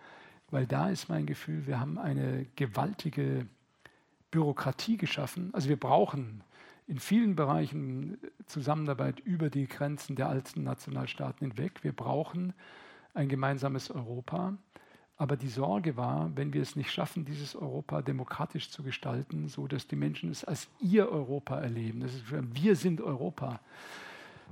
[0.50, 3.46] Weil da ist mein Gefühl, wir haben eine gewaltige
[4.30, 5.54] Bürokratie geschaffen.
[5.54, 6.44] Also wir brauchen
[6.86, 11.82] in vielen Bereichen Zusammenarbeit über die Grenzen der alten Nationalstaaten hinweg.
[11.82, 12.52] Wir brauchen
[13.14, 14.58] ein gemeinsames Europa.
[15.18, 19.66] Aber die Sorge war, wenn wir es nicht schaffen, dieses Europa demokratisch zu gestalten, so
[19.66, 23.60] dass die Menschen es als ihr Europa erleben, das ist, wir sind Europa,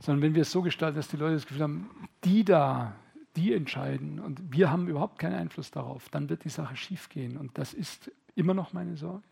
[0.01, 1.91] sondern wenn wir es so gestalten, dass die Leute das Gefühl haben,
[2.25, 2.95] die da,
[3.37, 7.37] die entscheiden und wir haben überhaupt keinen Einfluss darauf, dann wird die Sache schiefgehen.
[7.37, 9.23] Und das ist immer noch meine Sorge.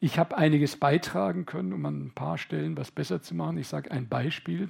[0.00, 3.56] Ich habe einiges beitragen können, um an ein paar Stellen was besser zu machen.
[3.58, 4.68] Ich sage ein Beispiel.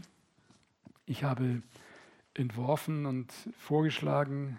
[1.06, 1.62] Ich habe
[2.34, 4.58] entworfen und vorgeschlagen,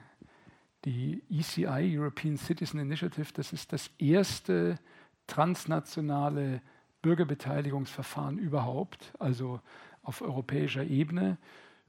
[0.86, 4.80] die ECI, European Citizen Initiative, das ist das erste
[5.28, 6.62] transnationale
[7.02, 9.60] Bürgerbeteiligungsverfahren überhaupt, also
[10.04, 11.38] auf europäischer Ebene,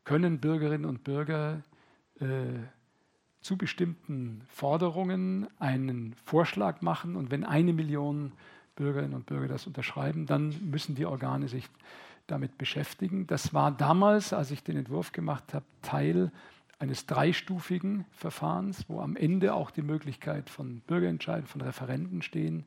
[0.04, 1.62] können Bürgerinnen und Bürger
[2.20, 2.26] äh,
[3.40, 8.32] zu bestimmten Forderungen einen Vorschlag machen und wenn eine Million
[8.74, 11.68] Bürgerinnen und Bürger das unterschreiben, dann müssen die Organe sich
[12.26, 13.26] damit beschäftigen.
[13.26, 16.32] Das war damals, als ich den Entwurf gemacht habe, Teil
[16.78, 22.66] eines dreistufigen Verfahrens, wo am Ende auch die Möglichkeit von Bürgerentscheiden, von Referenten stehen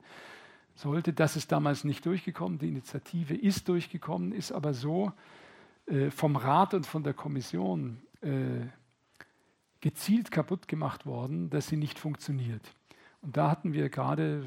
[0.74, 1.14] sollte.
[1.14, 2.58] Das ist damals nicht durchgekommen.
[2.58, 5.12] Die Initiative ist durchgekommen, ist aber so
[5.86, 8.66] äh, vom Rat und von der Kommission äh,
[9.82, 12.74] gezielt kaputt gemacht worden, dass sie nicht funktioniert.
[13.22, 14.44] Und da hatten wir gerade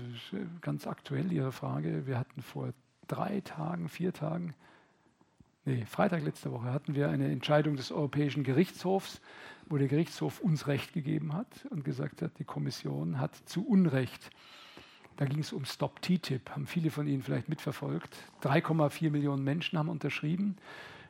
[0.61, 2.73] ganz aktuell Ihre Frage, wir hatten vor
[3.07, 4.55] drei Tagen, vier Tagen
[5.65, 9.21] nee, Freitag letzte Woche hatten wir eine Entscheidung des Europäischen Gerichtshofs,
[9.69, 14.31] wo der Gerichtshof uns Recht gegeben hat und gesagt hat, die Kommission hat zu Unrecht,
[15.17, 19.79] da ging es um Stop TTIP, haben viele von Ihnen vielleicht mitverfolgt, 3,4 Millionen Menschen
[19.79, 20.57] haben unterschrieben,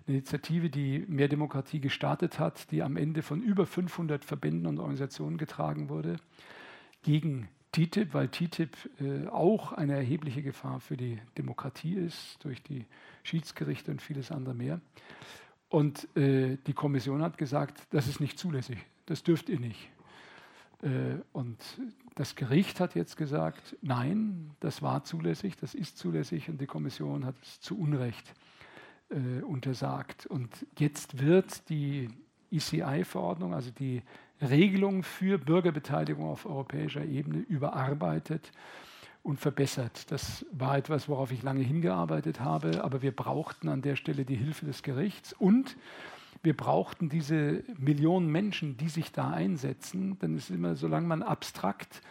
[0.07, 4.79] eine Initiative, die mehr Demokratie gestartet hat, die am Ende von über 500 Verbänden und
[4.79, 6.17] Organisationen getragen wurde,
[7.03, 12.85] gegen TTIP, weil TTIP äh, auch eine erhebliche Gefahr für die Demokratie ist, durch die
[13.23, 14.81] Schiedsgerichte und vieles andere mehr.
[15.69, 19.89] Und äh, die Kommission hat gesagt, das ist nicht zulässig, das dürft ihr nicht.
[20.83, 21.59] Äh, und
[22.15, 27.25] das Gericht hat jetzt gesagt, nein, das war zulässig, das ist zulässig und die Kommission
[27.25, 28.35] hat es zu Unrecht
[29.09, 30.27] äh, untersagt.
[30.27, 32.11] Und jetzt wird die
[32.51, 34.03] ECI-Verordnung, also die
[34.43, 38.53] Regelung für Bürgerbeteiligung auf europäischer Ebene überarbeitet.
[39.23, 40.11] und verbessert.
[40.11, 44.35] Das war etwas, worauf ich lange hingearbeitet habe, aber wir brauchten an der Stelle die
[44.35, 45.77] Hilfe des Gerichts und
[46.43, 51.23] wir brauchten diese Millionen Menschen, die sich da einsetzen, denn es ist immer, solange man
[51.23, 52.03] abstrakt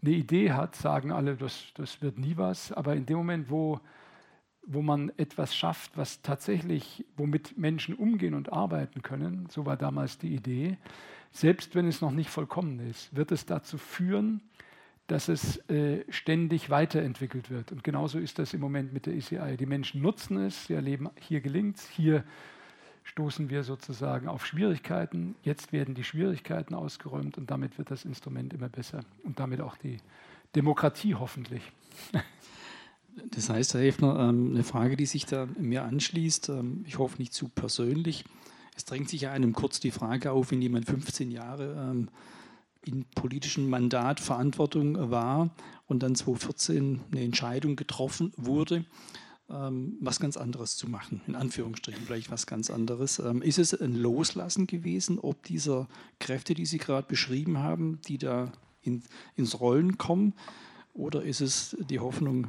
[0.00, 3.80] eine Idee hat, sagen alle, das, das wird nie was, aber in dem Moment, wo,
[4.62, 10.16] wo man etwas schafft, was tatsächlich, womit Menschen umgehen und arbeiten können, so war damals
[10.16, 10.78] die Idee,
[11.32, 14.40] selbst wenn es noch nicht vollkommen ist, wird es dazu führen,
[15.08, 17.72] dass es äh, ständig weiterentwickelt wird.
[17.72, 19.56] Und genauso ist das im Moment mit der ECI.
[19.56, 22.24] Die Menschen nutzen es, sie erleben, hier gelingt es, hier
[23.04, 25.34] stoßen wir sozusagen auf Schwierigkeiten.
[25.42, 29.78] Jetzt werden die Schwierigkeiten ausgeräumt und damit wird das Instrument immer besser und damit auch
[29.78, 29.96] die
[30.54, 31.62] Demokratie hoffentlich.
[33.32, 37.18] Das heißt, Herr Hefner, ähm, eine Frage, die sich da mir anschließt, ähm, ich hoffe
[37.18, 38.24] nicht zu persönlich.
[38.78, 42.08] Es drängt sich ja einem kurz die Frage auf, wenn jemand 15 Jahre ähm,
[42.84, 45.50] in politischem Mandat Verantwortung war
[45.86, 48.84] und dann 2014 eine Entscheidung getroffen wurde,
[49.50, 53.18] ähm, was ganz anderes zu machen, in Anführungsstrichen vielleicht was ganz anderes.
[53.18, 55.88] Ähm, ist es ein Loslassen gewesen, ob dieser
[56.20, 58.52] Kräfte, die Sie gerade beschrieben haben, die da
[58.82, 59.02] in,
[59.34, 60.34] ins Rollen kommen,
[60.94, 62.46] oder ist es die Hoffnung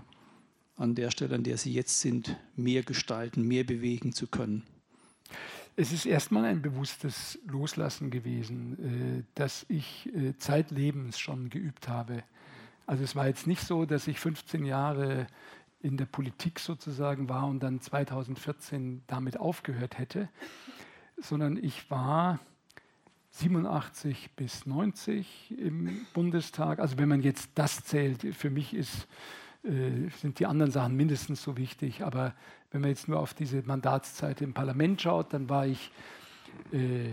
[0.76, 4.62] an der Stelle, an der Sie jetzt sind, mehr gestalten, mehr bewegen zu können?
[5.76, 12.24] Es ist erstmal ein bewusstes Loslassen gewesen, äh, das ich äh, zeitlebens schon geübt habe.
[12.86, 15.28] Also es war jetzt nicht so, dass ich 15 Jahre
[15.82, 20.28] in der Politik sozusagen war und dann 2014 damit aufgehört hätte,
[21.18, 22.40] sondern ich war
[23.32, 26.80] 87 bis 90 im Bundestag.
[26.80, 29.08] Also wenn man jetzt das zählt, für mich ist
[29.64, 32.04] äh, sind die anderen Sachen mindestens so wichtig.
[32.04, 32.34] Aber
[32.72, 35.92] wenn man jetzt nur auf diese Mandatszeit im Parlament schaut, dann war ich
[36.72, 37.10] äh,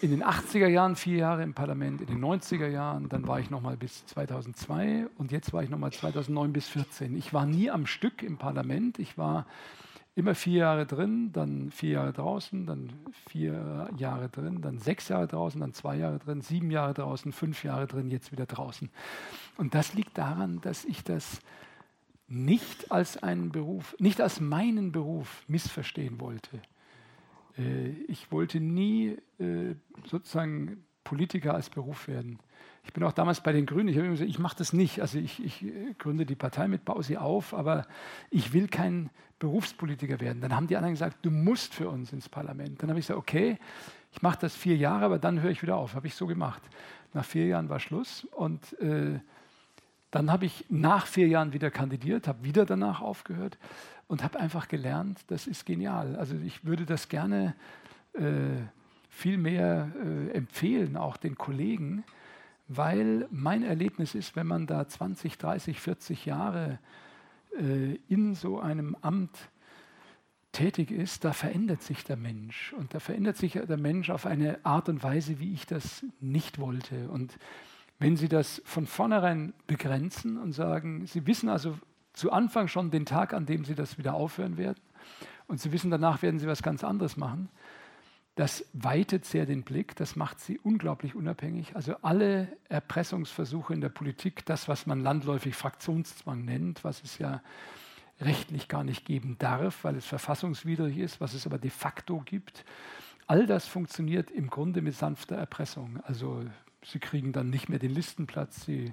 [0.00, 3.50] in den 80er Jahren vier Jahre im Parlament, in den 90er Jahren, dann war ich
[3.50, 7.16] nochmal bis 2002 und jetzt war ich nochmal 2009 bis 2014.
[7.16, 8.98] Ich war nie am Stück im Parlament.
[8.98, 9.46] Ich war
[10.14, 12.92] immer vier Jahre drin, dann vier Jahre draußen, dann
[13.28, 17.64] vier Jahre drin, dann sechs Jahre draußen, dann zwei Jahre drin, sieben Jahre draußen, fünf
[17.64, 18.90] Jahre drin, jetzt wieder draußen.
[19.56, 21.40] Und das liegt daran, dass ich das
[22.32, 26.60] nicht als einen Beruf, nicht als meinen Beruf missverstehen wollte.
[27.58, 29.74] Äh, ich wollte nie äh,
[30.06, 32.38] sozusagen Politiker als Beruf werden.
[32.84, 35.00] Ich bin auch damals bei den Grünen, ich habe immer gesagt, ich mache das nicht.
[35.00, 37.86] Also ich, ich, äh, gründe die Partei mit, baue sie auf, aber
[38.30, 40.40] ich will kein Berufspolitiker werden.
[40.40, 42.82] Dann haben die anderen gesagt, du musst für uns ins Parlament.
[42.82, 43.58] Dann habe ich gesagt, okay,
[44.12, 45.94] ich mache das vier Jahre, aber dann höre ich wieder auf.
[45.94, 46.62] Habe ich so gemacht.
[47.12, 49.20] Nach vier Jahren war Schluss und äh,
[50.12, 53.58] dann habe ich nach vier Jahren wieder kandidiert, habe wieder danach aufgehört
[54.06, 56.16] und habe einfach gelernt, das ist genial.
[56.16, 57.54] Also ich würde das gerne
[58.12, 58.60] äh,
[59.08, 62.04] viel mehr äh, empfehlen, auch den Kollegen,
[62.68, 66.78] weil mein Erlebnis ist, wenn man da 20, 30, 40 Jahre
[67.58, 69.36] äh, in so einem Amt
[70.52, 72.74] tätig ist, da verändert sich der Mensch.
[72.74, 76.58] Und da verändert sich der Mensch auf eine Art und Weise, wie ich das nicht
[76.58, 77.08] wollte.
[77.08, 77.38] Und
[78.02, 81.78] wenn Sie das von vornherein begrenzen und sagen, Sie wissen also
[82.12, 84.80] zu Anfang schon den Tag, an dem Sie das wieder aufhören werden,
[85.46, 87.48] und Sie wissen, danach werden Sie was ganz anderes machen,
[88.34, 91.76] das weitet sehr den Blick, das macht sie unglaublich unabhängig.
[91.76, 97.42] Also alle Erpressungsversuche in der Politik, das, was man landläufig Fraktionszwang nennt, was es ja
[98.20, 102.64] rechtlich gar nicht geben darf, weil es verfassungswidrig ist, was es aber de facto gibt,
[103.26, 106.00] all das funktioniert im Grunde mit sanfter Erpressung.
[106.04, 106.42] Also
[106.84, 108.92] sie kriegen dann nicht mehr den Listenplatz, sie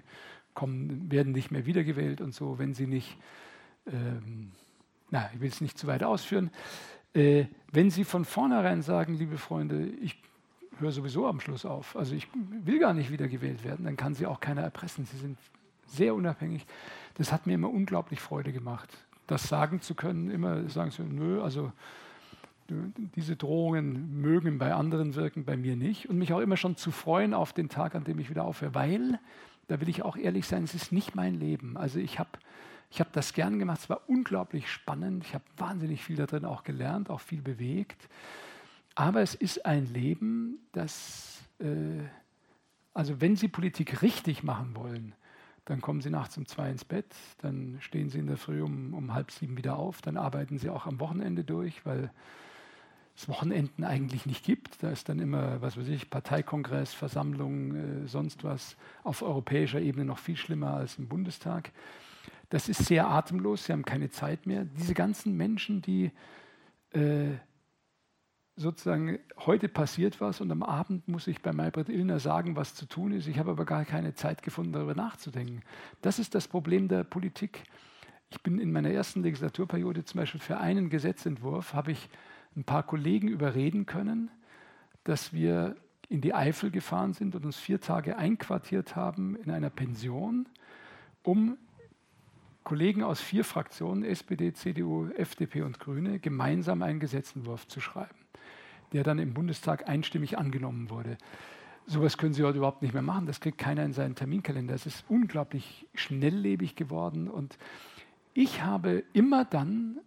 [0.53, 3.17] kommen, werden nicht mehr wiedergewählt und so, wenn sie nicht,
[3.87, 4.51] ähm,
[5.09, 6.51] na, ich will es nicht zu weit ausführen,
[7.13, 10.21] äh, wenn Sie von vornherein sagen, liebe Freunde, ich
[10.77, 14.25] höre sowieso am Schluss auf, also ich will gar nicht wiedergewählt werden, dann kann Sie
[14.25, 15.05] auch keiner erpressen.
[15.05, 15.37] Sie sind
[15.87, 16.65] sehr unabhängig.
[17.15, 18.89] Das hat mir immer unglaublich Freude gemacht,
[19.27, 20.29] das sagen zu können.
[20.29, 21.71] Immer sagen Sie, nö, also
[23.15, 26.09] diese Drohungen mögen bei anderen wirken, bei mir nicht.
[26.09, 28.75] Und mich auch immer schon zu freuen auf den Tag, an dem ich wieder aufhöre,
[28.75, 29.19] weil,
[29.67, 31.77] da will ich auch ehrlich sein, es ist nicht mein Leben.
[31.77, 32.29] Also ich habe
[32.91, 36.63] ich habe das gern gemacht, es war unglaublich spannend, ich habe wahnsinnig viel darin auch
[36.63, 38.09] gelernt, auch viel bewegt.
[38.95, 42.03] Aber es ist ein Leben, das, äh,
[42.93, 45.13] also wenn Sie Politik richtig machen wollen,
[45.65, 48.95] dann kommen Sie nachts um zwei ins Bett, dann stehen Sie in der Früh um,
[48.95, 52.11] um halb sieben wieder auf, dann arbeiten Sie auch am Wochenende durch, weil
[53.27, 54.81] Wochenenden eigentlich nicht gibt.
[54.83, 58.77] Da ist dann immer, was weiß ich, Parteikongress, Versammlung, äh, sonst was.
[59.03, 61.71] Auf europäischer Ebene noch viel schlimmer als im Bundestag.
[62.49, 64.65] Das ist sehr atemlos, sie haben keine Zeit mehr.
[64.65, 66.11] Diese ganzen Menschen, die
[66.91, 67.35] äh,
[68.55, 72.85] sozusagen, heute passiert was und am Abend muss ich bei Maybrit Illner sagen, was zu
[72.85, 73.27] tun ist.
[73.27, 75.61] Ich habe aber gar keine Zeit gefunden, darüber nachzudenken.
[76.01, 77.63] Das ist das Problem der Politik.
[78.31, 82.09] Ich bin in meiner ersten Legislaturperiode zum Beispiel für einen Gesetzentwurf, habe ich
[82.55, 84.29] ein paar Kollegen überreden können,
[85.03, 85.75] dass wir
[86.09, 90.47] in die Eifel gefahren sind und uns vier Tage einquartiert haben in einer Pension,
[91.23, 91.57] um
[92.63, 98.19] Kollegen aus vier Fraktionen, SPD, CDU, FDP und Grüne, gemeinsam einen Gesetzentwurf zu schreiben
[98.93, 101.17] der dann im Bundestag einstimmig angenommen wurde.
[101.85, 103.25] Sowas können Sie heute überhaupt nicht mehr machen.
[103.25, 104.73] Das kriegt keiner in seinen Terminkalender.
[104.75, 107.27] Es ist unglaublich schnelllebig geworden.
[107.27, 107.57] Und
[108.33, 109.99] ich habe immer dann,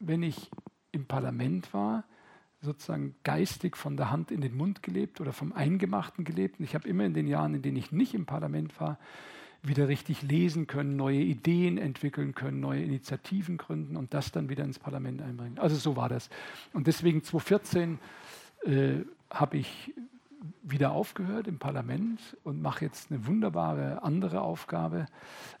[0.00, 0.50] wenn ich
[0.92, 2.04] im Parlament war,
[2.60, 6.58] sozusagen geistig von der Hand in den Mund gelebt oder vom Eingemachten gelebt.
[6.58, 8.98] Und ich habe immer in den Jahren, in denen ich nicht im Parlament war,
[9.62, 14.64] wieder richtig lesen können, neue Ideen entwickeln können, neue Initiativen gründen und das dann wieder
[14.64, 15.58] ins Parlament einbringen.
[15.58, 16.30] Also so war das.
[16.72, 17.98] Und deswegen 2014
[18.64, 19.00] äh,
[19.30, 19.92] habe ich
[20.62, 25.06] wieder aufgehört im Parlament und mache jetzt eine wunderbare andere Aufgabe.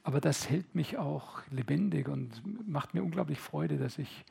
[0.04, 4.24] Aber das hält mich auch lebendig und macht mir unglaublich Freude, dass ich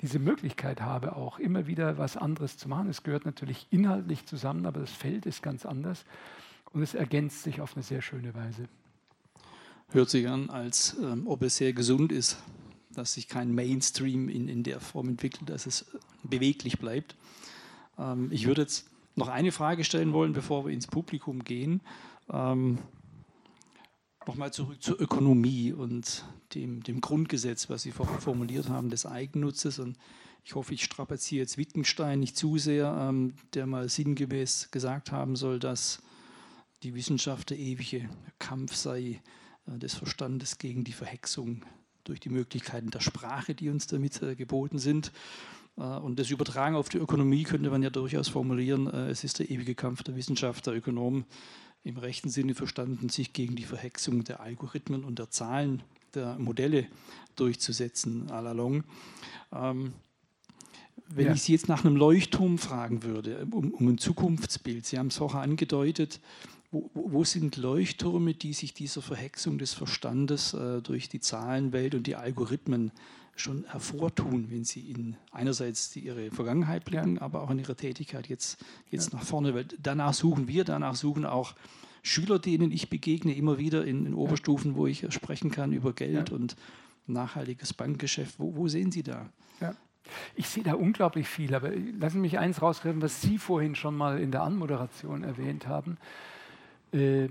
[0.00, 2.88] diese Möglichkeit habe, auch immer wieder was anderes zu machen.
[2.88, 6.04] Es gehört natürlich inhaltlich zusammen, aber das Feld ist ganz anders
[6.72, 8.68] und es ergänzt sich auf eine sehr schöne Weise.
[9.90, 12.38] Hört sich an, als ähm, ob es sehr gesund ist,
[12.90, 15.86] dass sich kein Mainstream in, in der Form entwickelt, dass es
[16.22, 17.16] beweglich bleibt.
[17.98, 21.80] Ähm, ich würde jetzt noch eine Frage stellen wollen, bevor wir ins Publikum gehen.
[22.30, 22.78] Ähm,
[24.26, 26.24] Nochmal zurück zur Ökonomie und
[26.54, 29.78] dem, dem Grundgesetz, was Sie vorher formuliert haben, des Eigennutzes.
[29.78, 29.98] Und
[30.44, 35.36] ich hoffe, ich strapaziere jetzt Wittgenstein nicht zu sehr, ähm, der mal sinngemäß gesagt haben
[35.36, 36.02] soll, dass
[36.82, 39.20] die Wissenschaft der ewige Kampf sei
[39.66, 41.62] äh, des Verstandes gegen die Verhexung
[42.04, 45.12] durch die Möglichkeiten der Sprache, die uns damit äh, geboten sind.
[45.76, 49.38] Äh, und das Übertragen auf die Ökonomie könnte man ja durchaus formulieren, äh, es ist
[49.38, 51.24] der ewige Kampf der Wissenschaft, der Ökonomen
[51.84, 55.82] im rechten Sinne verstanden, sich gegen die Verhexung der Algorithmen und der Zahlen,
[56.14, 56.86] der Modelle
[57.36, 58.84] durchzusetzen, à la long.
[59.52, 59.92] Ähm,
[61.08, 61.32] wenn ja.
[61.34, 65.18] ich Sie jetzt nach einem Leuchtturm fragen würde, um, um ein Zukunftsbild, Sie haben es
[65.18, 66.20] vorher angedeutet,
[66.70, 72.06] wo, wo, sind Leuchttürme, die sich dieser Verhexung des Verstandes äh, durch die Zahlenwelt und
[72.06, 72.90] die Algorithmen
[73.36, 77.22] schon hervortun, wenn sie in einerseits ihre Vergangenheit blicken, ja.
[77.22, 79.18] aber auch in ihre Tätigkeit jetzt, jetzt ja.
[79.18, 79.54] nach vorne.
[79.54, 81.54] Weil danach suchen wir, danach suchen auch
[82.02, 86.30] Schüler, denen ich begegne, immer wieder in, in Oberstufen, wo ich sprechen kann über Geld
[86.30, 86.54] und
[87.06, 88.38] nachhaltiges Bankgeschäft.
[88.38, 89.30] Wo, wo sehen Sie da?
[89.60, 89.74] Ja.
[90.34, 93.96] Ich sehe da unglaublich viel, aber lassen Sie mich eins rausgreifen, was Sie vorhin schon
[93.96, 95.96] mal in der Anmoderation erwähnt haben:
[96.92, 97.28] äh,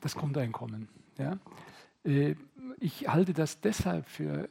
[0.00, 0.88] das Grundeinkommen.
[1.18, 1.38] Ja?
[2.04, 2.34] Äh,
[2.80, 4.48] ich halte das deshalb für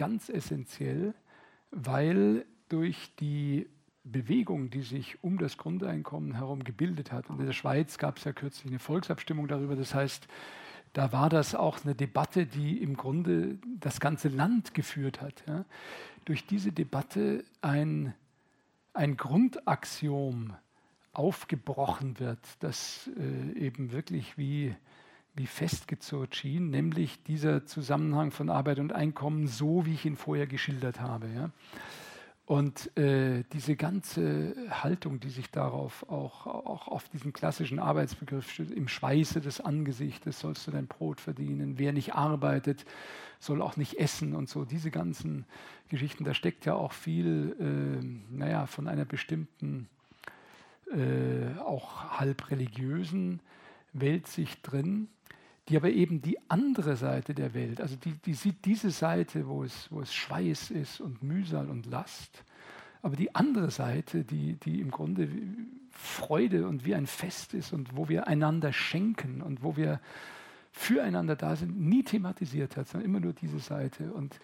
[0.00, 1.12] ganz essentiell,
[1.70, 3.68] weil durch die
[4.02, 8.24] Bewegung, die sich um das Grundeinkommen herum gebildet hat, und in der Schweiz gab es
[8.24, 10.26] ja kürzlich eine Volksabstimmung darüber, das heißt,
[10.94, 15.44] da war das auch eine Debatte, die im Grunde das ganze Land geführt hat.
[15.46, 15.66] Ja.
[16.24, 18.14] Durch diese Debatte ein,
[18.94, 20.54] ein Grundaxiom
[21.12, 24.74] aufgebrochen wird, das äh, eben wirklich wie
[25.34, 30.46] wie festgezurrt schien, nämlich dieser Zusammenhang von Arbeit und Einkommen, so wie ich ihn vorher
[30.46, 31.28] geschildert habe.
[31.34, 31.50] Ja.
[32.50, 38.72] Und äh, diese ganze Haltung, die sich darauf auch, auch auf diesen klassischen Arbeitsbegriff steht,
[38.72, 42.84] im Schweiße des Angesichtes sollst du dein Brot verdienen, wer nicht arbeitet,
[43.38, 45.46] soll auch nicht essen und so, diese ganzen
[45.90, 49.88] Geschichten, da steckt ja auch viel, äh, naja, von einer bestimmten,
[50.92, 53.38] äh, auch halb religiösen
[53.92, 55.08] Weltsicht drin
[55.68, 59.62] die aber eben die andere Seite der Welt, also die, die sieht diese Seite, wo
[59.62, 62.44] es, wo es Schweiß ist und Mühsal und Last,
[63.02, 65.28] aber die andere Seite, die, die im Grunde
[65.90, 70.00] Freude und wie ein Fest ist und wo wir einander schenken und wo wir
[70.72, 74.12] füreinander da sind, nie thematisiert hat, sondern immer nur diese Seite.
[74.12, 74.38] Und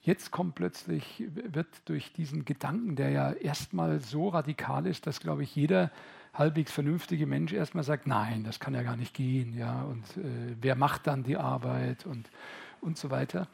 [0.00, 5.42] jetzt kommt plötzlich, wird durch diesen Gedanken, der ja erstmal so radikal ist, dass, glaube
[5.42, 5.90] ich, jeder
[6.38, 10.56] halbwegs vernünftige Mensch erstmal sagt, nein, das kann ja gar nicht gehen, ja, und äh,
[10.60, 12.30] wer macht dann die Arbeit und,
[12.80, 13.48] und so weiter.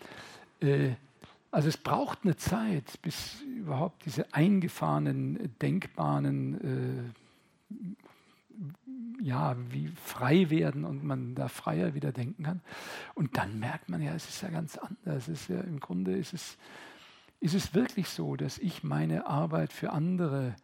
[0.61, 0.93] Äh,
[1.51, 7.23] also es braucht eine Zeit, bis überhaupt diese eingefahrenen Denkbahnen äh,
[9.23, 12.61] ja, wie frei werden und man da freier wieder denken kann.
[13.15, 15.29] Und dann merkt man ja, es ist ja ganz anders.
[15.29, 16.57] Es ist ja, Im Grunde ist es,
[17.41, 20.57] ist es wirklich so, dass ich meine Arbeit für andere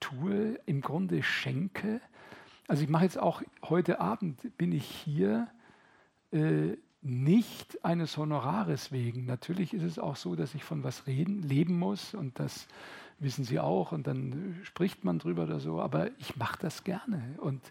[0.00, 2.00] tue, im Grunde schenke.
[2.68, 5.48] Also ich mache jetzt auch heute Abend, bin ich hier
[6.32, 9.26] äh, nicht eines Honorares wegen.
[9.26, 12.66] Natürlich ist es auch so, dass ich von was reden, leben muss und dass
[13.18, 17.22] wissen Sie auch, und dann spricht man drüber oder so, aber ich mache das gerne
[17.38, 17.62] und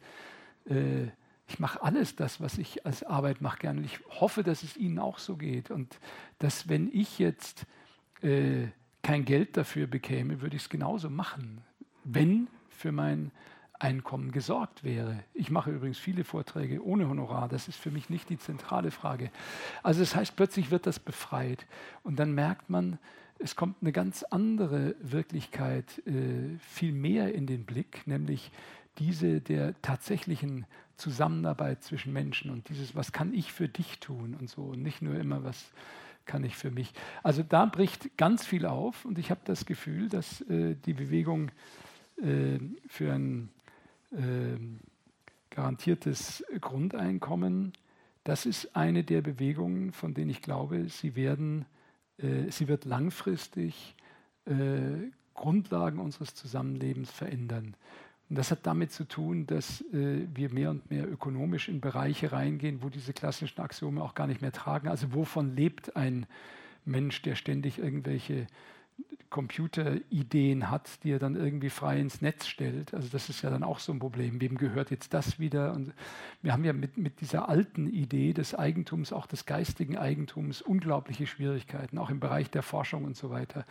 [0.66, 1.08] äh,
[1.48, 3.80] ich mache alles das, was ich als Arbeit mache, gerne.
[3.80, 6.00] Und ich hoffe, dass es Ihnen auch so geht und
[6.40, 7.68] dass, wenn ich jetzt
[8.22, 8.68] äh,
[9.04, 11.62] kein Geld dafür bekäme, würde ich es genauso machen,
[12.06, 13.32] wenn für mein
[13.80, 15.24] Einkommen gesorgt wäre.
[15.34, 19.32] Ich mache übrigens viele Vorträge ohne Honorar, das ist für mich nicht die zentrale Frage.
[19.84, 21.66] Also das heißt, plötzlich wird das befreit
[22.04, 23.00] und dann merkt man,
[23.38, 28.52] es kommt eine ganz andere Wirklichkeit äh, viel mehr in den Blick, nämlich
[28.98, 30.66] diese der tatsächlichen
[30.96, 35.02] Zusammenarbeit zwischen Menschen und dieses, was kann ich für dich tun und so und nicht
[35.02, 35.72] nur immer, was
[36.26, 36.94] kann ich für mich.
[37.24, 41.52] Also da bricht ganz viel auf und ich habe das Gefühl, dass äh, die Bewegung
[42.22, 43.50] äh, für ein
[44.12, 44.58] äh,
[45.50, 47.74] garantiertes Grundeinkommen,
[48.24, 51.66] das ist eine der Bewegungen, von denen ich glaube, sie, werden,
[52.18, 53.96] äh, sie wird langfristig
[55.34, 57.76] Grundlagen unseres Zusammenlebens verändern.
[58.30, 62.32] Und das hat damit zu tun, dass äh, wir mehr und mehr ökonomisch in Bereiche
[62.32, 64.88] reingehen, wo diese klassischen Axiome auch gar nicht mehr tragen.
[64.88, 66.26] Also wovon lebt ein
[66.86, 68.48] Mensch, der ständig irgendwelche
[69.36, 72.94] Computerideen hat, die er dann irgendwie frei ins Netz stellt.
[72.94, 74.40] Also das ist ja dann auch so ein Problem.
[74.40, 75.74] Wem gehört jetzt das wieder?
[75.74, 75.94] Und
[76.42, 81.28] wir haben ja mit, mit dieser alten Idee des Eigentums, auch des geistigen Eigentums, unglaubliche
[81.28, 83.66] Schwierigkeiten, auch im Bereich der Forschung und so weiter.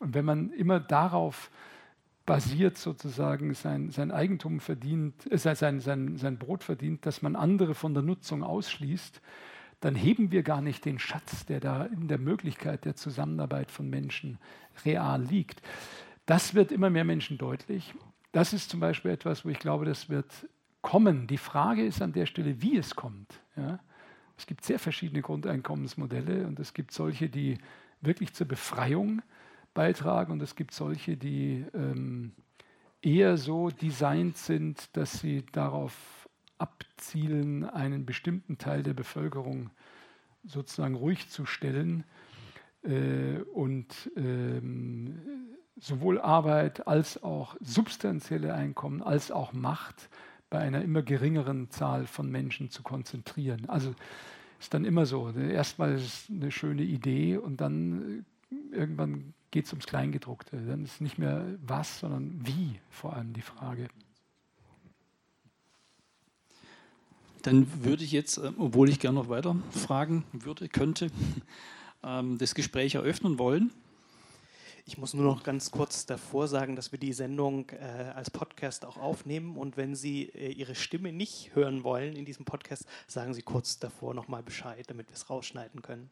[0.00, 1.52] Und wenn man immer darauf
[2.26, 7.74] basiert sozusagen sein, sein Eigentum verdient, äh, sein, sein, sein Brot verdient, dass man andere
[7.74, 9.20] von der Nutzung ausschließt,
[9.84, 13.90] dann heben wir gar nicht den Schatz, der da in der Möglichkeit der Zusammenarbeit von
[13.90, 14.38] Menschen
[14.86, 15.60] real liegt.
[16.24, 17.92] Das wird immer mehr Menschen deutlich.
[18.32, 20.48] Das ist zum Beispiel etwas, wo ich glaube, das wird
[20.80, 21.26] kommen.
[21.26, 23.42] Die Frage ist an der Stelle, wie es kommt.
[23.56, 23.78] Ja?
[24.38, 27.58] Es gibt sehr verschiedene Grundeinkommensmodelle und es gibt solche, die
[28.00, 29.20] wirklich zur Befreiung
[29.74, 32.32] beitragen und es gibt solche, die ähm,
[33.02, 36.23] eher so designt sind, dass sie darauf
[36.58, 39.70] abzielen, einen bestimmten Teil der Bevölkerung
[40.44, 42.04] sozusagen ruhig zu stellen
[42.82, 45.18] äh, und ähm,
[45.76, 50.08] sowohl Arbeit als auch substanzielle Einkommen als auch Macht
[50.50, 53.68] bei einer immer geringeren Zahl von Menschen zu konzentrieren.
[53.68, 53.94] Also
[54.60, 55.30] ist dann immer so.
[55.30, 60.56] Erstmal ist es eine schöne Idee und dann äh, irgendwann geht es ums Kleingedruckte.
[60.56, 63.88] Dann ist nicht mehr was, sondern wie vor allem die Frage.
[67.44, 71.10] Dann würde ich jetzt, äh, obwohl ich gerne noch weiter fragen würde, könnte,
[72.02, 73.70] ähm, das Gespräch eröffnen wollen.
[74.86, 78.84] Ich muss nur noch ganz kurz davor sagen, dass wir die Sendung äh, als Podcast
[78.84, 79.56] auch aufnehmen.
[79.56, 83.78] Und wenn Sie äh, Ihre Stimme nicht hören wollen in diesem Podcast, sagen Sie kurz
[83.78, 86.10] davor nochmal Bescheid, damit wir es rausschneiden können.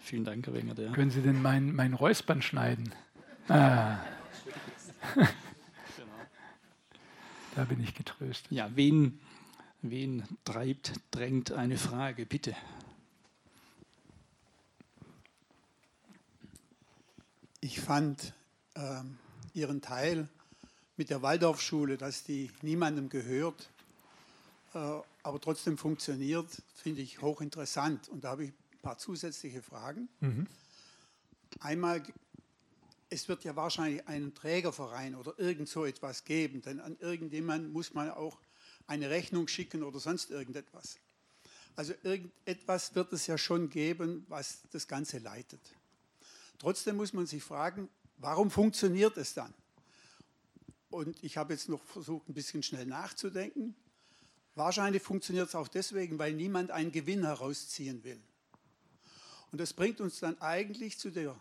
[0.00, 0.78] Vielen Dank, Herr Wengert.
[0.78, 0.92] Ja.
[0.92, 2.92] Können Sie denn mein, mein Räuspern schneiden?
[3.48, 4.00] Ah.
[7.54, 8.50] da bin ich getröstet.
[8.50, 9.20] Ja, wen,
[9.90, 12.56] wen treibt, drängt eine Frage, bitte.
[17.60, 18.32] Ich fand
[18.74, 19.18] ähm,
[19.54, 20.28] Ihren Teil
[20.96, 23.70] mit der Waldorfschule, dass die niemandem gehört,
[24.74, 24.78] äh,
[25.22, 28.08] aber trotzdem funktioniert, finde ich hochinteressant.
[28.08, 28.52] Und da habe ich
[28.86, 30.08] paar zusätzliche Fragen.
[30.20, 30.46] Mhm.
[31.58, 32.04] Einmal,
[33.10, 37.94] es wird ja wahrscheinlich einen Trägerverein oder irgend so etwas geben, denn an irgendjemand muss
[37.94, 38.38] man auch
[38.86, 40.98] eine Rechnung schicken oder sonst irgendetwas.
[41.74, 45.60] Also irgendetwas wird es ja schon geben, was das Ganze leitet.
[46.58, 49.52] Trotzdem muss man sich fragen, warum funktioniert es dann?
[50.88, 53.74] Und ich habe jetzt noch versucht, ein bisschen schnell nachzudenken.
[54.54, 58.20] Wahrscheinlich funktioniert es auch deswegen, weil niemand einen Gewinn herausziehen will.
[59.52, 61.38] Und das bringt uns dann eigentlich zu der,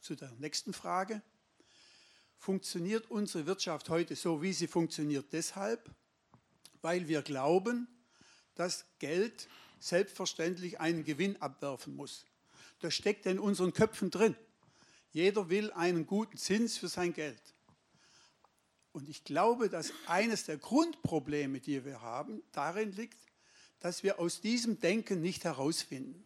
[0.00, 1.22] zu der nächsten Frage.
[2.38, 5.32] Funktioniert unsere Wirtschaft heute so, wie sie funktioniert?
[5.32, 5.90] Deshalb,
[6.82, 7.88] weil wir glauben,
[8.54, 9.48] dass Geld
[9.78, 12.26] selbstverständlich einen Gewinn abwerfen muss.
[12.80, 14.36] Das steckt in unseren Köpfen drin.
[15.12, 17.40] Jeder will einen guten Zins für sein Geld.
[18.92, 23.18] Und ich glaube, dass eines der Grundprobleme, die wir haben, darin liegt,
[23.80, 26.24] dass wir aus diesem Denken nicht herausfinden.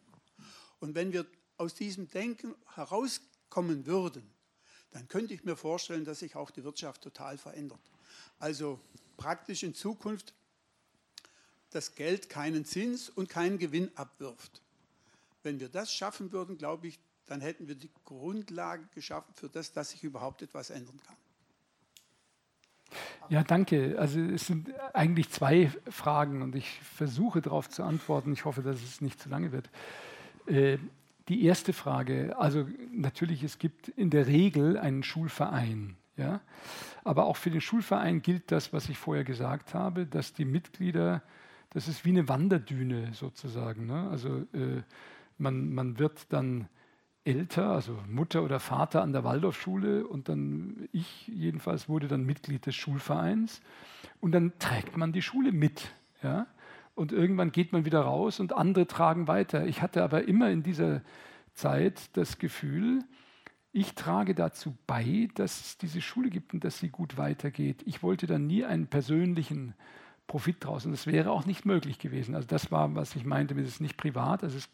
[0.79, 1.25] Und wenn wir
[1.57, 4.29] aus diesem Denken herauskommen würden,
[4.91, 7.81] dann könnte ich mir vorstellen, dass sich auch die Wirtschaft total verändert.
[8.39, 8.79] Also
[9.17, 10.33] praktisch in Zukunft
[11.71, 14.61] das Geld keinen Zins und keinen Gewinn abwirft.
[15.43, 19.73] Wenn wir das schaffen würden, glaube ich, dann hätten wir die Grundlage geschaffen für das,
[19.73, 21.15] dass sich überhaupt etwas ändern kann.
[23.29, 23.97] Ja, danke.
[23.99, 28.31] Also es sind eigentlich zwei Fragen und ich versuche darauf zu antworten.
[28.31, 29.69] Ich hoffe, dass es nicht zu lange wird.
[30.45, 30.77] Äh,
[31.27, 35.97] die erste Frage, also natürlich, es gibt in der Regel einen Schulverein.
[36.15, 36.39] Ja?
[37.03, 41.21] Aber auch für den Schulverein gilt das, was ich vorher gesagt habe, dass die Mitglieder,
[41.77, 43.85] das ist wie eine Wanderdüne sozusagen.
[43.85, 44.09] Ne?
[44.09, 44.81] Also äh,
[45.37, 46.69] man, man wird dann
[47.23, 52.65] älter, also Mutter oder Vater an der Waldorfschule und dann ich jedenfalls wurde dann Mitglied
[52.65, 53.61] des Schulvereins
[54.21, 55.91] und dann trägt man die Schule mit.
[56.23, 56.47] Ja?
[56.95, 59.67] Und irgendwann geht man wieder raus und andere tragen weiter.
[59.67, 61.03] Ich hatte aber immer in dieser
[61.53, 63.03] Zeit das Gefühl,
[63.71, 67.83] ich trage dazu bei, dass es diese Schule gibt und dass sie gut weitergeht.
[67.85, 69.75] Ich wollte da nie einen persönlichen
[70.27, 70.85] Profit draus.
[70.85, 72.35] Und das wäre auch nicht möglich gewesen.
[72.35, 74.69] Also das war, was ich meinte, es ist nicht privat, also es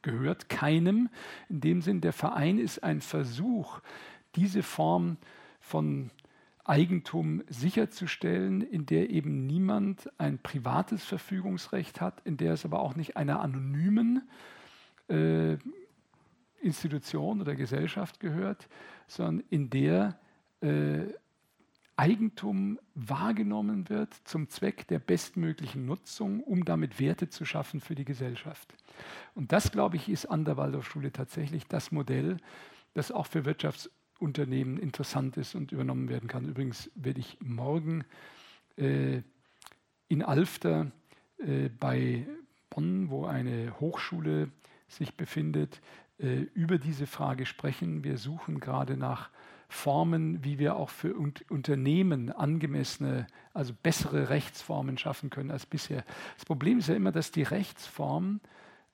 [0.00, 1.08] gehört keinem.
[1.48, 3.80] In dem Sinn, der Verein ist ein Versuch,
[4.36, 5.16] diese Form
[5.60, 6.10] von
[6.64, 12.94] Eigentum sicherzustellen, in der eben niemand ein privates Verfügungsrecht hat, in der es aber auch
[12.94, 14.22] nicht einer anonymen
[15.08, 15.56] äh,
[16.60, 18.68] Institution oder Gesellschaft gehört,
[19.08, 20.16] sondern in der
[20.60, 21.06] äh,
[21.96, 28.04] Eigentum wahrgenommen wird zum Zweck der bestmöglichen Nutzung, um damit Werte zu schaffen für die
[28.04, 28.74] Gesellschaft.
[29.34, 32.38] Und das, glaube ich, ist an der Waldorfschule tatsächlich das Modell,
[32.94, 36.46] das auch für Wirtschaftsunternehmen interessant ist und übernommen werden kann.
[36.46, 38.04] Übrigens werde ich morgen
[38.76, 39.22] äh,
[40.08, 40.90] in Alfter
[41.38, 42.26] äh, bei
[42.70, 44.50] Bonn, wo eine Hochschule
[44.88, 45.80] sich befindet,
[46.18, 48.04] äh, über diese Frage sprechen.
[48.04, 49.30] Wir suchen gerade nach
[49.72, 56.04] Formen, wie wir auch für Unternehmen angemessene, also bessere Rechtsformen schaffen können als bisher.
[56.36, 58.40] Das Problem ist ja immer, dass die Rechtsform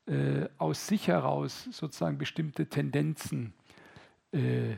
[0.06, 3.54] äh, aus sich heraus sozusagen bestimmte Tendenzen
[4.32, 4.76] äh,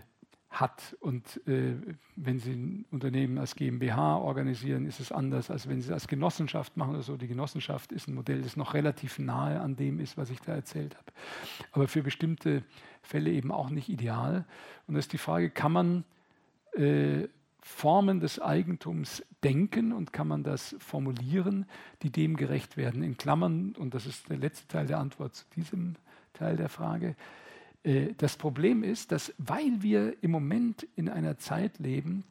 [0.50, 0.96] hat.
[1.00, 1.74] Und äh,
[2.16, 6.08] wenn Sie ein Unternehmen als GmbH organisieren, ist es anders, als wenn Sie es als
[6.08, 7.16] Genossenschaft machen oder so.
[7.16, 10.54] Die Genossenschaft ist ein Modell, das noch relativ nahe an dem ist, was ich da
[10.54, 11.12] erzählt habe.
[11.72, 12.64] Aber für bestimmte
[13.02, 14.44] Fälle eben auch nicht ideal.
[14.86, 16.04] Und das ist die Frage, kann man
[16.72, 17.28] äh,
[17.62, 21.66] Formen des Eigentums denken und kann man das formulieren,
[22.02, 23.02] die dem gerecht werden?
[23.02, 25.94] In Klammern, und das ist der letzte Teil der Antwort zu diesem
[26.32, 27.14] Teil der Frage,
[27.82, 32.24] das Problem ist, dass weil wir im Moment in einer Zeit leben,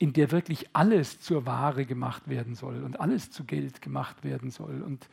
[0.00, 4.50] in der wirklich alles zur Ware gemacht werden soll und alles zu Geld gemacht werden
[4.50, 5.08] soll und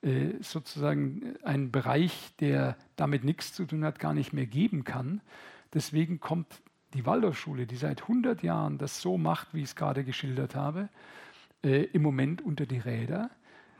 [0.00, 5.20] äh, sozusagen einen Bereich, der damit nichts zu tun hat, gar nicht mehr geben kann.
[5.74, 6.62] Deswegen kommt
[6.94, 10.88] die Waldorfschule, die seit 100 Jahren das so macht, wie ich es gerade geschildert habe,
[11.64, 13.30] äh, im Moment unter die Räder,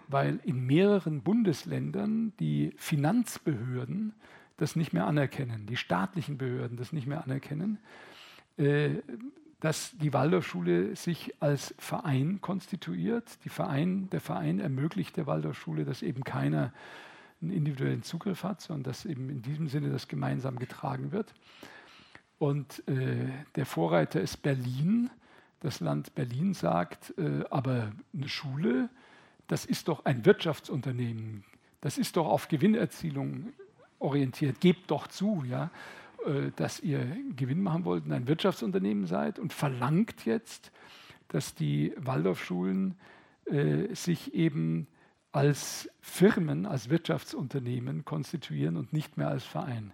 [0.09, 4.13] weil in mehreren Bundesländern die Finanzbehörden
[4.59, 7.79] das nicht mehr anerkennen, die staatlichen Behörden das nicht mehr anerkennen,
[8.59, 8.91] äh,
[9.61, 13.39] dass die Waldorfschule sich als Verein konstituiert.
[13.47, 16.73] Verein, der Verein ermöglicht der Waldorfschule, dass eben keiner
[17.41, 21.35] einen individuellen Zugriff hat, sondern dass eben in diesem Sinne das gemeinsam getragen wird.
[22.39, 25.11] Und äh, der Vorreiter ist Berlin.
[25.61, 28.91] Das Land Berlin sagt, äh, aber eine Schule,
[29.49, 31.45] das ist doch ein Wirtschaftsunternehmen.
[31.81, 33.53] Das ist doch auf Gewinnerzielung
[33.99, 34.61] orientiert.
[34.61, 35.71] Gebt doch zu, ja,
[36.27, 37.05] äh, dass ihr
[37.37, 40.73] Gewinn machen wollt und ein Wirtschaftsunternehmen seid und verlangt jetzt,
[41.29, 42.95] dass die Waldorfschulen
[43.47, 44.87] äh, sich eben
[45.33, 49.93] als Firmen, als Wirtschaftsunternehmen konstituieren und nicht mehr als Verein.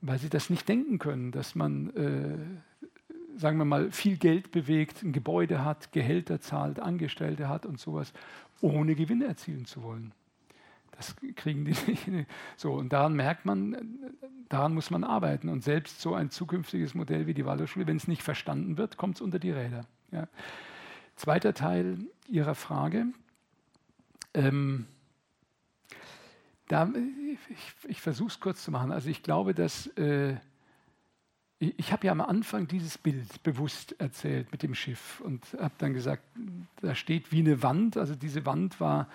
[0.00, 5.02] Weil sie das nicht denken können, dass man, äh, sagen wir mal, viel Geld bewegt,
[5.02, 8.12] ein Gebäude hat, Gehälter zahlt, Angestellte hat und sowas,
[8.60, 10.12] ohne Gewinn erzielen zu wollen.
[10.96, 11.74] Das kriegen die
[12.10, 12.28] nicht.
[12.56, 13.76] So, und daran merkt man,
[14.48, 15.48] daran muss man arbeiten.
[15.48, 19.16] Und selbst so ein zukünftiges Modell wie die Waldorfschule, wenn es nicht verstanden wird, kommt
[19.16, 19.86] es unter die Räder.
[20.12, 20.28] Ja.
[21.16, 21.98] Zweiter Teil
[22.28, 23.06] Ihrer Frage.
[24.34, 24.86] Ähm,
[26.68, 26.90] da,
[27.50, 28.90] ich, ich versuche es kurz zu machen.
[28.90, 30.36] Also ich glaube, dass äh,
[31.58, 35.74] ich, ich habe ja am Anfang dieses Bild bewusst erzählt mit dem Schiff und habe
[35.78, 36.22] dann gesagt,
[36.80, 37.96] da steht wie eine Wand.
[37.96, 39.08] Also diese Wand war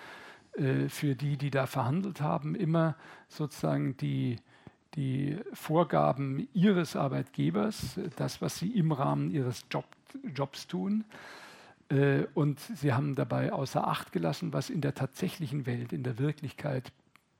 [0.52, 2.96] für die, die da verhandelt haben, immer
[3.28, 4.36] sozusagen die,
[4.94, 9.86] die Vorgaben ihres Arbeitgebers, das, was sie im Rahmen ihres Job,
[10.34, 11.04] Jobs tun.
[11.88, 16.18] Äh, und sie haben dabei außer Acht gelassen, was in der tatsächlichen Welt, in der
[16.18, 16.92] Wirklichkeit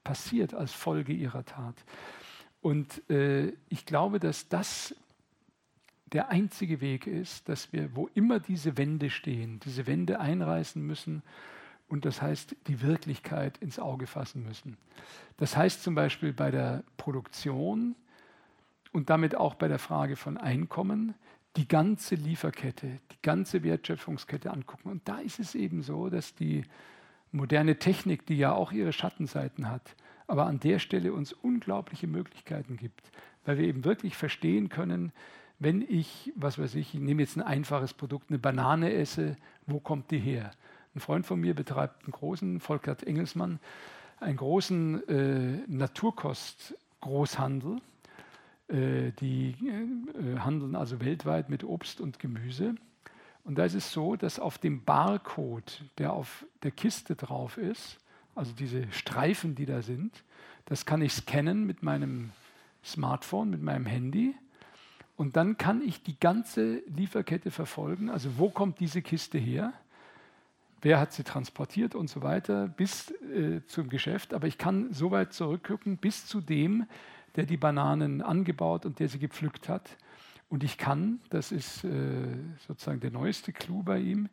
[0.05, 1.85] passiert als Folge ihrer Tat.
[2.61, 4.95] Und äh, ich glaube, dass das
[6.13, 11.23] der einzige Weg ist, dass wir, wo immer diese Wände stehen, diese Wände einreißen müssen
[11.91, 14.77] und das heißt, die Wirklichkeit ins Auge fassen müssen.
[15.37, 17.97] Das heißt zum Beispiel bei der Produktion
[18.93, 21.15] und damit auch bei der Frage von Einkommen,
[21.57, 24.89] die ganze Lieferkette, die ganze Wertschöpfungskette angucken.
[24.89, 26.63] Und da ist es eben so, dass die
[27.33, 29.97] moderne Technik, die ja auch ihre Schattenseiten hat,
[30.29, 33.11] aber an der Stelle uns unglaubliche Möglichkeiten gibt,
[33.45, 35.13] weil wir eben wirklich verstehen können,
[35.59, 39.37] wenn ich, was weiß ich, ich nehme jetzt ein einfaches Produkt, eine Banane esse,
[39.67, 40.53] wo kommt die her?
[40.95, 43.59] Ein Freund von mir betreibt einen großen, Volkert Engelsmann,
[44.19, 47.81] einen großen äh, Naturkost-Großhandel.
[48.69, 52.75] Äh, die äh, handeln also weltweit mit Obst und Gemüse.
[53.45, 57.99] Und da ist es so, dass auf dem Barcode, der auf der Kiste drauf ist,
[58.35, 60.25] also diese Streifen, die da sind,
[60.67, 62.31] das kann ich scannen mit meinem
[62.85, 64.35] Smartphone, mit meinem Handy.
[65.17, 68.09] Und dann kann ich die ganze Lieferkette verfolgen.
[68.09, 69.73] Also wo kommt diese Kiste her?
[70.83, 74.33] Wer hat sie transportiert und so weiter bis äh, zum Geschäft.
[74.33, 76.87] Aber ich kann so weit zurückgucken bis zu dem,
[77.37, 79.97] der die Bananen angebaut und der sie gepflückt hat.
[80.49, 81.91] Und ich kann, das ist äh,
[82.67, 84.29] sozusagen der neueste Clou bei ihm,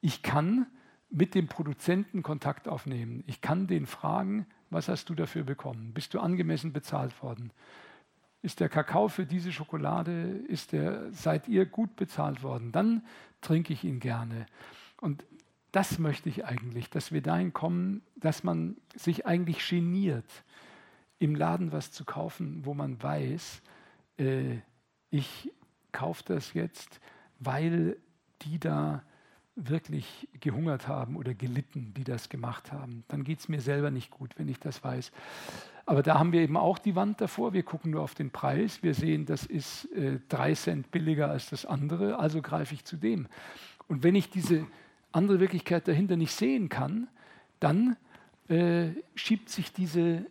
[0.00, 0.66] ich kann
[1.10, 3.24] mit dem Produzenten Kontakt aufnehmen.
[3.26, 5.92] Ich kann den fragen, was hast du dafür bekommen?
[5.92, 7.52] Bist du angemessen bezahlt worden?
[8.42, 10.12] Ist der Kakao für diese Schokolade,
[10.48, 12.72] ist der, seid ihr gut bezahlt worden?
[12.72, 13.02] Dann
[13.42, 14.46] trinke ich ihn gerne.
[15.00, 15.24] Und
[15.72, 20.26] das möchte ich eigentlich, dass wir dahin kommen, dass man sich eigentlich geniert,
[21.18, 23.62] im Laden was zu kaufen, wo man weiß,
[24.18, 24.56] äh,
[25.10, 25.52] ich
[25.92, 27.00] kaufe das jetzt,
[27.38, 27.96] weil
[28.42, 29.02] die da
[29.54, 33.04] wirklich gehungert haben oder gelitten, die das gemacht haben.
[33.08, 35.12] Dann geht es mir selber nicht gut, wenn ich das weiß.
[35.84, 37.52] Aber da haben wir eben auch die Wand davor.
[37.52, 38.82] Wir gucken nur auf den Preis.
[38.82, 42.96] Wir sehen, das ist äh, drei Cent billiger als das andere, also greife ich zu
[42.96, 43.26] dem.
[43.88, 44.66] Und wenn ich diese
[45.12, 47.08] andere Wirklichkeit dahinter nicht sehen kann,
[47.58, 47.96] dann
[48.48, 50.26] äh, schiebt sich diese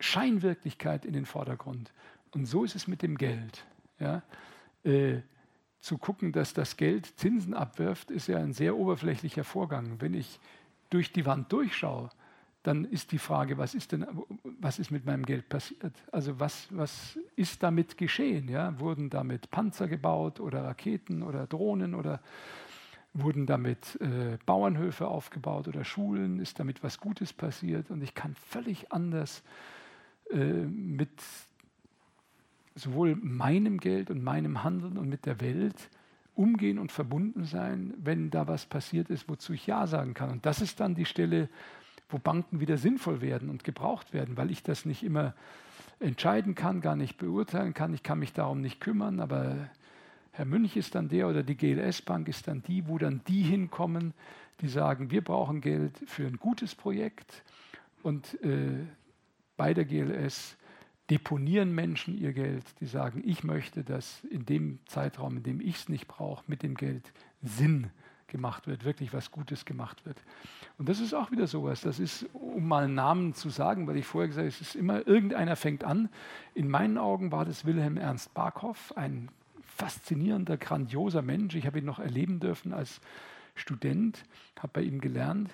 [0.00, 1.92] Scheinwirklichkeit in den Vordergrund.
[2.32, 3.64] Und so ist es mit dem Geld.
[3.98, 4.22] Ja?
[4.84, 5.20] Äh,
[5.80, 10.00] zu gucken, dass das Geld Zinsen abwirft, ist ja ein sehr oberflächlicher Vorgang.
[10.00, 10.38] Wenn ich
[10.90, 12.10] durch die Wand durchschaue,
[12.62, 14.06] dann ist die Frage, was ist denn,
[14.60, 15.94] was ist mit meinem Geld passiert?
[16.12, 18.48] Also was, was ist damit geschehen?
[18.48, 18.78] Ja?
[18.78, 22.20] Wurden damit Panzer gebaut oder Raketen oder Drohnen oder
[23.12, 26.38] wurden damit äh, Bauernhöfe aufgebaut oder Schulen?
[26.38, 27.90] Ist damit was Gutes passiert?
[27.90, 29.42] Und ich kann völlig anders
[30.30, 31.10] äh, mit
[32.74, 35.90] sowohl meinem Geld und meinem Handeln und mit der Welt
[36.34, 40.30] umgehen und verbunden sein, wenn da was passiert ist, wozu ich Ja sagen kann.
[40.30, 41.48] Und das ist dann die Stelle,
[42.08, 45.34] wo Banken wieder sinnvoll werden und gebraucht werden, weil ich das nicht immer
[45.98, 47.92] entscheiden kann, gar nicht beurteilen kann.
[47.92, 49.68] Ich kann mich darum nicht kümmern, aber
[50.32, 54.14] Herr Münch ist dann der oder die GLS-Bank ist dann die, wo dann die hinkommen,
[54.60, 57.42] die sagen, wir brauchen Geld für ein gutes Projekt
[58.02, 58.84] und äh,
[59.56, 60.56] bei der GLS
[61.10, 65.76] deponieren Menschen ihr Geld, die sagen, ich möchte, dass in dem Zeitraum, in dem ich
[65.76, 67.12] es nicht brauche, mit dem Geld
[67.42, 67.90] Sinn
[68.28, 70.16] gemacht wird, wirklich was Gutes gemacht wird.
[70.78, 71.80] Und das ist auch wieder sowas.
[71.80, 74.76] Das ist, um mal einen Namen zu sagen, weil ich vorher gesagt habe, es ist
[74.76, 76.08] immer, irgendeiner fängt an.
[76.54, 79.30] In meinen Augen war das Wilhelm Ernst Barkow, ein
[79.80, 81.54] faszinierender, grandioser Mensch.
[81.54, 83.00] Ich habe ihn noch erleben dürfen als
[83.54, 84.24] Student,
[84.58, 85.50] habe bei ihm gelernt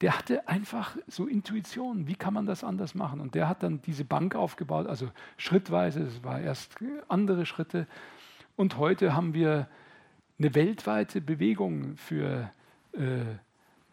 [0.00, 3.20] der hatte einfach so Intuition, wie kann man das anders machen?
[3.20, 6.76] Und der hat dann diese Bank aufgebaut, also schrittweise, es war erst
[7.08, 7.86] andere Schritte.
[8.56, 9.68] Und heute haben wir
[10.38, 12.50] eine weltweite Bewegung für
[12.92, 13.20] äh,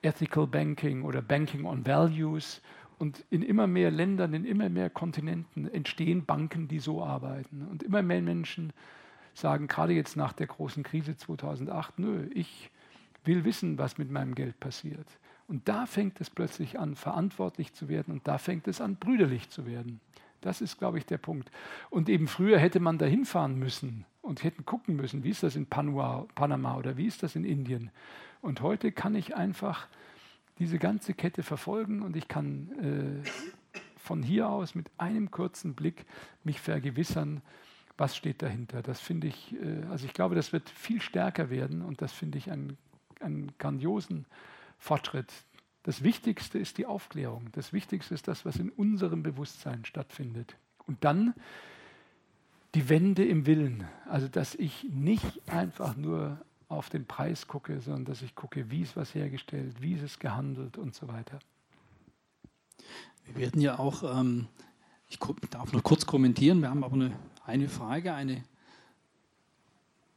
[0.02, 2.62] Ethical Banking oder Banking on Values.
[3.00, 7.68] Und in immer mehr Ländern, in immer mehr Kontinenten entstehen Banken, die so arbeiten.
[7.70, 8.72] Und immer mehr Menschen
[9.40, 12.72] sagen, gerade jetzt nach der großen Krise 2008, nö, ich
[13.24, 15.08] will wissen, was mit meinem Geld passiert.
[15.48, 19.50] Und da fängt es plötzlich an, verantwortlich zu werden und da fängt es an, brüderlich
[19.50, 20.02] zu werden.
[20.42, 21.52] Das ist, glaube ich, der Punkt.
[21.90, 25.56] Und eben früher hätte man da hinfahren müssen und hätten gucken müssen, wie ist das
[25.56, 27.92] in Panua, Panama oder wie ist das in Indien.
[28.42, 29.88] Und heute kann ich einfach
[30.60, 36.06] diese ganze Kette verfolgen und ich kann äh, von hier aus mit einem kurzen Blick
[36.44, 37.42] mich vergewissern,
[37.98, 38.82] was steht dahinter.
[38.82, 42.38] Das finde ich, äh, also ich glaube, das wird viel stärker werden und das finde
[42.38, 42.78] ich einen,
[43.20, 44.26] einen grandiosen
[44.78, 45.32] Fortschritt.
[45.84, 47.50] Das Wichtigste ist die Aufklärung.
[47.54, 50.56] Das Wichtigste ist das, was in unserem Bewusstsein stattfindet.
[50.86, 51.34] Und dann
[52.76, 53.88] die Wende im Willen.
[54.06, 58.82] Also, dass ich nicht einfach nur auf den Preis gucke, sondern dass ich gucke, wie
[58.82, 61.40] ist was hergestellt, wie ist es gehandelt und so weiter.
[63.26, 64.48] Wir werden ja auch, ähm,
[65.08, 65.20] ich
[65.50, 67.12] darf noch kurz kommentieren, wir haben aber eine,
[67.48, 68.44] eine Frage, eine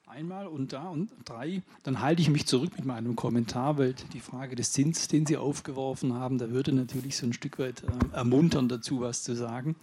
[0.07, 4.19] einmal und da und drei, dann halte ich mich zurück mit meinem Kommentar, weil die
[4.19, 8.17] Frage des Zins, den Sie aufgeworfen haben, da würde natürlich so ein Stück weit äh,
[8.17, 9.77] ermuntern, dazu was zu sagen.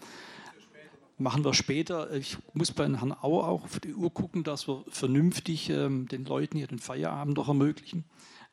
[1.18, 2.14] Machen wir später.
[2.14, 6.26] Ich muss bei Herrn Auer auch auf die Uhr gucken, dass wir vernünftig ähm, den
[6.26, 8.04] Leuten hier den Feierabend doch ermöglichen.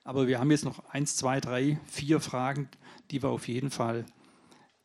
[0.04, 2.68] Aber wir haben jetzt noch eins, zwei, drei, vier Fragen,
[3.10, 4.06] die wir auf jeden Fall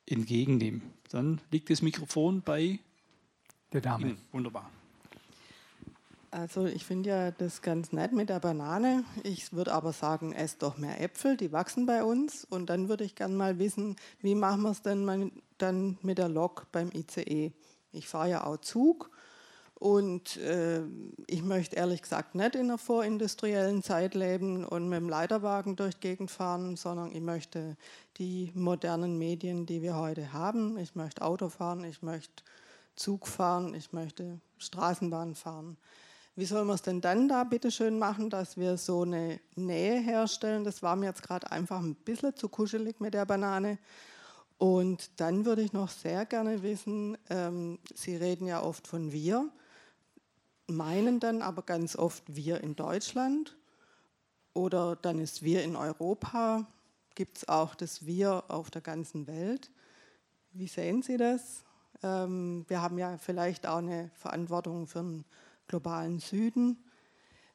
[0.08, 0.82] entgegennehmen.
[1.12, 2.80] Dann liegt das Mikrofon bei
[3.74, 4.08] der Dame.
[4.08, 4.22] Ihnen.
[4.32, 4.70] Wunderbar.
[6.32, 9.04] Also ich finde ja das ganz nett mit der Banane.
[9.24, 12.46] Ich würde aber sagen, esst doch mehr Äpfel, die wachsen bei uns.
[12.46, 16.20] Und dann würde ich gerne mal wissen, wie machen wir es denn mal dann mit
[16.20, 17.52] der Lok beim ICE?
[17.92, 19.10] Ich fahre ja auch Zug
[19.80, 20.82] und äh,
[21.26, 25.96] ich möchte ehrlich gesagt nicht in einer vorindustriellen Zeit leben und mit dem Leiterwagen durch
[25.96, 27.78] die Gegend fahren, sondern ich möchte
[28.18, 30.78] die modernen Medien, die wir heute haben.
[30.78, 32.44] Ich möchte Auto fahren, ich möchte
[33.00, 35.78] Zug fahren, ich möchte Straßenbahn fahren.
[36.36, 40.00] Wie soll man es denn dann da bitte schön machen, dass wir so eine Nähe
[40.00, 40.66] herstellen?
[40.66, 43.78] Das war mir jetzt gerade einfach ein bisschen zu kuschelig mit der Banane.
[44.58, 49.50] Und dann würde ich noch sehr gerne wissen, ähm, Sie reden ja oft von wir,
[50.68, 53.58] meinen dann aber ganz oft wir in Deutschland
[54.54, 56.68] oder dann ist wir in Europa.
[57.16, 59.72] Gibt es auch das wir auf der ganzen Welt?
[60.52, 61.64] Wie sehen Sie das?
[62.04, 65.26] Ähm, wir haben ja vielleicht auch eine Verantwortung für einen
[65.68, 66.78] globalen Süden.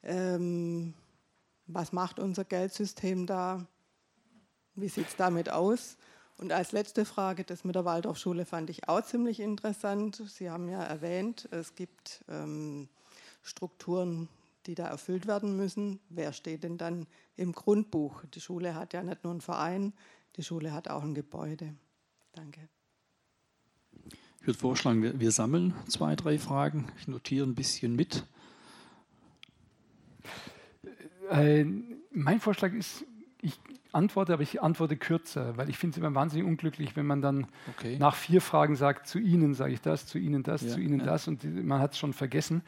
[0.02, 0.94] Ähm,
[1.66, 3.66] was macht unser Geldsystem da?
[4.74, 5.96] Wie sieht es damit aus?
[6.36, 10.22] Und als letzte Frage, das mit der Waldorfschule fand ich auch ziemlich interessant.
[10.26, 12.88] Sie haben ja erwähnt, es gibt ähm,
[13.42, 14.28] Strukturen,
[14.66, 16.00] die da erfüllt werden müssen.
[16.08, 17.06] Wer steht denn dann
[17.36, 18.24] im Grundbuch?
[18.34, 19.92] Die Schule hat ja nicht nur einen Verein,
[20.36, 21.74] die Schule hat auch ein Gebäude.
[22.32, 22.68] Danke.
[24.44, 26.84] Ich würde vorschlagen, wir, wir sammeln zwei, drei Fragen.
[26.98, 28.26] Ich notiere ein bisschen mit.
[31.30, 31.64] Äh,
[32.12, 33.06] mein Vorschlag ist,
[33.40, 33.58] ich
[33.92, 37.46] antworte, aber ich antworte kürzer, weil ich finde es immer wahnsinnig unglücklich, wenn man dann
[37.70, 37.96] okay.
[37.98, 40.98] nach vier Fragen sagt, zu Ihnen sage ich das, zu Ihnen das, ja, zu Ihnen
[40.98, 41.06] ja.
[41.06, 42.60] das und man hat es schon vergessen.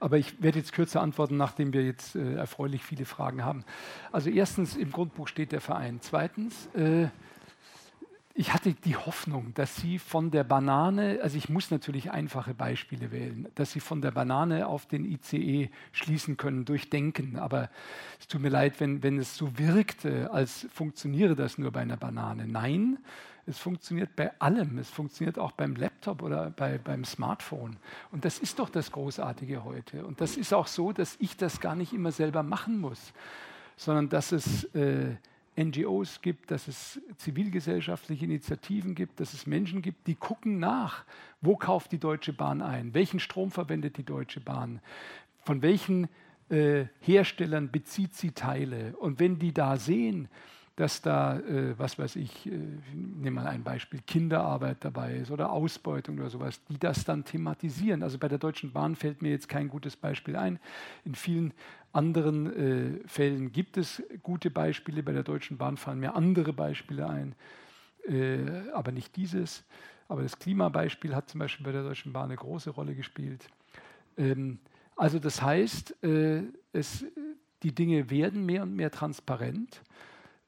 [0.00, 3.64] Aber ich werde jetzt kürzer antworten, nachdem wir jetzt äh, erfreulich viele Fragen haben.
[4.10, 5.98] Also erstens, im Grundbuch steht der Verein.
[6.00, 7.06] Zweitens, äh,
[8.34, 13.10] ich hatte die Hoffnung, dass Sie von der Banane, also ich muss natürlich einfache Beispiele
[13.10, 17.36] wählen, dass Sie von der Banane auf den ICE schließen können durch Denken.
[17.36, 17.70] Aber
[18.20, 21.96] es tut mir leid, wenn, wenn es so wirkte, als funktioniere das nur bei einer
[21.96, 22.46] Banane.
[22.46, 22.98] Nein,
[23.46, 24.78] es funktioniert bei allem.
[24.78, 27.78] Es funktioniert auch beim Laptop oder bei, beim Smartphone.
[28.12, 30.06] Und das ist doch das Großartige heute.
[30.06, 33.12] Und das ist auch so, dass ich das gar nicht immer selber machen muss,
[33.76, 34.64] sondern dass es...
[34.74, 35.16] Äh,
[35.62, 41.04] NGOs gibt, dass es zivilgesellschaftliche Initiativen gibt, dass es Menschen gibt, die gucken nach,
[41.40, 44.80] wo kauft die Deutsche Bahn ein, welchen Strom verwendet die Deutsche Bahn,
[45.44, 46.08] von welchen
[46.48, 48.96] äh, Herstellern bezieht sie Teile.
[48.98, 50.28] Und wenn die da sehen,
[50.80, 52.58] dass da, äh, was weiß ich, äh,
[52.94, 58.02] nehme mal ein Beispiel, Kinderarbeit dabei ist oder Ausbeutung oder sowas, die das dann thematisieren.
[58.02, 60.58] Also bei der Deutschen Bahn fällt mir jetzt kein gutes Beispiel ein.
[61.04, 61.52] In vielen
[61.92, 65.02] anderen äh, Fällen gibt es gute Beispiele.
[65.02, 67.34] Bei der Deutschen Bahn fallen mir andere Beispiele ein,
[68.08, 69.64] äh, aber nicht dieses.
[70.08, 73.48] Aber das Klimabeispiel hat zum Beispiel bei der Deutschen Bahn eine große Rolle gespielt.
[74.16, 74.60] Ähm,
[74.96, 77.04] also das heißt, äh, es,
[77.62, 79.82] die Dinge werden mehr und mehr transparent.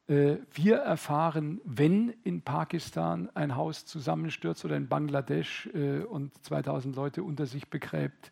[0.08, 6.96] Äh, wir erfahren, wenn in Pakistan ein Haus zusammenstürzt oder in Bangladesch äh, und 2000
[6.96, 8.30] Leute unter sich begräbt,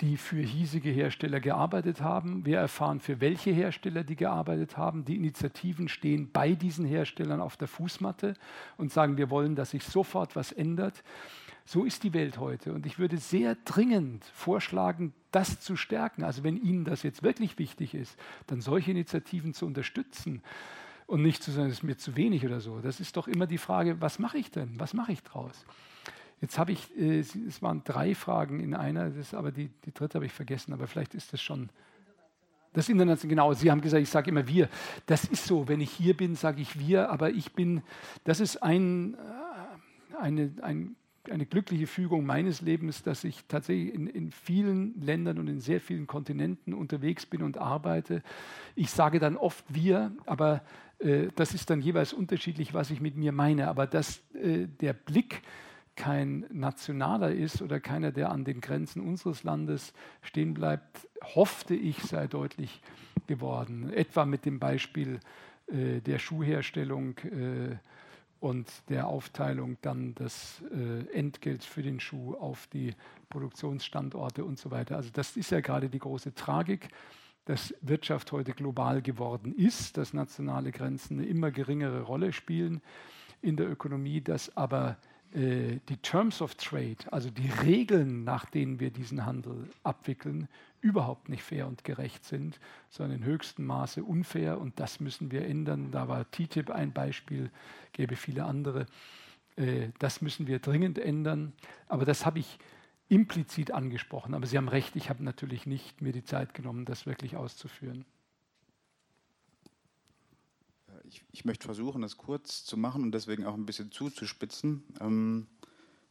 [0.00, 2.44] die für hiesige Hersteller gearbeitet haben.
[2.44, 5.04] Wir erfahren, für welche Hersteller die gearbeitet haben.
[5.04, 8.34] Die Initiativen stehen bei diesen Herstellern auf der Fußmatte
[8.76, 11.04] und sagen, wir wollen, dass sich sofort was ändert.
[11.64, 12.72] So ist die Welt heute.
[12.72, 16.24] Und ich würde sehr dringend vorschlagen, das zu stärken.
[16.24, 18.18] Also wenn Ihnen das jetzt wirklich wichtig ist,
[18.48, 20.42] dann solche Initiativen zu unterstützen
[21.06, 22.80] und nicht zu sagen, es ist mir zu wenig oder so.
[22.80, 24.78] Das ist doch immer die Frage, was mache ich denn?
[24.78, 25.64] Was mache ich draus?
[26.40, 30.16] Jetzt habe ich, äh, es waren drei Fragen in einer, das, aber die, die dritte
[30.16, 31.70] habe ich vergessen, aber vielleicht ist das schon.
[32.72, 34.68] Das International, genau, Sie haben gesagt, ich sage immer wir.
[35.06, 37.82] Das ist so, wenn ich hier bin, sage ich wir, aber ich bin,
[38.24, 40.96] das ist ein, äh, eine, ein
[41.30, 45.80] eine glückliche Fügung meines Lebens, dass ich tatsächlich in, in, vielen Ländern und in sehr
[45.80, 48.22] vielen Kontinenten unterwegs bin und arbeite.
[48.74, 50.62] Ich sage dann oft wir, aber
[50.98, 53.68] äh, das ist dann jeweils unterschiedlich, was ich mit mir meine.
[53.68, 55.42] Aber dass äh, der Blick
[55.96, 59.92] kein nationaler ist oder keiner, der an den Grenzen unseres Landes
[60.22, 62.82] stehen bleibt, hoffte ich, sei deutlich
[63.26, 63.92] geworden.
[63.92, 65.20] Etwa mit dem Beispiel
[65.68, 67.76] äh, der Schuhherstellung äh,
[68.40, 72.94] und der Aufteilung dann des äh, Entgelts für den Schuh auf die
[73.30, 74.96] Produktionsstandorte und so weiter.
[74.96, 76.88] Also das ist ja gerade die große Tragik,
[77.44, 82.80] dass Wirtschaft heute global geworden ist, dass nationale Grenzen eine immer geringere Rolle spielen
[83.42, 84.96] in der Ökonomie, dass aber
[85.34, 90.48] äh, die Terms of Trade, also die Regeln, nach denen wir diesen Handel abwickeln,
[90.84, 95.46] überhaupt nicht fair und gerecht sind, sondern in höchstem Maße unfair und das müssen wir
[95.46, 95.90] ändern.
[95.90, 97.50] Da war TTIP ein Beispiel,
[97.92, 98.84] gäbe viele andere.
[99.56, 101.54] Äh, das müssen wir dringend ändern.
[101.88, 102.58] Aber das habe ich
[103.08, 104.34] implizit angesprochen.
[104.34, 108.04] Aber Sie haben recht, ich habe natürlich nicht mir die Zeit genommen, das wirklich auszuführen.
[111.04, 114.84] Ich, ich möchte versuchen, das kurz zu machen und deswegen auch ein bisschen zuzuspitzen.
[115.00, 115.46] Ähm,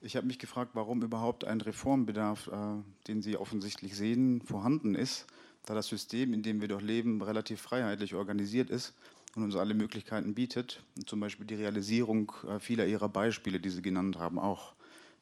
[0.04, 5.26] ich habe mich gefragt, warum überhaupt ein Reformbedarf, äh, den Sie offensichtlich sehen, vorhanden ist,
[5.66, 8.94] da das System, in dem wir doch leben, relativ freiheitlich organisiert ist
[9.36, 10.84] und uns alle Möglichkeiten bietet.
[10.98, 14.74] Und zum Beispiel die Realisierung äh, vieler Ihrer Beispiele, die Sie genannt haben, auch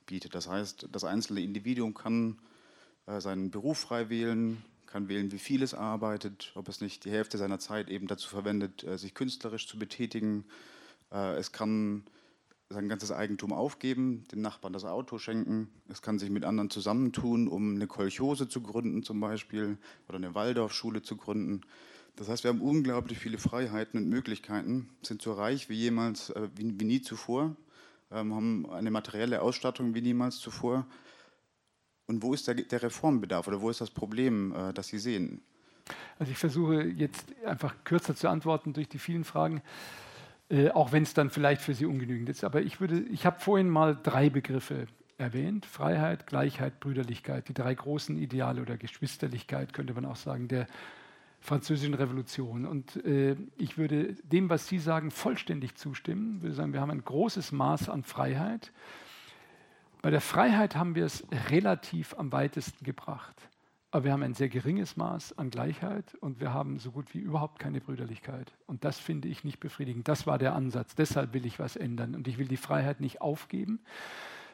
[0.08, 0.34] bietet.
[0.34, 2.40] Das heißt, das einzelne Individuum kann
[3.06, 7.12] äh, seinen Beruf frei wählen, kann wählen, wie viel es arbeitet, ob es nicht die
[7.12, 10.44] Hälfte seiner Zeit eben dazu verwendet, äh, sich künstlerisch zu betätigen.
[11.12, 12.04] Äh, es kann
[12.72, 15.70] sein ganzes Eigentum aufgeben, dem Nachbarn das Auto schenken.
[15.90, 19.78] Es kann sich mit anderen zusammentun, um eine Kolchose zu gründen zum Beispiel
[20.08, 21.62] oder eine Waldorfschule zu gründen.
[22.16, 26.50] Das heißt, wir haben unglaublich viele Freiheiten und Möglichkeiten, sind so reich wie jemals, äh,
[26.56, 27.56] wie, wie, nie zuvor,
[28.12, 30.86] ähm, haben eine materielle Ausstattung wie niemals zuvor.
[32.08, 35.42] Und wo ist der, der Reformbedarf oder wo ist das Problem, äh, das Sie sehen?
[36.20, 39.62] Also ich versuche jetzt einfach kürzer zu antworten durch die vielen Fragen.
[40.52, 42.44] Äh, auch wenn es dann vielleicht für Sie ungenügend ist.
[42.44, 44.88] Aber ich ich habe vorhin mal drei Begriffe
[45.18, 50.68] erwähnt: Freiheit, Gleichheit, Brüderlichkeit, die drei großen Ideale oder Geschwisterlichkeit könnte man auch sagen der
[51.40, 52.66] französischen Revolution.
[52.66, 56.36] Und äh, ich würde dem, was Sie sagen, vollständig zustimmen.
[56.38, 58.74] Ich würde sagen, wir haben ein großes Maß an Freiheit.
[60.02, 63.36] Bei der Freiheit haben wir es relativ am weitesten gebracht.
[63.92, 67.20] Aber wir haben ein sehr geringes Maß an Gleichheit und wir haben so gut wie
[67.20, 68.54] überhaupt keine Brüderlichkeit.
[68.66, 70.08] Und das finde ich nicht befriedigend.
[70.08, 70.96] Das war der Ansatz.
[70.96, 72.16] Deshalb will ich was ändern.
[72.16, 73.82] Und ich will die Freiheit nicht aufgeben,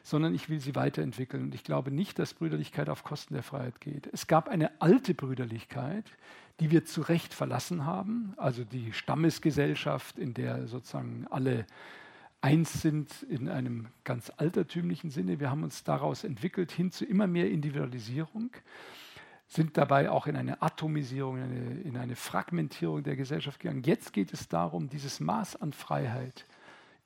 [0.02, 1.44] sondern ich will sie weiterentwickeln.
[1.44, 4.08] Und ich glaube nicht, dass Brüderlichkeit auf Kosten der Freiheit geht.
[4.12, 6.04] Es gab eine alte Brüderlichkeit,
[6.58, 11.64] die wir zu Recht verlassen haben, also die Stammesgesellschaft, in der sozusagen alle
[12.40, 15.38] eins sind in einem ganz altertümlichen Sinne.
[15.38, 18.50] Wir haben uns daraus entwickelt hin zu immer mehr Individualisierung
[19.48, 23.82] sind dabei auch in eine Atomisierung, in eine, in eine Fragmentierung der Gesellschaft gegangen.
[23.82, 26.44] Jetzt geht es darum, dieses Maß an Freiheit,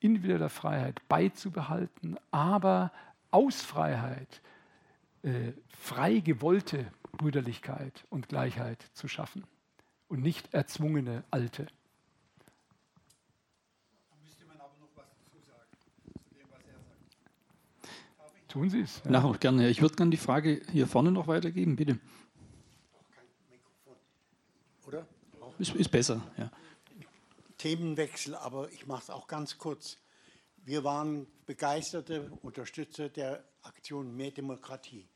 [0.01, 2.91] individueller Freiheit beizubehalten, aber
[3.31, 4.43] aus Freiheit
[5.23, 9.45] äh, frei gewollte Brüderlichkeit und Gleichheit zu schaffen
[10.09, 11.67] und nicht erzwungene alte.
[18.49, 19.01] Tun Sie es.
[19.05, 19.13] Ja.
[19.13, 19.71] Nachher gerne.
[19.71, 21.99] Ich würde gerne die Frage hier vorne noch weitergeben, bitte.
[25.63, 26.51] Ist, ist besser, ja.
[27.57, 29.97] Themenwechsel, aber ich mache es auch ganz kurz.
[30.57, 35.09] Wir waren begeisterte Unterstützer der Aktion Mehr Demokratie.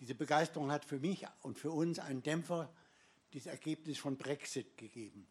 [0.00, 2.72] Diese Begeisterung hat für mich und für uns einen Dämpfer,
[3.34, 5.26] das Ergebnis von Brexit gegeben.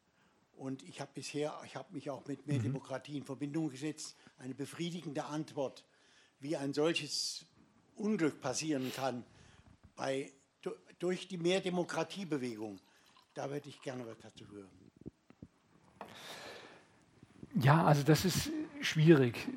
[0.52, 2.66] Und ich habe bisher, ich habe mich auch mit Mehr mhm.
[2.66, 5.84] Demokratie in Verbindung gesetzt, eine befriedigende Antwort,
[6.40, 7.48] wie ein solches
[7.96, 9.26] Unglück passieren kann
[9.96, 10.32] bei,
[11.00, 12.80] durch die Mehr Demokratie-Bewegung.
[13.34, 14.70] Da würde ich gerne was dazu hören.
[17.56, 18.50] Ja, also das ist
[18.82, 19.48] schwierig,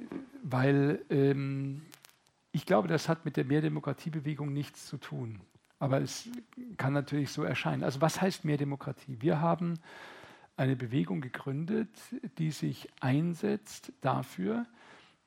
[0.42, 1.82] weil ähm,
[2.52, 5.40] ich glaube, das hat mit der Mehrdemokratiebewegung nichts zu tun.
[5.78, 6.28] Aber es
[6.76, 7.82] kann natürlich so erscheinen.
[7.82, 9.20] Also was heißt Mehrdemokratie?
[9.20, 9.78] Wir haben
[10.56, 11.88] eine Bewegung gegründet,
[12.38, 14.66] die sich einsetzt dafür,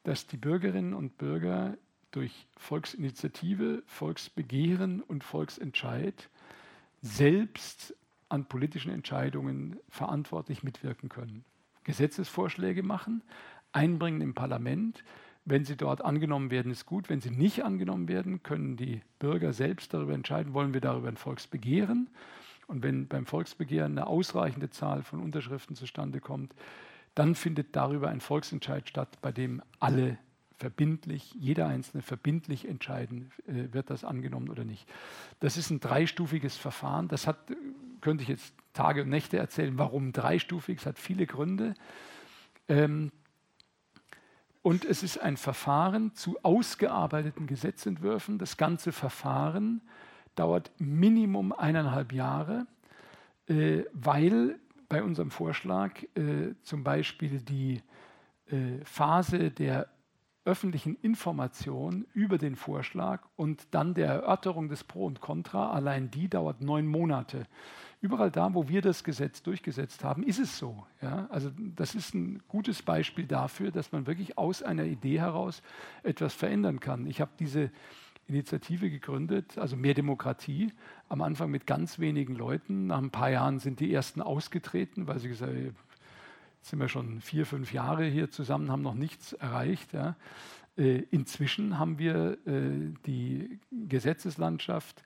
[0.04, 1.78] dass die Bürgerinnen und Bürger
[2.12, 6.30] durch Volksinitiative, Volksbegehren und Volksentscheid
[7.02, 7.94] selbst
[8.30, 11.44] an politischen Entscheidungen verantwortlich mitwirken können.
[11.84, 13.24] Gesetzesvorschläge machen,
[13.72, 15.04] einbringen im Parlament.
[15.46, 17.10] Wenn sie dort angenommen werden, ist gut.
[17.10, 21.16] Wenn sie nicht angenommen werden, können die Bürger selbst darüber entscheiden, wollen wir darüber ein
[21.16, 22.10] Volksbegehren.
[22.68, 26.54] Und wenn beim Volksbegehren eine ausreichende Zahl von Unterschriften zustande kommt,
[27.16, 30.18] dann findet darüber ein Volksentscheid statt, bei dem alle
[30.58, 34.88] verbindlich, jeder Einzelne verbindlich entscheiden, äh, wird das angenommen oder nicht.
[35.40, 37.08] Das ist ein dreistufiges Verfahren.
[37.08, 37.38] Das hat
[38.02, 41.74] könnte ich jetzt Tage und Nächte erzählen, warum dreistufig, es hat viele Gründe.
[42.68, 43.12] Ähm,
[44.62, 48.38] und es ist ein Verfahren zu ausgearbeiteten Gesetzentwürfen.
[48.38, 49.82] Das ganze Verfahren
[50.36, 52.68] dauert Minimum eineinhalb Jahre,
[53.48, 54.60] äh, weil
[54.90, 57.82] bei unserem Vorschlag äh, zum Beispiel die
[58.48, 59.88] äh, Phase der
[60.46, 66.30] öffentlichen Information über den Vorschlag und dann der Erörterung des Pro und Contra, allein die
[66.30, 67.48] dauert neun Monate.
[68.00, 70.86] Überall da, wo wir das Gesetz durchgesetzt haben, ist es so.
[71.02, 71.28] Ja?
[71.32, 75.64] Also das ist ein gutes Beispiel dafür, dass man wirklich aus einer Idee heraus
[76.04, 77.08] etwas verändern kann.
[77.08, 77.72] Ich habe diese
[78.28, 80.74] Initiative gegründet, also mehr Demokratie,
[81.10, 82.88] am Anfang mit ganz wenigen Leuten.
[82.88, 85.76] Nach ein paar Jahren sind die ersten ausgetreten, weil sie gesagt haben,
[86.58, 89.94] jetzt sind wir schon vier, fünf Jahre hier zusammen, haben noch nichts erreicht.
[89.94, 90.16] Ja?
[90.78, 95.04] Äh, inzwischen haben wir äh, die Gesetzeslandschaft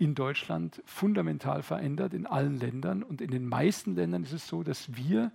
[0.00, 3.02] in Deutschland fundamental verändert in allen Ländern.
[3.02, 5.30] Und in den meisten Ländern ist es so, dass wir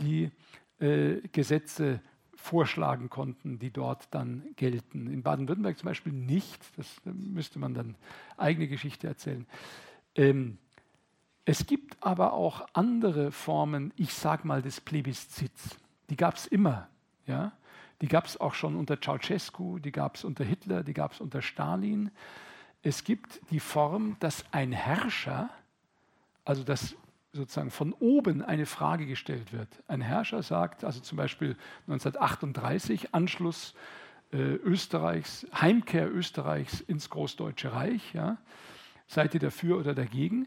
[0.00, 0.30] die
[0.78, 2.00] äh, Gesetze
[2.36, 5.08] vorschlagen konnten, die dort dann gelten.
[5.08, 6.60] In Baden-Württemberg zum Beispiel nicht.
[6.76, 7.96] Das müsste man dann
[8.36, 9.46] eigene Geschichte erzählen.
[10.14, 10.58] Ähm,
[11.44, 15.76] es gibt aber auch andere Formen, ich sage mal, des Plebiszits.
[16.08, 16.88] Die gab es immer.
[17.26, 17.52] Ja?
[18.00, 21.20] Die gab es auch schon unter Ceausescu, die gab es unter Hitler, die gab es
[21.20, 22.10] unter Stalin.
[22.86, 25.48] Es gibt die Form, dass ein Herrscher,
[26.44, 26.94] also dass
[27.32, 29.68] sozusagen von oben eine Frage gestellt wird.
[29.88, 31.56] Ein Herrscher sagt, also zum Beispiel
[31.88, 33.74] 1938, Anschluss
[34.32, 38.36] äh, Österreichs, Heimkehr Österreichs ins Großdeutsche Reich, ja,
[39.06, 40.46] seid ihr dafür oder dagegen?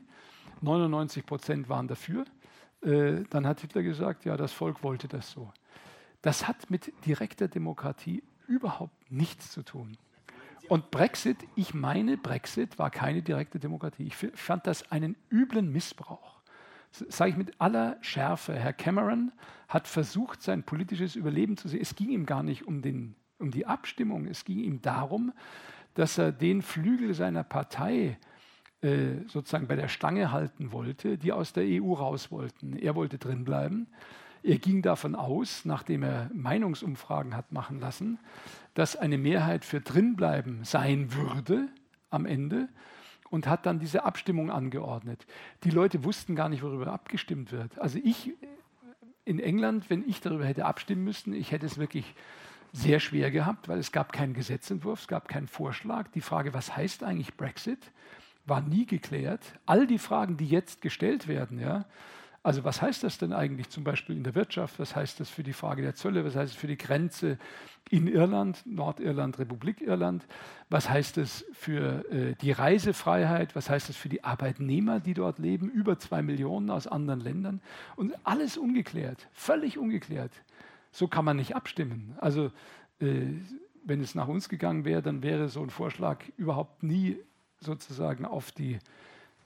[0.62, 2.24] 99 Prozent waren dafür.
[2.84, 5.52] Äh, dann hat Hitler gesagt, ja, das Volk wollte das so.
[6.22, 9.98] Das hat mit direkter Demokratie überhaupt nichts zu tun.
[10.68, 14.08] Und Brexit, ich meine, Brexit war keine direkte Demokratie.
[14.08, 16.42] Ich fand das einen üblen Missbrauch.
[16.92, 18.54] Sage ich mit aller Schärfe.
[18.54, 19.32] Herr Cameron
[19.68, 21.82] hat versucht, sein politisches Überleben zu sehen.
[21.82, 24.26] Es ging ihm gar nicht um, den, um die Abstimmung.
[24.26, 25.34] Es ging ihm darum,
[25.94, 28.18] dass er den Flügel seiner Partei
[28.82, 32.78] äh, sozusagen bei der Stange halten wollte, die aus der EU raus wollten.
[32.78, 33.88] Er wollte drinbleiben.
[34.44, 38.20] Er ging davon aus, nachdem er Meinungsumfragen hat machen lassen,
[38.78, 41.68] dass eine Mehrheit für drinbleiben sein würde
[42.12, 42.70] am Ende
[43.32, 45.26] und hat dann diese Abstimmung angeordnet.
[45.64, 47.80] Die Leute wussten gar nicht, worüber abgestimmt wird.
[47.80, 48.34] Also ich
[49.26, 52.14] in England, wenn ich darüber hätte abstimmen müssen, ich hätte es wirklich
[52.72, 56.10] sehr schwer gehabt, weil es gab keinen Gesetzentwurf, es gab keinen Vorschlag.
[56.10, 57.92] Die Frage, was heißt eigentlich Brexit,
[58.46, 59.42] war nie geklärt.
[59.66, 61.86] All die Fragen, die jetzt gestellt werden, ja,
[62.44, 64.80] also was heißt das denn eigentlich zum Beispiel in der Wirtschaft?
[64.80, 66.24] Was heißt das für die Frage der Zölle?
[66.24, 67.38] Was heißt es für die Grenze
[67.90, 70.26] in Irland, Nordirland, Republik Irland?
[70.70, 73.56] Was heißt es für äh, die Reisefreiheit?
[73.56, 75.70] Was heißt es für die Arbeitnehmer, die dort leben?
[75.70, 77.62] Über zwei Millionen aus anderen Ländern.
[77.96, 80.32] Und alles ungeklärt, völlig ungeklärt.
[80.92, 82.16] So kann man nicht abstimmen.
[82.20, 82.52] Also
[83.00, 83.28] äh,
[83.84, 87.18] wenn es nach uns gegangen wäre, dann wäre so ein Vorschlag überhaupt nie
[87.60, 88.80] sozusagen auf die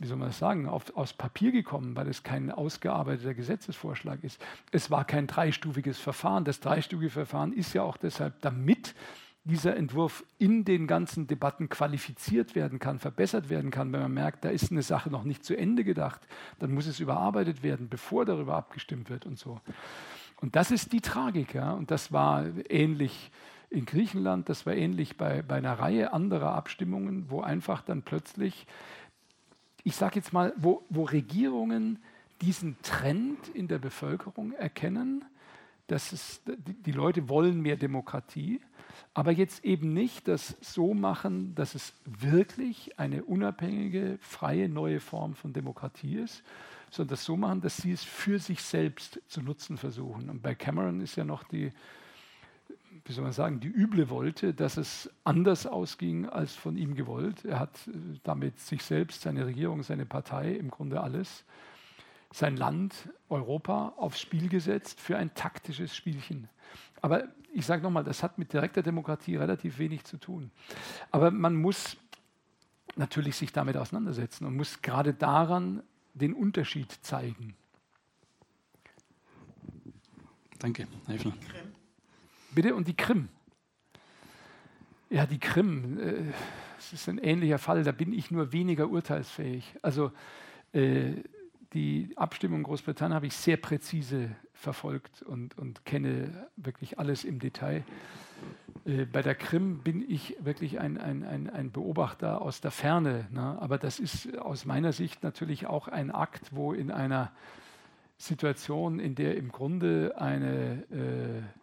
[0.01, 4.41] wie soll man das sagen, auf, aus Papier gekommen, weil es kein ausgearbeiteter Gesetzesvorschlag ist.
[4.71, 6.43] Es war kein dreistufiges Verfahren.
[6.43, 8.95] Das dreistufige Verfahren ist ja auch deshalb, damit
[9.43, 14.43] dieser Entwurf in den ganzen Debatten qualifiziert werden kann, verbessert werden kann, wenn man merkt,
[14.43, 16.21] da ist eine Sache noch nicht zu Ende gedacht,
[16.59, 19.59] dann muss es überarbeitet werden, bevor darüber abgestimmt wird und so.
[20.41, 23.31] Und das ist die Tragik, ja, und das war ähnlich
[23.69, 28.67] in Griechenland, das war ähnlich bei, bei einer Reihe anderer Abstimmungen, wo einfach dann plötzlich
[29.83, 31.99] ich sage jetzt mal, wo, wo Regierungen
[32.41, 35.25] diesen Trend in der Bevölkerung erkennen,
[35.87, 36.41] dass es,
[36.85, 38.61] die, Leute wollen mehr Demokratie,
[39.13, 45.35] aber jetzt eben nicht das so machen, dass es wirklich eine unabhängige, freie, neue Form
[45.35, 46.43] von Demokratie ist,
[46.89, 50.29] sondern das so machen, dass sie es für sich selbst zu nutzen versuchen.
[50.29, 51.71] Und bei Cameron ist ja noch die,
[53.05, 57.45] wie soll man sagen, die üble wollte, dass es anders ausging als von ihm gewollt.
[57.45, 57.91] Er hat äh,
[58.23, 61.43] damit sich selbst, seine Regierung, seine Partei, im Grunde alles,
[62.31, 66.47] sein Land, Europa aufs Spiel gesetzt für ein taktisches Spielchen.
[67.01, 70.51] Aber ich sage nochmal, das hat mit direkter Demokratie relativ wenig zu tun.
[71.09, 71.97] Aber man muss
[72.95, 75.83] natürlich sich damit auseinandersetzen und muss gerade daran
[76.13, 77.55] den Unterschied zeigen.
[80.59, 81.33] Danke, Herr Hefner.
[82.53, 82.75] Bitte?
[82.75, 83.29] Und die Krim.
[85.09, 86.31] Ja, die Krim, äh,
[86.77, 89.75] das ist ein ähnlicher Fall, da bin ich nur weniger urteilsfähig.
[89.81, 90.11] Also
[90.73, 91.15] äh,
[91.73, 97.39] die Abstimmung in Großbritannien habe ich sehr präzise verfolgt und, und kenne wirklich alles im
[97.39, 97.83] Detail.
[98.85, 103.27] Äh, bei der Krim bin ich wirklich ein, ein, ein, ein Beobachter aus der Ferne.
[103.31, 103.57] Ne?
[103.61, 107.31] Aber das ist aus meiner Sicht natürlich auch ein Akt, wo in einer
[108.17, 111.60] Situation, in der im Grunde eine äh,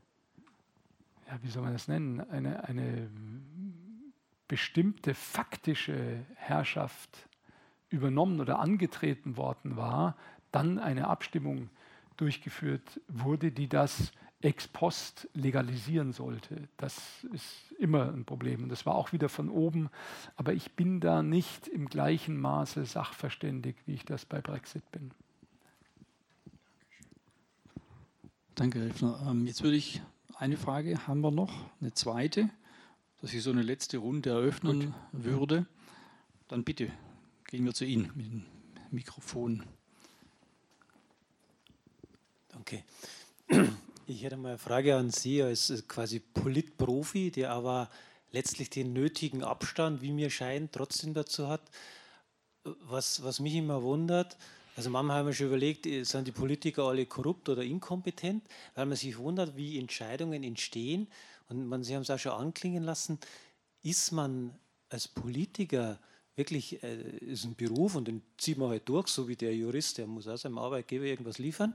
[1.28, 3.10] ja, wie soll man das nennen, eine, eine
[4.48, 7.28] bestimmte faktische Herrschaft
[7.90, 10.16] übernommen oder angetreten worden war,
[10.52, 11.68] dann eine Abstimmung
[12.16, 16.68] durchgeführt wurde, die das ex post legalisieren sollte.
[16.76, 18.62] Das ist immer ein Problem.
[18.62, 19.90] Und das war auch wieder von oben.
[20.36, 25.10] Aber ich bin da nicht im gleichen Maße sachverständig, wie ich das bei Brexit bin.
[28.54, 29.20] Danke, Refner.
[29.28, 30.00] Ähm, jetzt würde ich
[30.38, 32.48] eine Frage haben wir noch, eine zweite,
[33.20, 35.24] dass ich so eine letzte Runde eröffnen Gut.
[35.24, 35.66] würde.
[36.46, 36.90] Dann bitte
[37.46, 38.44] gehen wir zu Ihnen mit dem
[38.90, 39.64] Mikrofon.
[42.48, 42.84] Danke.
[44.06, 47.90] Ich hätte mal eine Frage an Sie als quasi Politprofi, der aber
[48.30, 51.62] letztlich den nötigen Abstand, wie mir scheint, trotzdem dazu hat.
[52.64, 54.36] Was, was mich immer wundert,
[54.78, 58.44] also manchmal haben wir schon überlegt, äh, sind die Politiker alle korrupt oder inkompetent,
[58.76, 61.08] weil man sich wundert, wie Entscheidungen entstehen.
[61.48, 63.18] Und man, Sie haben es auch schon anklingen lassen,
[63.82, 64.56] ist man
[64.88, 65.98] als Politiker
[66.36, 69.98] wirklich, äh, ist ein Beruf und den zieht man halt durch, so wie der Jurist,
[69.98, 71.74] der muss auch seinem Arbeitgeber irgendwas liefern.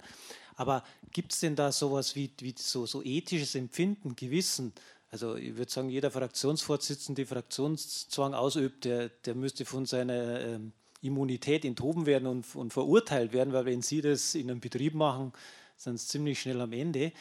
[0.55, 0.81] Aber
[1.11, 4.71] gibt es denn da sowas wie, wie so, so ethisches Empfinden, Gewissen,
[5.11, 10.71] also ich würde sagen, jeder Fraktionsvorsitzende, der Fraktionszwang ausübt, der, der müsste von seiner ähm,
[11.03, 15.33] Immunität enthoben werden und, und, verurteilt werden, weil wenn Sie das in einem Betrieb machen,
[15.77, 17.11] sind Sie ziemlich schnell am Ende.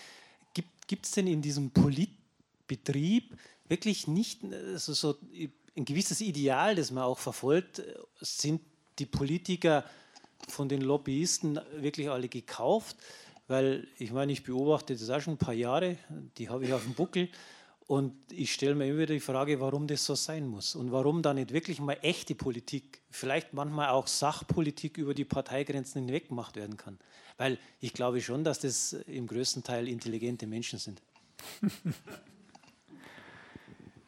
[0.87, 3.37] Gibt es denn in diesem Politbetrieb
[3.69, 5.17] wirklich nicht also so
[5.77, 7.83] ein gewisses Ideal, das man auch verfolgt?
[8.21, 8.61] Sind
[8.99, 9.85] die Politiker
[10.49, 12.97] von den Lobbyisten wirklich alle gekauft?
[13.49, 15.97] Weil ich meine, ich beobachte das auch schon ein paar Jahre,
[16.37, 17.29] die habe ich auf dem Buckel.
[17.93, 21.21] Und ich stelle mir immer wieder die Frage, warum das so sein muss und warum
[21.21, 26.57] da nicht wirklich mal echte Politik, vielleicht manchmal auch Sachpolitik über die Parteigrenzen hinweg gemacht
[26.57, 26.99] werden kann.
[27.37, 31.03] Weil ich glaube schon, dass das im größten Teil intelligente Menschen sind.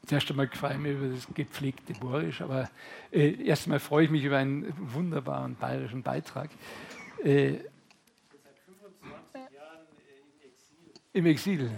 [0.07, 2.71] Zuerst einmal gefreue ich mich über das gepflegte Borisch, aber
[3.13, 6.49] äh, erst einmal freue ich mich über einen wunderbaren bayerischen Beitrag.
[7.23, 7.57] Äh,
[11.13, 11.71] Im Exil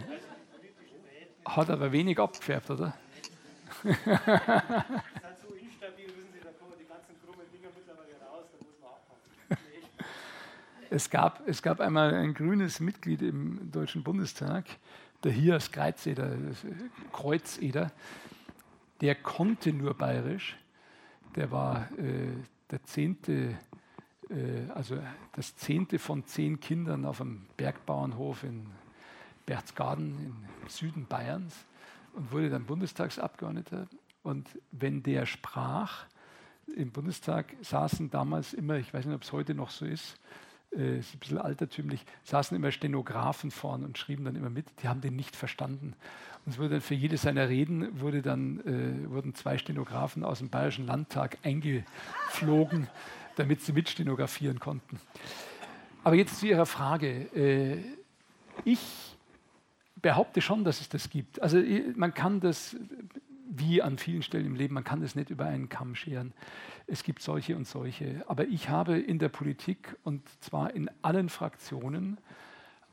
[1.46, 2.94] hat aber wenig abgefärbt, oder?
[10.88, 14.64] Es gab, es gab einmal ein grünes Mitglied im Deutschen Bundestag,
[15.24, 16.36] der Hias Kreuzeder,
[17.12, 17.90] Kreuzeder,
[19.00, 20.56] der konnte nur bayerisch.
[21.34, 22.28] Der war äh,
[22.70, 23.58] der zehnte,
[24.30, 24.98] äh, also
[25.32, 28.66] das zehnte von zehn Kindern auf einem Bergbauernhof in
[29.46, 30.18] Berchtesgaden
[30.62, 31.54] im Süden Bayerns
[32.12, 33.86] und wurde dann Bundestagsabgeordneter.
[34.22, 36.06] Und wenn der sprach,
[36.74, 40.18] im Bundestag saßen damals immer, ich weiß nicht, ob es heute noch so ist,
[40.74, 44.66] äh, ist ein bisschen altertümlich, saßen immer Stenografen vorn und schrieben dann immer mit.
[44.82, 45.94] Die haben den nicht verstanden.
[46.44, 50.38] Und es wurde dann für jede seiner Reden wurde dann, äh, wurden zwei Stenografen aus
[50.38, 52.88] dem Bayerischen Landtag eingeflogen,
[53.36, 54.98] damit sie mitstenografieren konnten.
[56.02, 57.08] Aber jetzt zu Ihrer Frage.
[57.34, 57.82] Äh,
[58.64, 59.15] ich
[60.06, 61.42] behaupte schon, dass es das gibt.
[61.42, 61.60] Also
[61.96, 62.76] man kann das,
[63.50, 66.32] wie an vielen Stellen im Leben, man kann das nicht über einen Kamm scheren.
[66.86, 68.24] Es gibt solche und solche.
[68.28, 72.18] Aber ich habe in der Politik und zwar in allen Fraktionen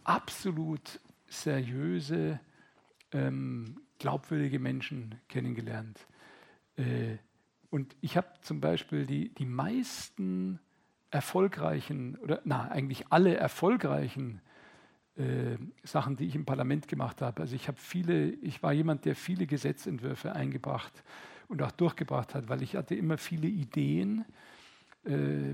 [0.03, 2.39] absolut seriöse,
[3.11, 6.07] ähm, glaubwürdige Menschen kennengelernt.
[6.77, 7.17] Äh,
[7.69, 10.57] und ich habe zum Beispiel die, die meisten
[11.11, 14.41] erfolgreichen, oder na, eigentlich alle erfolgreichen
[15.17, 17.41] äh, Sachen, die ich im Parlament gemacht habe.
[17.41, 21.03] Also ich habe viele, ich war jemand, der viele Gesetzentwürfe eingebracht
[21.47, 24.25] und auch durchgebracht hat, weil ich hatte immer viele Ideen,
[25.05, 25.11] äh,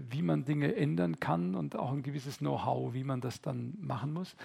[0.09, 4.13] wie man Dinge ändern kann und auch ein gewisses Know-how, wie man das dann machen
[4.13, 4.35] muss.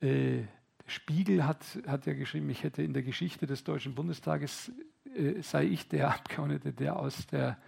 [0.00, 0.42] Äh,
[0.86, 4.70] Spiegel hat, hat ja geschrieben, ich hätte in der Geschichte des Deutschen Bundestages,
[5.16, 7.58] äh, sei ich der Abgeordnete, der aus der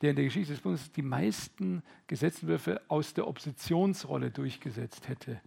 [0.00, 5.40] der in der Geschichte des Bundes die meisten Gesetzentwürfe aus der Oppositionsrolle durchgesetzt hätte.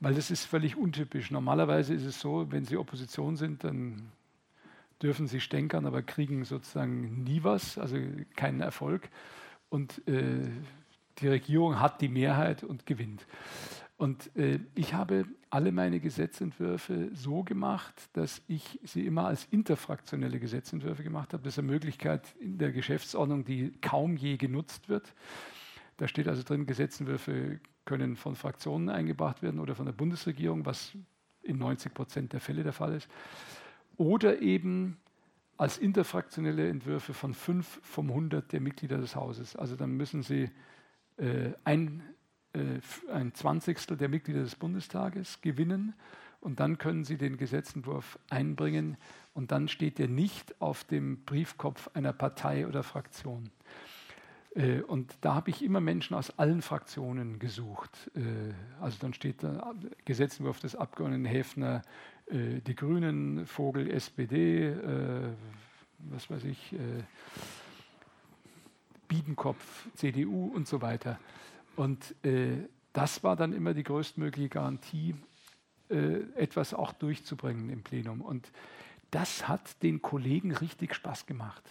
[0.00, 1.30] Weil das ist völlig untypisch.
[1.30, 4.12] Normalerweise ist es so, wenn Sie Opposition sind, dann
[5.02, 7.96] dürfen Sie stänkern, aber kriegen sozusagen nie was, also
[8.36, 9.08] keinen Erfolg.
[9.68, 10.48] Und äh,
[11.18, 13.26] die Regierung hat die Mehrheit und gewinnt.
[13.96, 20.38] Und äh, ich habe alle meine Gesetzentwürfe so gemacht, dass ich sie immer als interfraktionelle
[20.38, 21.42] Gesetzentwürfe gemacht habe.
[21.42, 25.12] Das ist eine Möglichkeit in der Geschäftsordnung, die kaum je genutzt wird.
[25.96, 27.58] Da steht also drin, Gesetzentwürfe
[27.88, 30.92] können von Fraktionen eingebracht werden oder von der Bundesregierung, was
[31.42, 33.08] in 90 Prozent der Fälle der Fall ist.
[33.96, 34.98] Oder eben
[35.56, 39.56] als interfraktionelle Entwürfe von fünf vom 100 der Mitglieder des Hauses.
[39.56, 40.50] Also dann müssen sie
[41.16, 42.02] äh, ein
[42.52, 42.80] äh,
[43.12, 45.94] ein Zwanzigstel der Mitglieder des Bundestages gewinnen
[46.40, 48.96] und dann können sie den Gesetzentwurf einbringen
[49.34, 53.50] und dann steht er nicht auf dem Briefkopf einer Partei oder Fraktion.
[54.58, 58.10] Äh, und da habe ich immer Menschen aus allen Fraktionen gesucht.
[58.14, 58.20] Äh,
[58.82, 59.72] also dann steht da
[60.04, 61.82] Gesetzentwurf des Abgeordneten Häfner,
[62.30, 64.76] die Grünen, Vogel, SPD,
[66.10, 66.76] was weiß ich,
[69.08, 71.18] Biedenkopf, CDU und so weiter.
[71.74, 75.14] Und äh, das war dann immer die größtmögliche Garantie,
[75.88, 78.20] äh, etwas auch durchzubringen im Plenum.
[78.20, 78.52] Und
[79.10, 81.64] das hat den Kollegen richtig Spaß gemacht.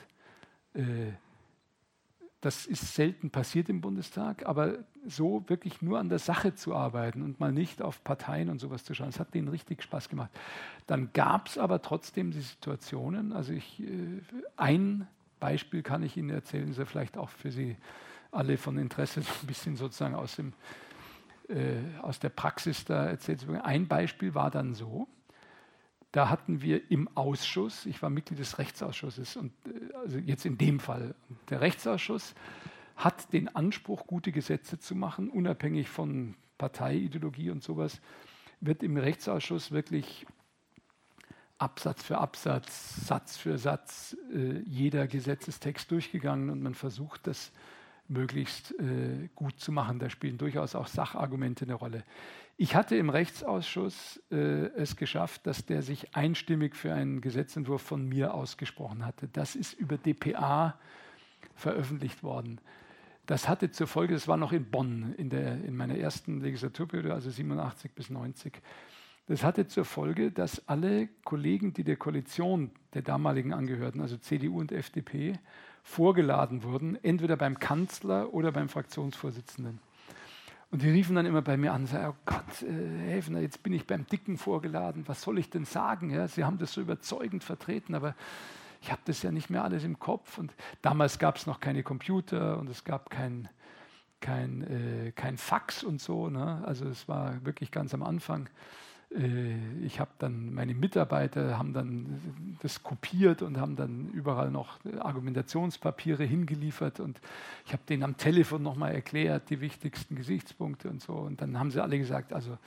[2.41, 7.23] Das ist selten passiert im Bundestag, aber so wirklich nur an der Sache zu arbeiten
[7.23, 10.29] und mal nicht auf Parteien und sowas zu schauen, das hat denen richtig Spaß gemacht.
[10.85, 14.21] Dann gab es aber trotzdem die Situationen, also ich, äh,
[14.55, 15.07] ein
[15.39, 17.75] Beispiel kann ich Ihnen erzählen, ist ja vielleicht auch für Sie
[18.31, 20.53] alle von Interesse, so ein bisschen sozusagen aus, dem,
[21.49, 23.47] äh, aus der Praxis da erzählt.
[23.63, 25.07] Ein Beispiel war dann so,
[26.11, 30.57] da hatten wir im Ausschuss, ich war Mitglied des Rechtsausschusses, und äh, also jetzt in
[30.57, 31.15] dem Fall,
[31.49, 32.35] der Rechtsausschuss
[32.95, 38.01] hat den Anspruch, gute Gesetze zu machen, unabhängig von Parteiideologie und sowas,
[38.59, 40.25] wird im Rechtsausschuss wirklich
[41.59, 47.51] Absatz für Absatz, Satz für Satz äh, jeder Gesetzestext durchgegangen und man versucht, das
[48.09, 49.99] möglichst äh, gut zu machen.
[49.99, 52.03] Da spielen durchaus auch Sachargumente eine Rolle.
[52.57, 54.35] Ich hatte im Rechtsausschuss äh,
[54.75, 59.27] es geschafft, dass der sich einstimmig für einen Gesetzentwurf von mir ausgesprochen hatte.
[59.27, 60.79] Das ist über dpa
[61.55, 62.59] veröffentlicht worden.
[63.27, 67.13] Das hatte zur Folge, das war noch in Bonn in, der, in meiner ersten Legislaturperiode,
[67.13, 68.61] also 87 bis 90.
[69.27, 74.61] Das hatte zur Folge, dass alle Kollegen, die der Koalition der damaligen angehörten, also CDU
[74.61, 75.33] und FDP,
[75.87, 79.79] vorgeladen wurden, entweder beim Kanzler oder beim Fraktionsvorsitzenden.
[80.69, 83.71] Und die riefen dann immer bei mir an und sagten, oh Gott, äh, jetzt bin
[83.71, 86.09] ich beim Dicken vorgeladen, was soll ich denn sagen?
[86.09, 88.15] Ja, Sie haben das so überzeugend vertreten, aber
[88.81, 90.37] ich habe das ja nicht mehr alles im Kopf.
[90.37, 93.47] Und damals gab es noch keine Computer und es gab kein,
[94.19, 96.29] kein, äh, kein Fax und so.
[96.29, 96.61] Ne?
[96.65, 98.49] Also es war wirklich ganz am Anfang.
[99.15, 99.55] Äh,
[99.85, 106.23] ich habe dann, meine Mitarbeiter haben dann das kopiert und haben dann überall noch Argumentationspapiere
[106.23, 107.19] hingeliefert und
[107.65, 111.13] ich habe denen am Telefon nochmal erklärt, die wichtigsten Gesichtspunkte und so.
[111.13, 112.57] Und dann haben sie alle gesagt, also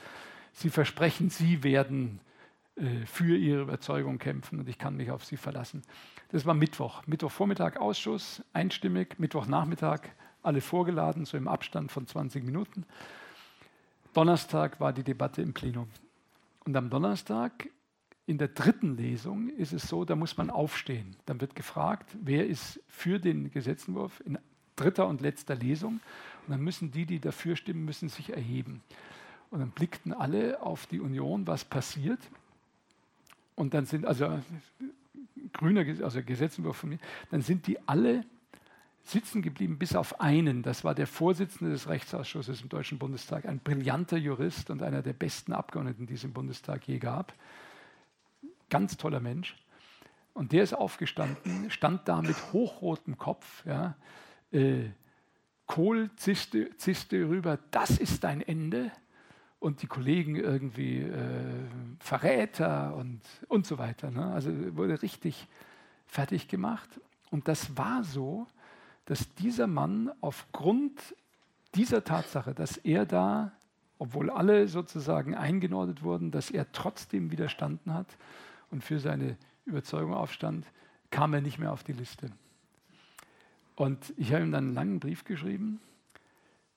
[0.53, 2.21] sie versprechen, sie werden
[2.77, 5.83] äh, für ihre Überzeugung kämpfen und ich kann mich auf sie verlassen.
[6.31, 7.07] Das war Mittwoch.
[7.07, 10.01] Mittwochvormittag Ausschuss, einstimmig, Mittwochnachmittag
[10.43, 12.87] alle vorgeladen, so im Abstand von 20 Minuten.
[14.15, 15.89] Donnerstag war die Debatte im Plenum.
[16.65, 17.69] Und am Donnerstag
[18.27, 21.17] in der dritten Lesung ist es so, da muss man aufstehen.
[21.27, 24.39] Dann wird gefragt, wer ist für den Gesetzentwurf in
[24.77, 26.01] dritter und letzter Lesung.
[26.47, 28.83] Und dann müssen die, die dafür stimmen, müssen sich erheben.
[29.51, 32.21] Und dann blickten alle auf die Union, was passiert.
[33.57, 34.41] Und dann sind, also
[35.53, 36.99] grüner also Gesetzentwurf von mir,
[37.31, 38.25] dann sind die alle
[39.03, 40.63] sitzen geblieben, bis auf einen.
[40.63, 45.13] Das war der Vorsitzende des Rechtsausschusses im Deutschen Bundestag, ein brillanter Jurist und einer der
[45.13, 47.33] besten Abgeordneten, die es im Bundestag je gab.
[48.69, 49.57] Ganz toller Mensch.
[50.33, 53.65] Und der ist aufgestanden, stand da mit hochrotem Kopf.
[53.67, 53.97] Ja,
[54.53, 54.91] äh,
[55.67, 58.91] Kohl zischte, zischte rüber, das ist dein Ende.
[59.59, 61.69] Und die Kollegen irgendwie äh,
[61.99, 64.11] Verräter und, und so weiter.
[64.11, 64.33] Ne?
[64.33, 65.47] Also wurde richtig
[66.07, 66.89] fertig gemacht.
[67.31, 68.47] Und das war so,
[69.11, 71.17] dass dieser Mann aufgrund
[71.75, 73.51] dieser Tatsache, dass er da,
[73.99, 78.07] obwohl alle sozusagen eingenordet wurden, dass er trotzdem widerstanden hat
[78.71, 80.65] und für seine Überzeugung aufstand,
[81.11, 82.31] kam er nicht mehr auf die Liste.
[83.75, 85.81] Und ich habe ihm dann einen langen Brief geschrieben,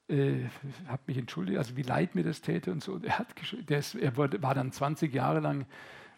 [0.07, 0.45] äh,
[0.87, 2.99] habe mich entschuldigt, also wie leid mir das täte und so.
[3.03, 3.27] Er, hat
[3.69, 5.67] der ist, er wurde, war dann 20 Jahre lang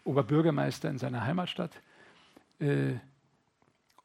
[0.04, 1.72] Oberbürgermeister in seiner Heimatstadt.
[2.58, 2.94] Äh,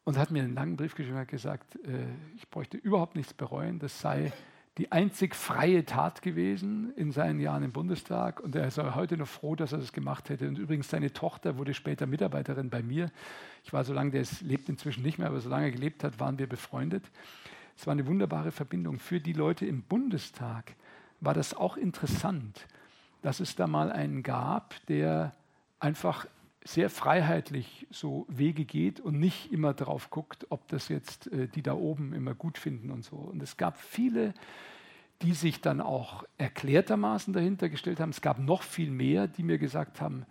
[0.03, 2.05] und hat mir einen langen Brief geschrieben und hat gesagt, äh,
[2.35, 4.31] ich bräuchte überhaupt nichts bereuen, das sei
[4.77, 9.27] die einzig freie Tat gewesen in seinen Jahren im Bundestag und er sei heute noch
[9.27, 10.47] froh, dass er das gemacht hätte.
[10.47, 13.11] Und übrigens seine Tochter wurde später Mitarbeiterin bei mir.
[13.65, 16.39] Ich war so lange, der lebt inzwischen nicht mehr, aber solange er gelebt hat, waren
[16.39, 17.03] wir befreundet.
[17.77, 18.99] Es war eine wunderbare Verbindung.
[18.99, 20.73] Für die Leute im Bundestag
[21.19, 22.65] war das auch interessant,
[23.21, 25.33] dass es da mal einen gab, der
[25.79, 26.27] einfach
[26.63, 31.63] sehr freiheitlich so Wege geht und nicht immer darauf guckt, ob das jetzt äh, die
[31.63, 33.15] da oben immer gut finden und so.
[33.15, 34.33] Und es gab viele,
[35.21, 38.09] die sich dann auch erklärtermaßen dahinter gestellt haben.
[38.09, 40.25] Es gab noch viel mehr, die mir gesagt haben,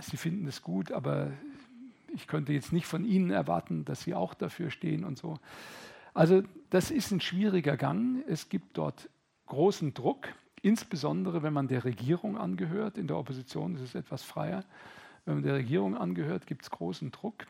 [0.00, 1.32] sie finden es gut, aber
[2.14, 5.38] ich könnte jetzt nicht von ihnen erwarten, dass sie auch dafür stehen und so.
[6.14, 8.24] Also das ist ein schwieriger Gang.
[8.26, 9.08] Es gibt dort
[9.46, 10.28] großen Druck,
[10.62, 12.96] insbesondere wenn man der Regierung angehört.
[12.96, 14.64] In der Opposition ist es etwas freier.
[15.26, 17.46] Der Regierung angehört, gibt es großen Druck.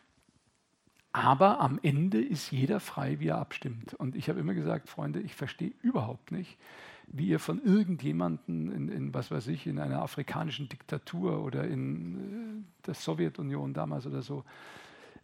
[1.13, 3.95] Aber am Ende ist jeder frei, wie er abstimmt.
[3.95, 6.59] Und ich habe immer gesagt, Freunde, ich verstehe überhaupt nicht,
[7.07, 12.65] wie ihr von irgendjemandem in, in, was weiß ich, in einer afrikanischen Diktatur oder in
[12.65, 14.45] äh, der Sowjetunion damals oder so,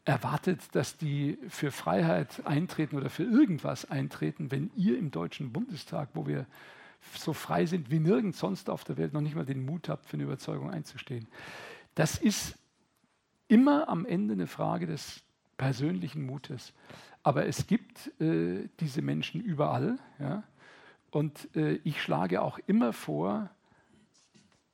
[0.04, 6.08] erwartet, dass die für Freiheit eintreten oder für irgendwas eintreten, wenn ihr im Deutschen Bundestag,
[6.14, 6.46] wo wir
[7.16, 10.06] so frei sind wie nirgends sonst auf der Welt, noch nicht mal den Mut habt,
[10.06, 11.26] für eine Überzeugung einzustehen.
[11.94, 12.58] Das ist
[13.48, 15.22] immer am Ende eine Frage des
[15.56, 16.72] persönlichen Mutes.
[17.22, 19.98] Aber es gibt äh, diese Menschen überall.
[20.18, 20.42] Ja?
[21.10, 23.50] Und äh, ich schlage auch immer vor,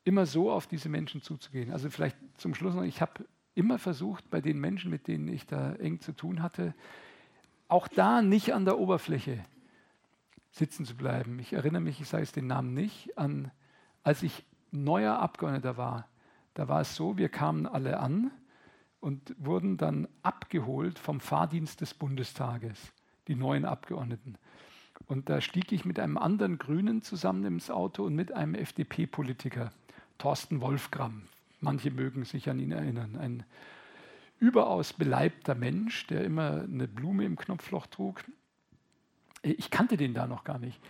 [0.05, 1.73] immer so auf diese Menschen zuzugehen.
[1.73, 5.45] Also vielleicht zum Schluss noch, ich habe immer versucht, bei den Menschen, mit denen ich
[5.45, 6.74] da eng zu tun hatte,
[7.66, 9.45] auch da nicht an der Oberfläche
[10.51, 11.39] sitzen zu bleiben.
[11.40, 13.51] Ich erinnere mich, ich sage jetzt den Namen nicht, an,
[14.03, 16.09] als ich neuer Abgeordneter war,
[16.59, 18.32] da war es so, wir kamen alle an
[18.98, 22.93] und wurden dann abgeholt vom Fahrdienst des Bundestages,
[23.28, 24.35] die neuen Abgeordneten.
[25.06, 29.70] Und da stieg ich mit einem anderen Grünen zusammen ins Auto und mit einem FDP-Politiker,
[30.18, 31.22] Thorsten Wolfgram.
[31.60, 33.16] Manche mögen sich an ihn erinnern.
[33.16, 33.44] Ein
[34.40, 38.24] überaus beleibter Mensch, der immer eine Blume im Knopfloch trug.
[39.43, 40.80] Ich kannte den da noch gar nicht.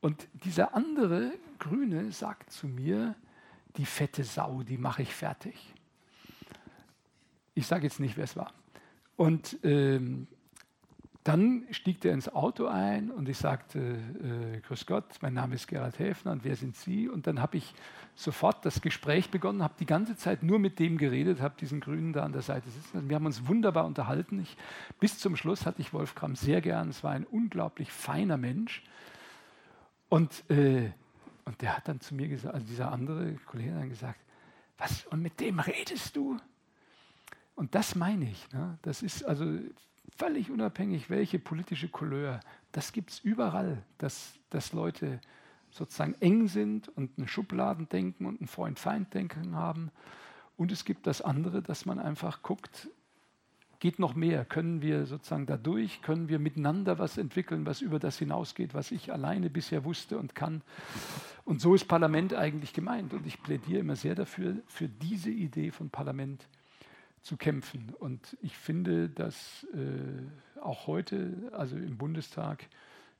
[0.00, 3.14] Und dieser andere Grüne sagt zu mir,
[3.76, 5.74] die fette Sau, die mache ich fertig.
[7.54, 8.52] Ich sage jetzt nicht, wer es war.
[9.16, 10.26] Und ähm,
[11.26, 15.66] dann stieg er ins Auto ein und ich sagte, äh, Grüß Gott, mein Name ist
[15.66, 17.08] Gerald Häfner und wer sind Sie?
[17.08, 17.74] Und dann habe ich
[18.14, 22.12] sofort das Gespräch begonnen, habe die ganze Zeit nur mit dem geredet, habe diesen Grünen
[22.12, 23.08] da an der Seite sitzen.
[23.08, 24.38] Wir haben uns wunderbar unterhalten.
[24.38, 24.56] Ich,
[25.00, 26.90] bis zum Schluss hatte ich Wolfgram sehr gern.
[26.90, 28.84] Es war ein unglaublich feiner Mensch.
[30.08, 30.90] Und, äh,
[31.46, 34.20] und der hat dann zu mir gesagt, also dieser andere Kollege hat dann gesagt,
[34.76, 36.36] was, und mit dem redest du?
[37.54, 38.52] Und das meine ich.
[38.52, 38.78] Ne?
[38.82, 39.58] Das ist also
[40.16, 42.40] völlig unabhängig, welche politische Couleur,
[42.72, 45.20] das gibt es überall, dass, dass Leute
[45.70, 49.90] sozusagen eng sind und ein Schubladendenken und ein Freund-Feind-Denken haben.
[50.56, 52.88] Und es gibt das andere, dass man einfach guckt,
[53.78, 54.44] geht noch mehr?
[54.44, 59.12] Können wir sozusagen dadurch, können wir miteinander was entwickeln, was über das hinausgeht, was ich
[59.12, 60.62] alleine bisher wusste und kann?
[61.44, 63.12] Und so ist Parlament eigentlich gemeint.
[63.14, 66.48] Und ich plädiere immer sehr dafür, für diese Idee von Parlament
[67.22, 67.94] zu kämpfen.
[67.98, 72.66] Und ich finde, dass äh, auch heute, also im Bundestag,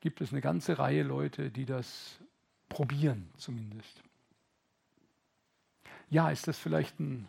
[0.00, 2.18] gibt es eine ganze Reihe Leute, die das
[2.68, 4.02] probieren zumindest.
[6.08, 7.26] Ja, ist das vielleicht ein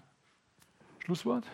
[0.99, 1.45] Schlusswort?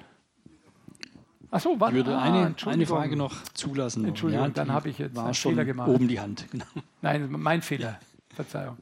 [1.53, 1.97] Achso, warte.
[1.97, 4.05] Ich würde ah, eine, eine Frage noch zulassen.
[4.05, 5.87] Entschuldigung, ja, dann habe ich jetzt einen Fehler gemacht.
[5.87, 6.65] Oben die Hand, genau.
[7.01, 7.99] Nein, mein Fehler.
[8.33, 8.77] Verzeihung.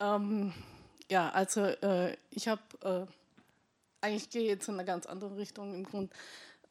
[0.00, 0.52] Ähm,
[1.08, 3.06] ja, also äh, ich habe äh,
[4.04, 6.10] eigentlich gehe ich jetzt in eine ganz andere Richtung im Grunde.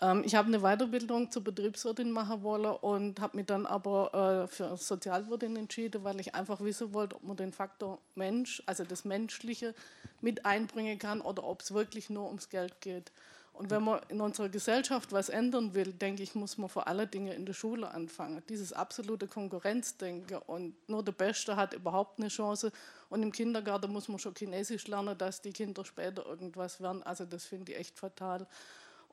[0.02, 4.48] Ähm, ich habe eine Weiterbildung zur Betriebswirtin machen wollen und habe mich dann aber äh,
[4.48, 9.06] für Sozialwirtin entschieden, weil ich einfach wissen wollte, ob man den Faktor Mensch, also das
[9.06, 9.74] Menschliche,
[10.20, 13.14] mit einbringen kann oder ob es wirklich nur ums Geld geht.
[13.58, 17.10] Und wenn man in unserer Gesellschaft was ändern will, denke ich, muss man vor allen
[17.10, 18.44] Dingen in der Schule anfangen.
[18.50, 22.72] Dieses absolute Konkurrenzdenken und nur der Beste hat überhaupt eine Chance.
[23.10, 27.02] Und im Kindergarten muss man schon Chinesisch lernen, dass die Kinder später irgendwas werden.
[27.02, 28.46] Also das finde ich echt fatal.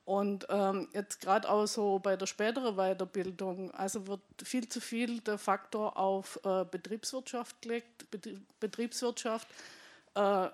[0.05, 5.21] Und ähm, jetzt gerade auch so bei der späteren Weiterbildung, also wird viel zu viel
[5.21, 8.05] der Faktor auf äh, Betriebswirtschaft gelegt.
[8.59, 9.47] Betriebswirtschaft
[10.13, 10.49] äh,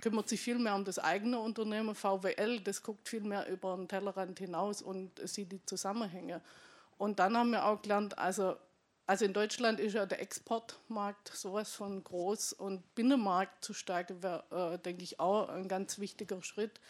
[0.00, 1.94] kümmert sich viel mehr um das eigene Unternehmen.
[1.94, 6.40] VWL, das guckt viel mehr über den Tellerrand hinaus und sieht die Zusammenhänge.
[6.98, 8.56] Und dann haben wir auch gelernt, also,
[9.06, 14.74] also in Deutschland ist ja der Exportmarkt sowas von groß und Binnenmarkt zu stärken wäre,
[14.74, 16.80] äh, denke ich, auch ein ganz wichtiger Schritt,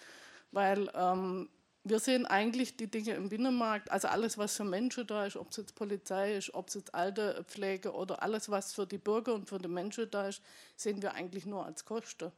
[0.50, 1.48] weil ähm,
[1.82, 5.50] wir sehen eigentlich die Dinge im Binnenmarkt, also alles, was für Menschen da ist, ob
[5.50, 9.48] es jetzt Polizei ist, ob es jetzt Altepflege oder alles, was für die Bürger und
[9.48, 10.42] für die Menschen da ist,
[10.76, 12.32] sehen wir eigentlich nur als Kosten.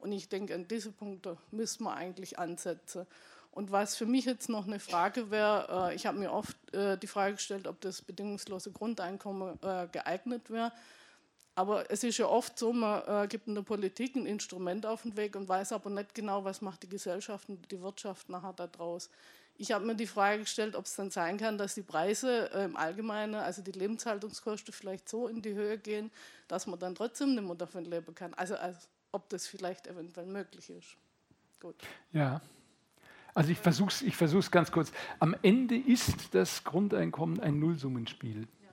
[0.00, 3.06] Und ich denke, an diese Punkte müssen wir eigentlich ansetzen.
[3.52, 6.96] Und was für mich jetzt noch eine Frage wäre, äh, ich habe mir oft äh,
[6.96, 10.72] die Frage gestellt, ob das bedingungslose Grundeinkommen äh, geeignet wäre.
[11.56, 15.16] Aber es ist ja oft so, man gibt in der Politik ein Instrument auf den
[15.16, 19.10] Weg und weiß aber nicht genau, was macht die Gesellschaft und die Wirtschaft nachher daraus.
[19.58, 22.76] Ich habe mir die Frage gestellt, ob es dann sein kann, dass die Preise im
[22.76, 26.10] Allgemeinen, also die Lebenshaltungskosten vielleicht so in die Höhe gehen,
[26.48, 28.32] dass man dann trotzdem nicht mehr davon leben kann.
[28.34, 30.96] Also als ob das vielleicht eventuell möglich ist.
[31.60, 31.76] Gut.
[32.12, 32.40] Ja.
[33.34, 34.92] Also ich versuche es ich versuch's ganz kurz.
[35.18, 38.40] Am Ende ist das Grundeinkommen ein Nullsummenspiel.
[38.40, 38.68] Ja.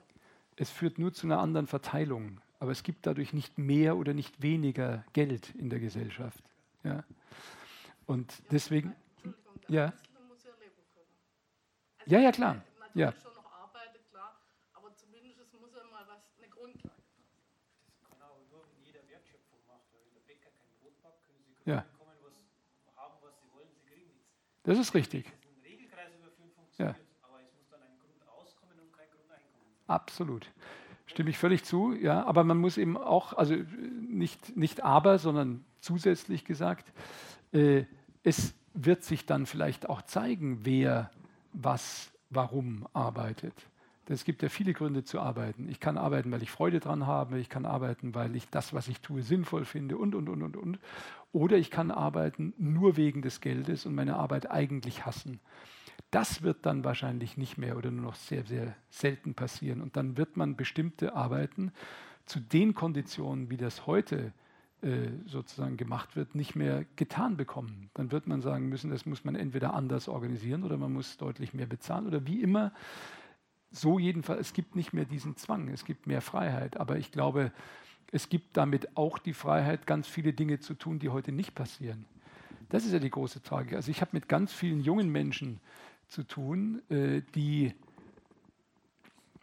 [0.56, 4.42] Es führt nur zu einer anderen Verteilung, aber es gibt dadurch nicht mehr oder nicht
[4.42, 6.42] weniger Geld in der Gesellschaft.
[6.82, 7.04] Ja.
[8.06, 8.94] Und deswegen,
[9.68, 9.92] ja.
[12.06, 12.62] Ja, ja, klar.
[12.94, 13.12] Ja.
[21.68, 21.84] Ja.
[24.62, 25.30] Das ist richtig.
[26.78, 26.94] Ja.
[29.86, 30.50] Absolut.
[31.04, 32.24] Stimme ich völlig zu, ja.
[32.24, 36.90] Aber man muss eben auch, also nicht, nicht aber, sondern zusätzlich gesagt,
[37.52, 37.84] äh,
[38.22, 41.10] es wird sich dann vielleicht auch zeigen, wer
[41.52, 43.54] was, warum arbeitet.
[44.10, 45.68] Es gibt ja viele Gründe zu arbeiten.
[45.68, 47.38] Ich kann arbeiten, weil ich Freude dran habe.
[47.38, 50.56] Ich kann arbeiten, weil ich das, was ich tue, sinnvoll finde und, und, und, und,
[50.56, 50.78] und.
[51.32, 55.40] Oder ich kann arbeiten nur wegen des Geldes und meine Arbeit eigentlich hassen.
[56.10, 59.82] Das wird dann wahrscheinlich nicht mehr oder nur noch sehr, sehr selten passieren.
[59.82, 61.72] Und dann wird man bestimmte Arbeiten
[62.24, 64.32] zu den Konditionen, wie das heute
[64.80, 67.90] äh, sozusagen gemacht wird, nicht mehr getan bekommen.
[67.94, 71.52] Dann wird man sagen müssen, das muss man entweder anders organisieren oder man muss deutlich
[71.52, 72.72] mehr bezahlen oder wie immer
[73.70, 76.78] so jedenfalls, es gibt nicht mehr diesen Zwang, es gibt mehr Freiheit.
[76.78, 77.52] Aber ich glaube,
[78.10, 82.04] es gibt damit auch die Freiheit, ganz viele Dinge zu tun, die heute nicht passieren.
[82.70, 83.76] Das ist ja die große Frage.
[83.76, 85.60] Also ich habe mit ganz vielen jungen Menschen
[86.08, 87.72] zu tun, äh, die,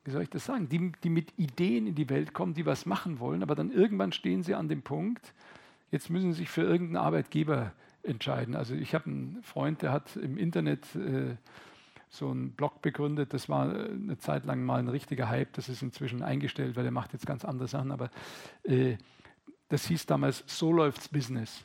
[0.03, 2.85] wie soll ich das sagen, die, die mit Ideen in die Welt kommen, die was
[2.85, 5.33] machen wollen, aber dann irgendwann stehen sie an dem Punkt,
[5.91, 7.73] jetzt müssen sie sich für irgendeinen Arbeitgeber
[8.03, 8.55] entscheiden.
[8.55, 11.35] Also ich habe einen Freund, der hat im Internet äh,
[12.09, 13.33] so einen Blog begründet.
[13.33, 15.53] Das war äh, eine Zeit lang mal ein richtiger Hype.
[15.53, 17.91] Das ist inzwischen eingestellt, weil er macht jetzt ganz andere Sachen.
[17.91, 18.09] Aber
[18.63, 18.97] äh,
[19.69, 21.63] das hieß damals So läuft's Business.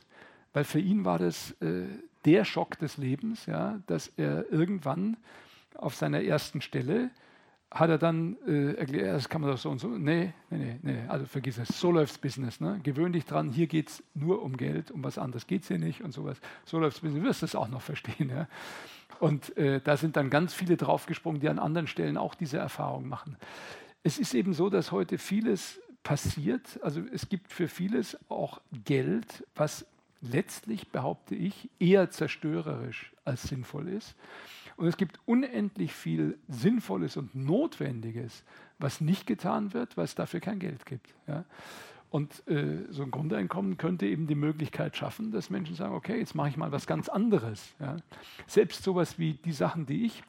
[0.53, 1.85] Weil für ihn war das äh,
[2.25, 5.17] der Schock des Lebens, ja, dass er irgendwann
[5.75, 7.11] auf seiner ersten Stelle
[7.71, 9.87] hat er dann äh, erklärt, das kann man doch so und so.
[9.87, 11.79] Nee, nee, nee, nee, also vergiss es.
[11.79, 12.59] So läuft's Business.
[12.59, 12.81] Ne?
[12.83, 15.79] Gewöhn dich dran, hier geht es nur um Geld, um was anderes geht es hier
[15.79, 16.37] nicht und sowas.
[16.65, 17.21] So läuft's Business.
[17.21, 18.29] Du wirst es auch noch verstehen.
[18.29, 18.47] Ja?
[19.19, 23.07] Und äh, da sind dann ganz viele draufgesprungen, die an anderen Stellen auch diese Erfahrung
[23.07, 23.37] machen.
[24.03, 26.79] Es ist eben so, dass heute vieles passiert.
[26.83, 29.85] Also es gibt für vieles auch Geld, was
[30.21, 34.15] letztlich, behaupte ich, eher zerstörerisch als sinnvoll ist.
[34.81, 38.43] Und es gibt unendlich viel Sinnvolles und Notwendiges,
[38.79, 41.13] was nicht getan wird, weil es dafür kein Geld gibt.
[41.27, 41.45] Ja.
[42.09, 46.33] Und äh, so ein Grundeinkommen könnte eben die Möglichkeit schaffen, dass Menschen sagen, okay, jetzt
[46.33, 47.75] mache ich mal was ganz anderes.
[47.79, 47.97] Ja.
[48.47, 50.23] Selbst sowas wie die Sachen, die ich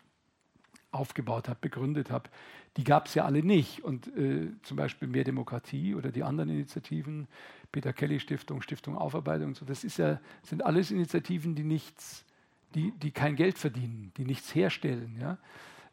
[0.90, 2.28] aufgebaut habe, begründet habe,
[2.76, 3.82] die gab es ja alle nicht.
[3.82, 7.26] Und äh, zum Beispiel Mehr Demokratie oder die anderen Initiativen,
[7.72, 12.26] Peter Kelly Stiftung, Stiftung Aufarbeitung und so, das ja, sind alles Initiativen, die nichts,
[12.74, 15.16] die, die kein Geld verdienen, die nichts herstellen.
[15.20, 15.38] Ja.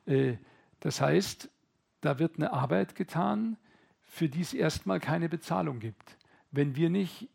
[0.06, 0.38] Äh,
[0.80, 1.50] das heißt,
[2.02, 3.58] da wird eine Arbeit getan,
[4.02, 6.18] für die es erstmal keine Bezahlung gibt.
[6.52, 7.30] Wenn wir nicht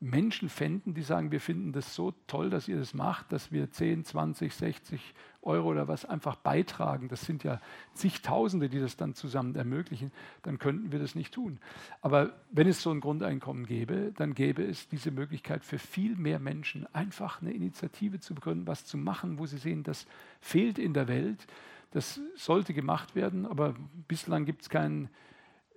[0.00, 3.70] Menschen fänden, die sagen, wir finden das so toll, dass ihr das macht, dass wir
[3.70, 7.60] 10, 20, 60 Euro oder was einfach beitragen, das sind ja
[7.94, 10.12] zigtausende, die das dann zusammen ermöglichen,
[10.42, 11.58] dann könnten wir das nicht tun.
[12.00, 16.38] Aber wenn es so ein Grundeinkommen gäbe, dann gäbe es diese Möglichkeit für viel mehr
[16.38, 20.06] Menschen, einfach eine Initiative zu begründen, was zu machen, wo sie sehen, das
[20.40, 21.46] fehlt in der Welt,
[21.90, 23.74] das sollte gemacht werden, aber
[24.06, 25.08] bislang gibt es keinen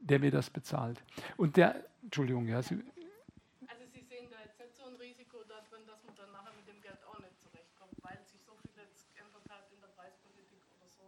[0.02, 1.04] der mir das bezahlt.
[1.38, 2.76] Und der, Entschuldigung, ja, Sie,
[3.68, 6.68] also Sie sehen da jetzt nicht so ein Risiko darin, dass man dann nachher mit
[6.68, 10.62] dem Geld auch nicht zurechtkommt, weil sich so viel jetzt geändert hat in der Preispolitik
[10.78, 11.06] oder so.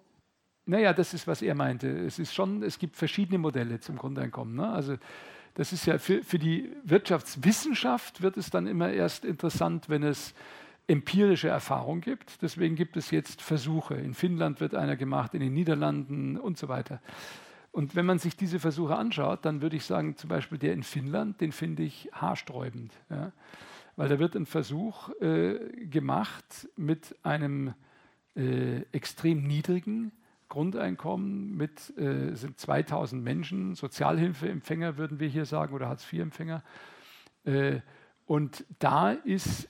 [0.74, 1.88] Naja, das ist, was er meinte.
[1.88, 4.56] Es ist schon, es gibt verschiedene Modelle zum Grundeinkommen.
[4.56, 4.68] Ne?
[4.68, 4.98] Also
[5.54, 10.34] das ist ja für, für die Wirtschaftswissenschaft wird es dann immer erst interessant, wenn es
[10.88, 12.42] empirische Erfahrung gibt.
[12.42, 13.94] Deswegen gibt es jetzt Versuche.
[13.94, 17.02] In Finnland wird einer gemacht, in den Niederlanden und so weiter.
[17.72, 20.82] Und wenn man sich diese Versuche anschaut, dann würde ich sagen, zum Beispiel der in
[20.82, 22.92] Finnland, den finde ich haarsträubend.
[23.12, 23.32] Ja?
[23.96, 27.76] Weil da wird ein Versuch äh, gemacht mit einem
[28.36, 30.12] äh, extrem niedrigen
[30.54, 36.64] Grundeinkommen mit äh, sind 2000 Menschen, Sozialhilfeempfänger würden wir hier sagen oder Hartz-IV-Empfänger.
[37.44, 37.80] Äh,
[38.28, 39.68] und da ist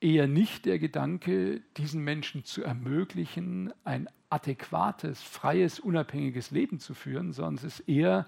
[0.00, 7.32] eher nicht der Gedanke, diesen Menschen zu ermöglichen, ein adäquates, freies, unabhängiges Leben zu führen,
[7.32, 8.26] sondern es ist eher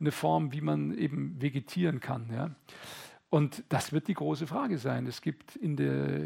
[0.00, 2.28] eine Form, wie man eben vegetieren kann.
[2.34, 2.50] Ja.
[3.28, 5.06] Und das wird die große Frage sein.
[5.06, 6.22] Es gibt in der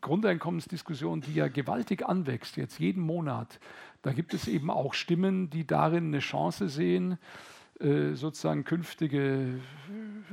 [0.00, 3.60] Grundeinkommensdiskussion, die ja gewaltig anwächst, jetzt jeden Monat,
[4.02, 7.18] da gibt es eben auch Stimmen, die darin eine Chance sehen,
[7.80, 9.60] äh, sozusagen künftige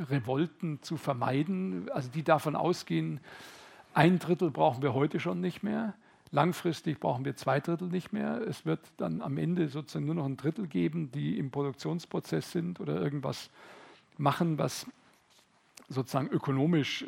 [0.09, 3.19] Revolten zu vermeiden, also die davon ausgehen,
[3.93, 5.93] ein Drittel brauchen wir heute schon nicht mehr.
[6.31, 8.41] Langfristig brauchen wir zwei Drittel nicht mehr.
[8.41, 12.81] Es wird dann am Ende sozusagen nur noch ein Drittel geben, die im Produktionsprozess sind
[12.81, 13.49] oder irgendwas
[14.17, 14.85] machen, was
[15.87, 17.07] sozusagen ökonomisch äh,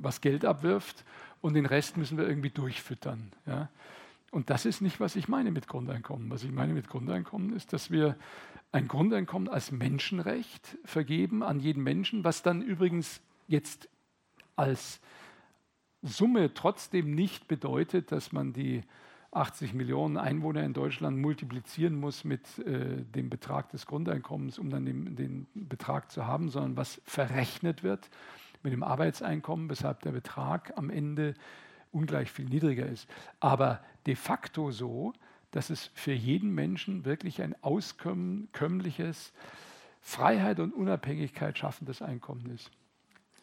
[0.00, 1.04] was Geld abwirft
[1.42, 3.32] und den Rest müssen wir irgendwie durchfüttern.
[3.44, 3.68] Ja?
[4.30, 6.30] Und das ist nicht, was ich meine mit Grundeinkommen.
[6.30, 8.16] Was ich meine mit Grundeinkommen ist, dass wir
[8.70, 13.90] ein Grundeinkommen als Menschenrecht vergeben an jeden Menschen, was dann übrigens jetzt
[14.56, 15.00] als
[16.00, 18.82] Summe trotzdem nicht bedeutet, dass man die
[19.32, 24.84] 80 Millionen Einwohner in Deutschland multiplizieren muss mit äh, dem Betrag des Grundeinkommens, um dann
[24.84, 28.10] den, den, Betrag zu haben, sondern was verrechnet wird
[28.62, 31.34] mit dem Arbeitseinkommen, weshalb der Betrag am Ende
[31.90, 33.08] ungleich viel niedriger ist.
[33.40, 35.12] Aber de facto so,
[35.50, 39.32] dass es für jeden Menschen wirklich ein auskömmliches,
[40.00, 42.70] Freiheit und Unabhängigkeit schaffendes Einkommen ist.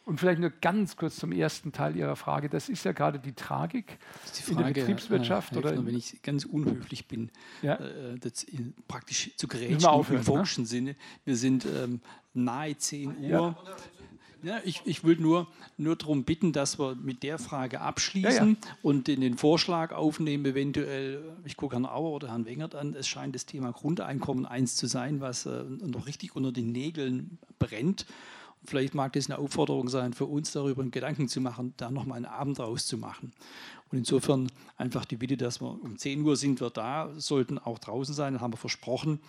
[0.09, 2.49] Und vielleicht nur ganz kurz zum ersten Teil Ihrer Frage.
[2.49, 3.99] Das ist ja gerade die Tragik
[4.37, 5.53] die Frage, in der Betriebswirtschaft.
[5.53, 7.29] Äh, oder wenn ich ganz unhöflich bin,
[7.61, 7.75] ja?
[7.75, 8.45] äh, das
[8.87, 10.23] praktisch zu gerätschen im ne?
[10.23, 10.67] forschen ne?
[10.67, 10.95] Sinne.
[11.25, 12.01] Wir sind ähm,
[12.33, 13.29] nahe 10 Uhr.
[13.29, 13.55] Ja.
[14.41, 18.67] Ja, ich, ich will nur, nur darum bitten, dass wir mit der Frage abschließen ja,
[18.67, 18.77] ja.
[18.81, 23.07] und in den Vorschlag aufnehmen, eventuell, ich gucke Herrn Auer oder Herrn Wengert an, es
[23.07, 28.05] scheint das Thema Grundeinkommen eins zu sein, was äh, noch richtig unter den Nägeln brennt.
[28.65, 32.25] Vielleicht mag das eine Aufforderung sein, für uns darüber Gedanken zu machen, da nochmal einen
[32.25, 33.31] Abend rauszumachen.
[33.91, 37.79] Und insofern einfach die Bitte, dass wir um 10 Uhr sind wir da, sollten auch
[37.79, 39.19] draußen sein, das haben wir versprochen,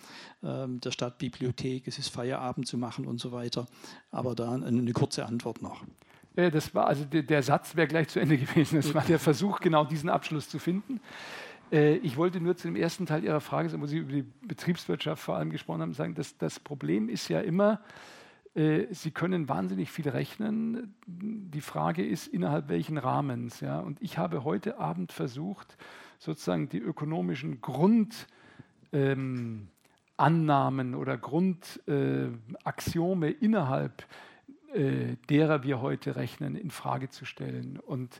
[0.43, 3.65] ähm, der Stadtbibliothek, es ist Feierabend zu machen und so weiter.
[4.11, 5.83] Aber da eine, kurze Antwort noch.
[6.35, 8.75] Das war also der, Satz wäre gleich zu Ende gewesen.
[8.75, 10.99] Das war der Versuch, genau diesen Abschluss zu finden.
[11.71, 15.23] Äh, ich wollte nur zu dem ersten Teil Ihrer Frage, wo Sie über die Betriebswirtschaft
[15.23, 18.20] vor allem gesprochen haben, sagen, dass das Problem ist ja immer, äh,
[18.53, 20.93] Sie können wahnsinnig viel rechnen.
[21.07, 23.61] Die Frage ist, innerhalb welchen Rahmens.
[23.61, 23.79] Ja?
[23.79, 25.77] Und ich habe heute Abend versucht,
[26.19, 28.27] sozusagen die ökonomischen Grundannahmen
[28.91, 29.69] ähm,
[30.99, 34.05] oder Grundaxiome äh, innerhalb
[34.73, 37.79] äh, derer wir heute rechnen, in Frage zu stellen.
[37.79, 38.19] Und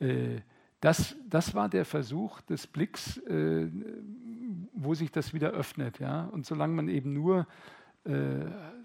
[0.00, 0.40] äh,
[0.80, 3.68] das, das war der Versuch des Blicks, äh,
[4.72, 6.00] wo sich das wieder öffnet.
[6.00, 6.24] Ja?
[6.24, 7.44] Und solange man eben nur äh,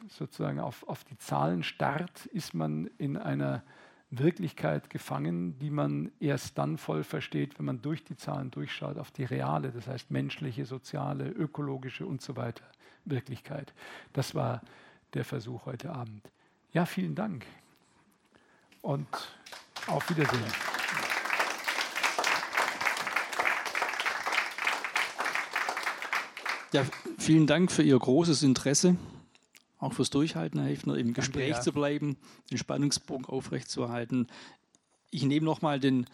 [0.10, 3.64] sozusagen auf, auf die Zahlen starrt, ist man in einer
[4.10, 9.12] Wirklichkeit gefangen, die man erst dann voll versteht, wenn man durch die Zahlen durchschaut, auf
[9.12, 12.66] die reale, das heißt menschliche, soziale, ökologische und so weiter
[13.06, 13.74] Wirklichkeit.
[14.14, 14.62] Das war
[15.14, 16.30] der Versuch heute Abend.
[16.74, 17.46] Ja, vielen Dank
[18.82, 19.08] und
[19.88, 20.73] auf Wiedersehen.
[26.74, 26.86] Ja,
[27.18, 28.98] vielen Dank für Ihr großes Interesse
[29.84, 31.62] auch fürs Durchhalten, Herr Hefner, im Gespräch Danke, ja.
[31.62, 32.18] zu bleiben,
[32.50, 34.28] den Spannungsbogen aufrechtzuerhalten.
[35.12, 36.08] Ich nehme nochmal den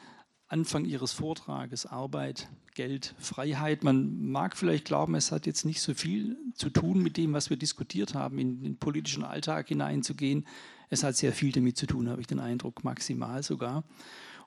[0.47, 3.83] Anfang Ihres Vortrages, Arbeit, Geld, Freiheit.
[3.83, 7.51] Man mag vielleicht glauben, es hat jetzt nicht so viel zu tun mit dem, was
[7.51, 10.47] wir diskutiert haben, in den politischen Alltag hineinzugehen.
[10.89, 13.83] Es hat sehr viel damit zu tun, habe ich den Eindruck, maximal sogar.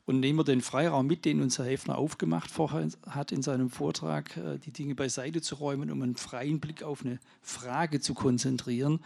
[0.04, 4.36] Und nehmen wir den Freiraum mit, den unser Hefner aufgemacht vorher hat in seinem Vortrag,
[4.36, 9.00] äh, die Dinge beiseite zu räumen, um einen freien Blick auf eine Frage zu konzentrieren.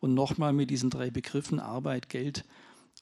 [0.00, 2.44] Und nochmal mit diesen drei Begriffen Arbeit, Geld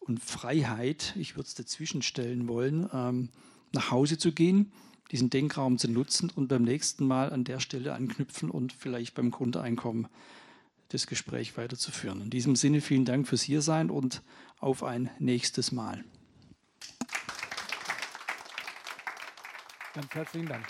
[0.00, 3.30] und Freiheit, ich würde es dazwischen stellen wollen, ähm,
[3.72, 4.72] nach Hause zu gehen,
[5.10, 9.30] diesen Denkraum zu nutzen und beim nächsten Mal an der Stelle anknüpfen und vielleicht beim
[9.30, 10.08] Grundeinkommen
[10.88, 12.20] das Gespräch weiterzuführen.
[12.20, 14.22] In diesem Sinne vielen Dank fürs Hiersein und
[14.58, 16.04] auf ein nächstes Mal.
[19.98, 20.64] Ganz herzlichen Dank.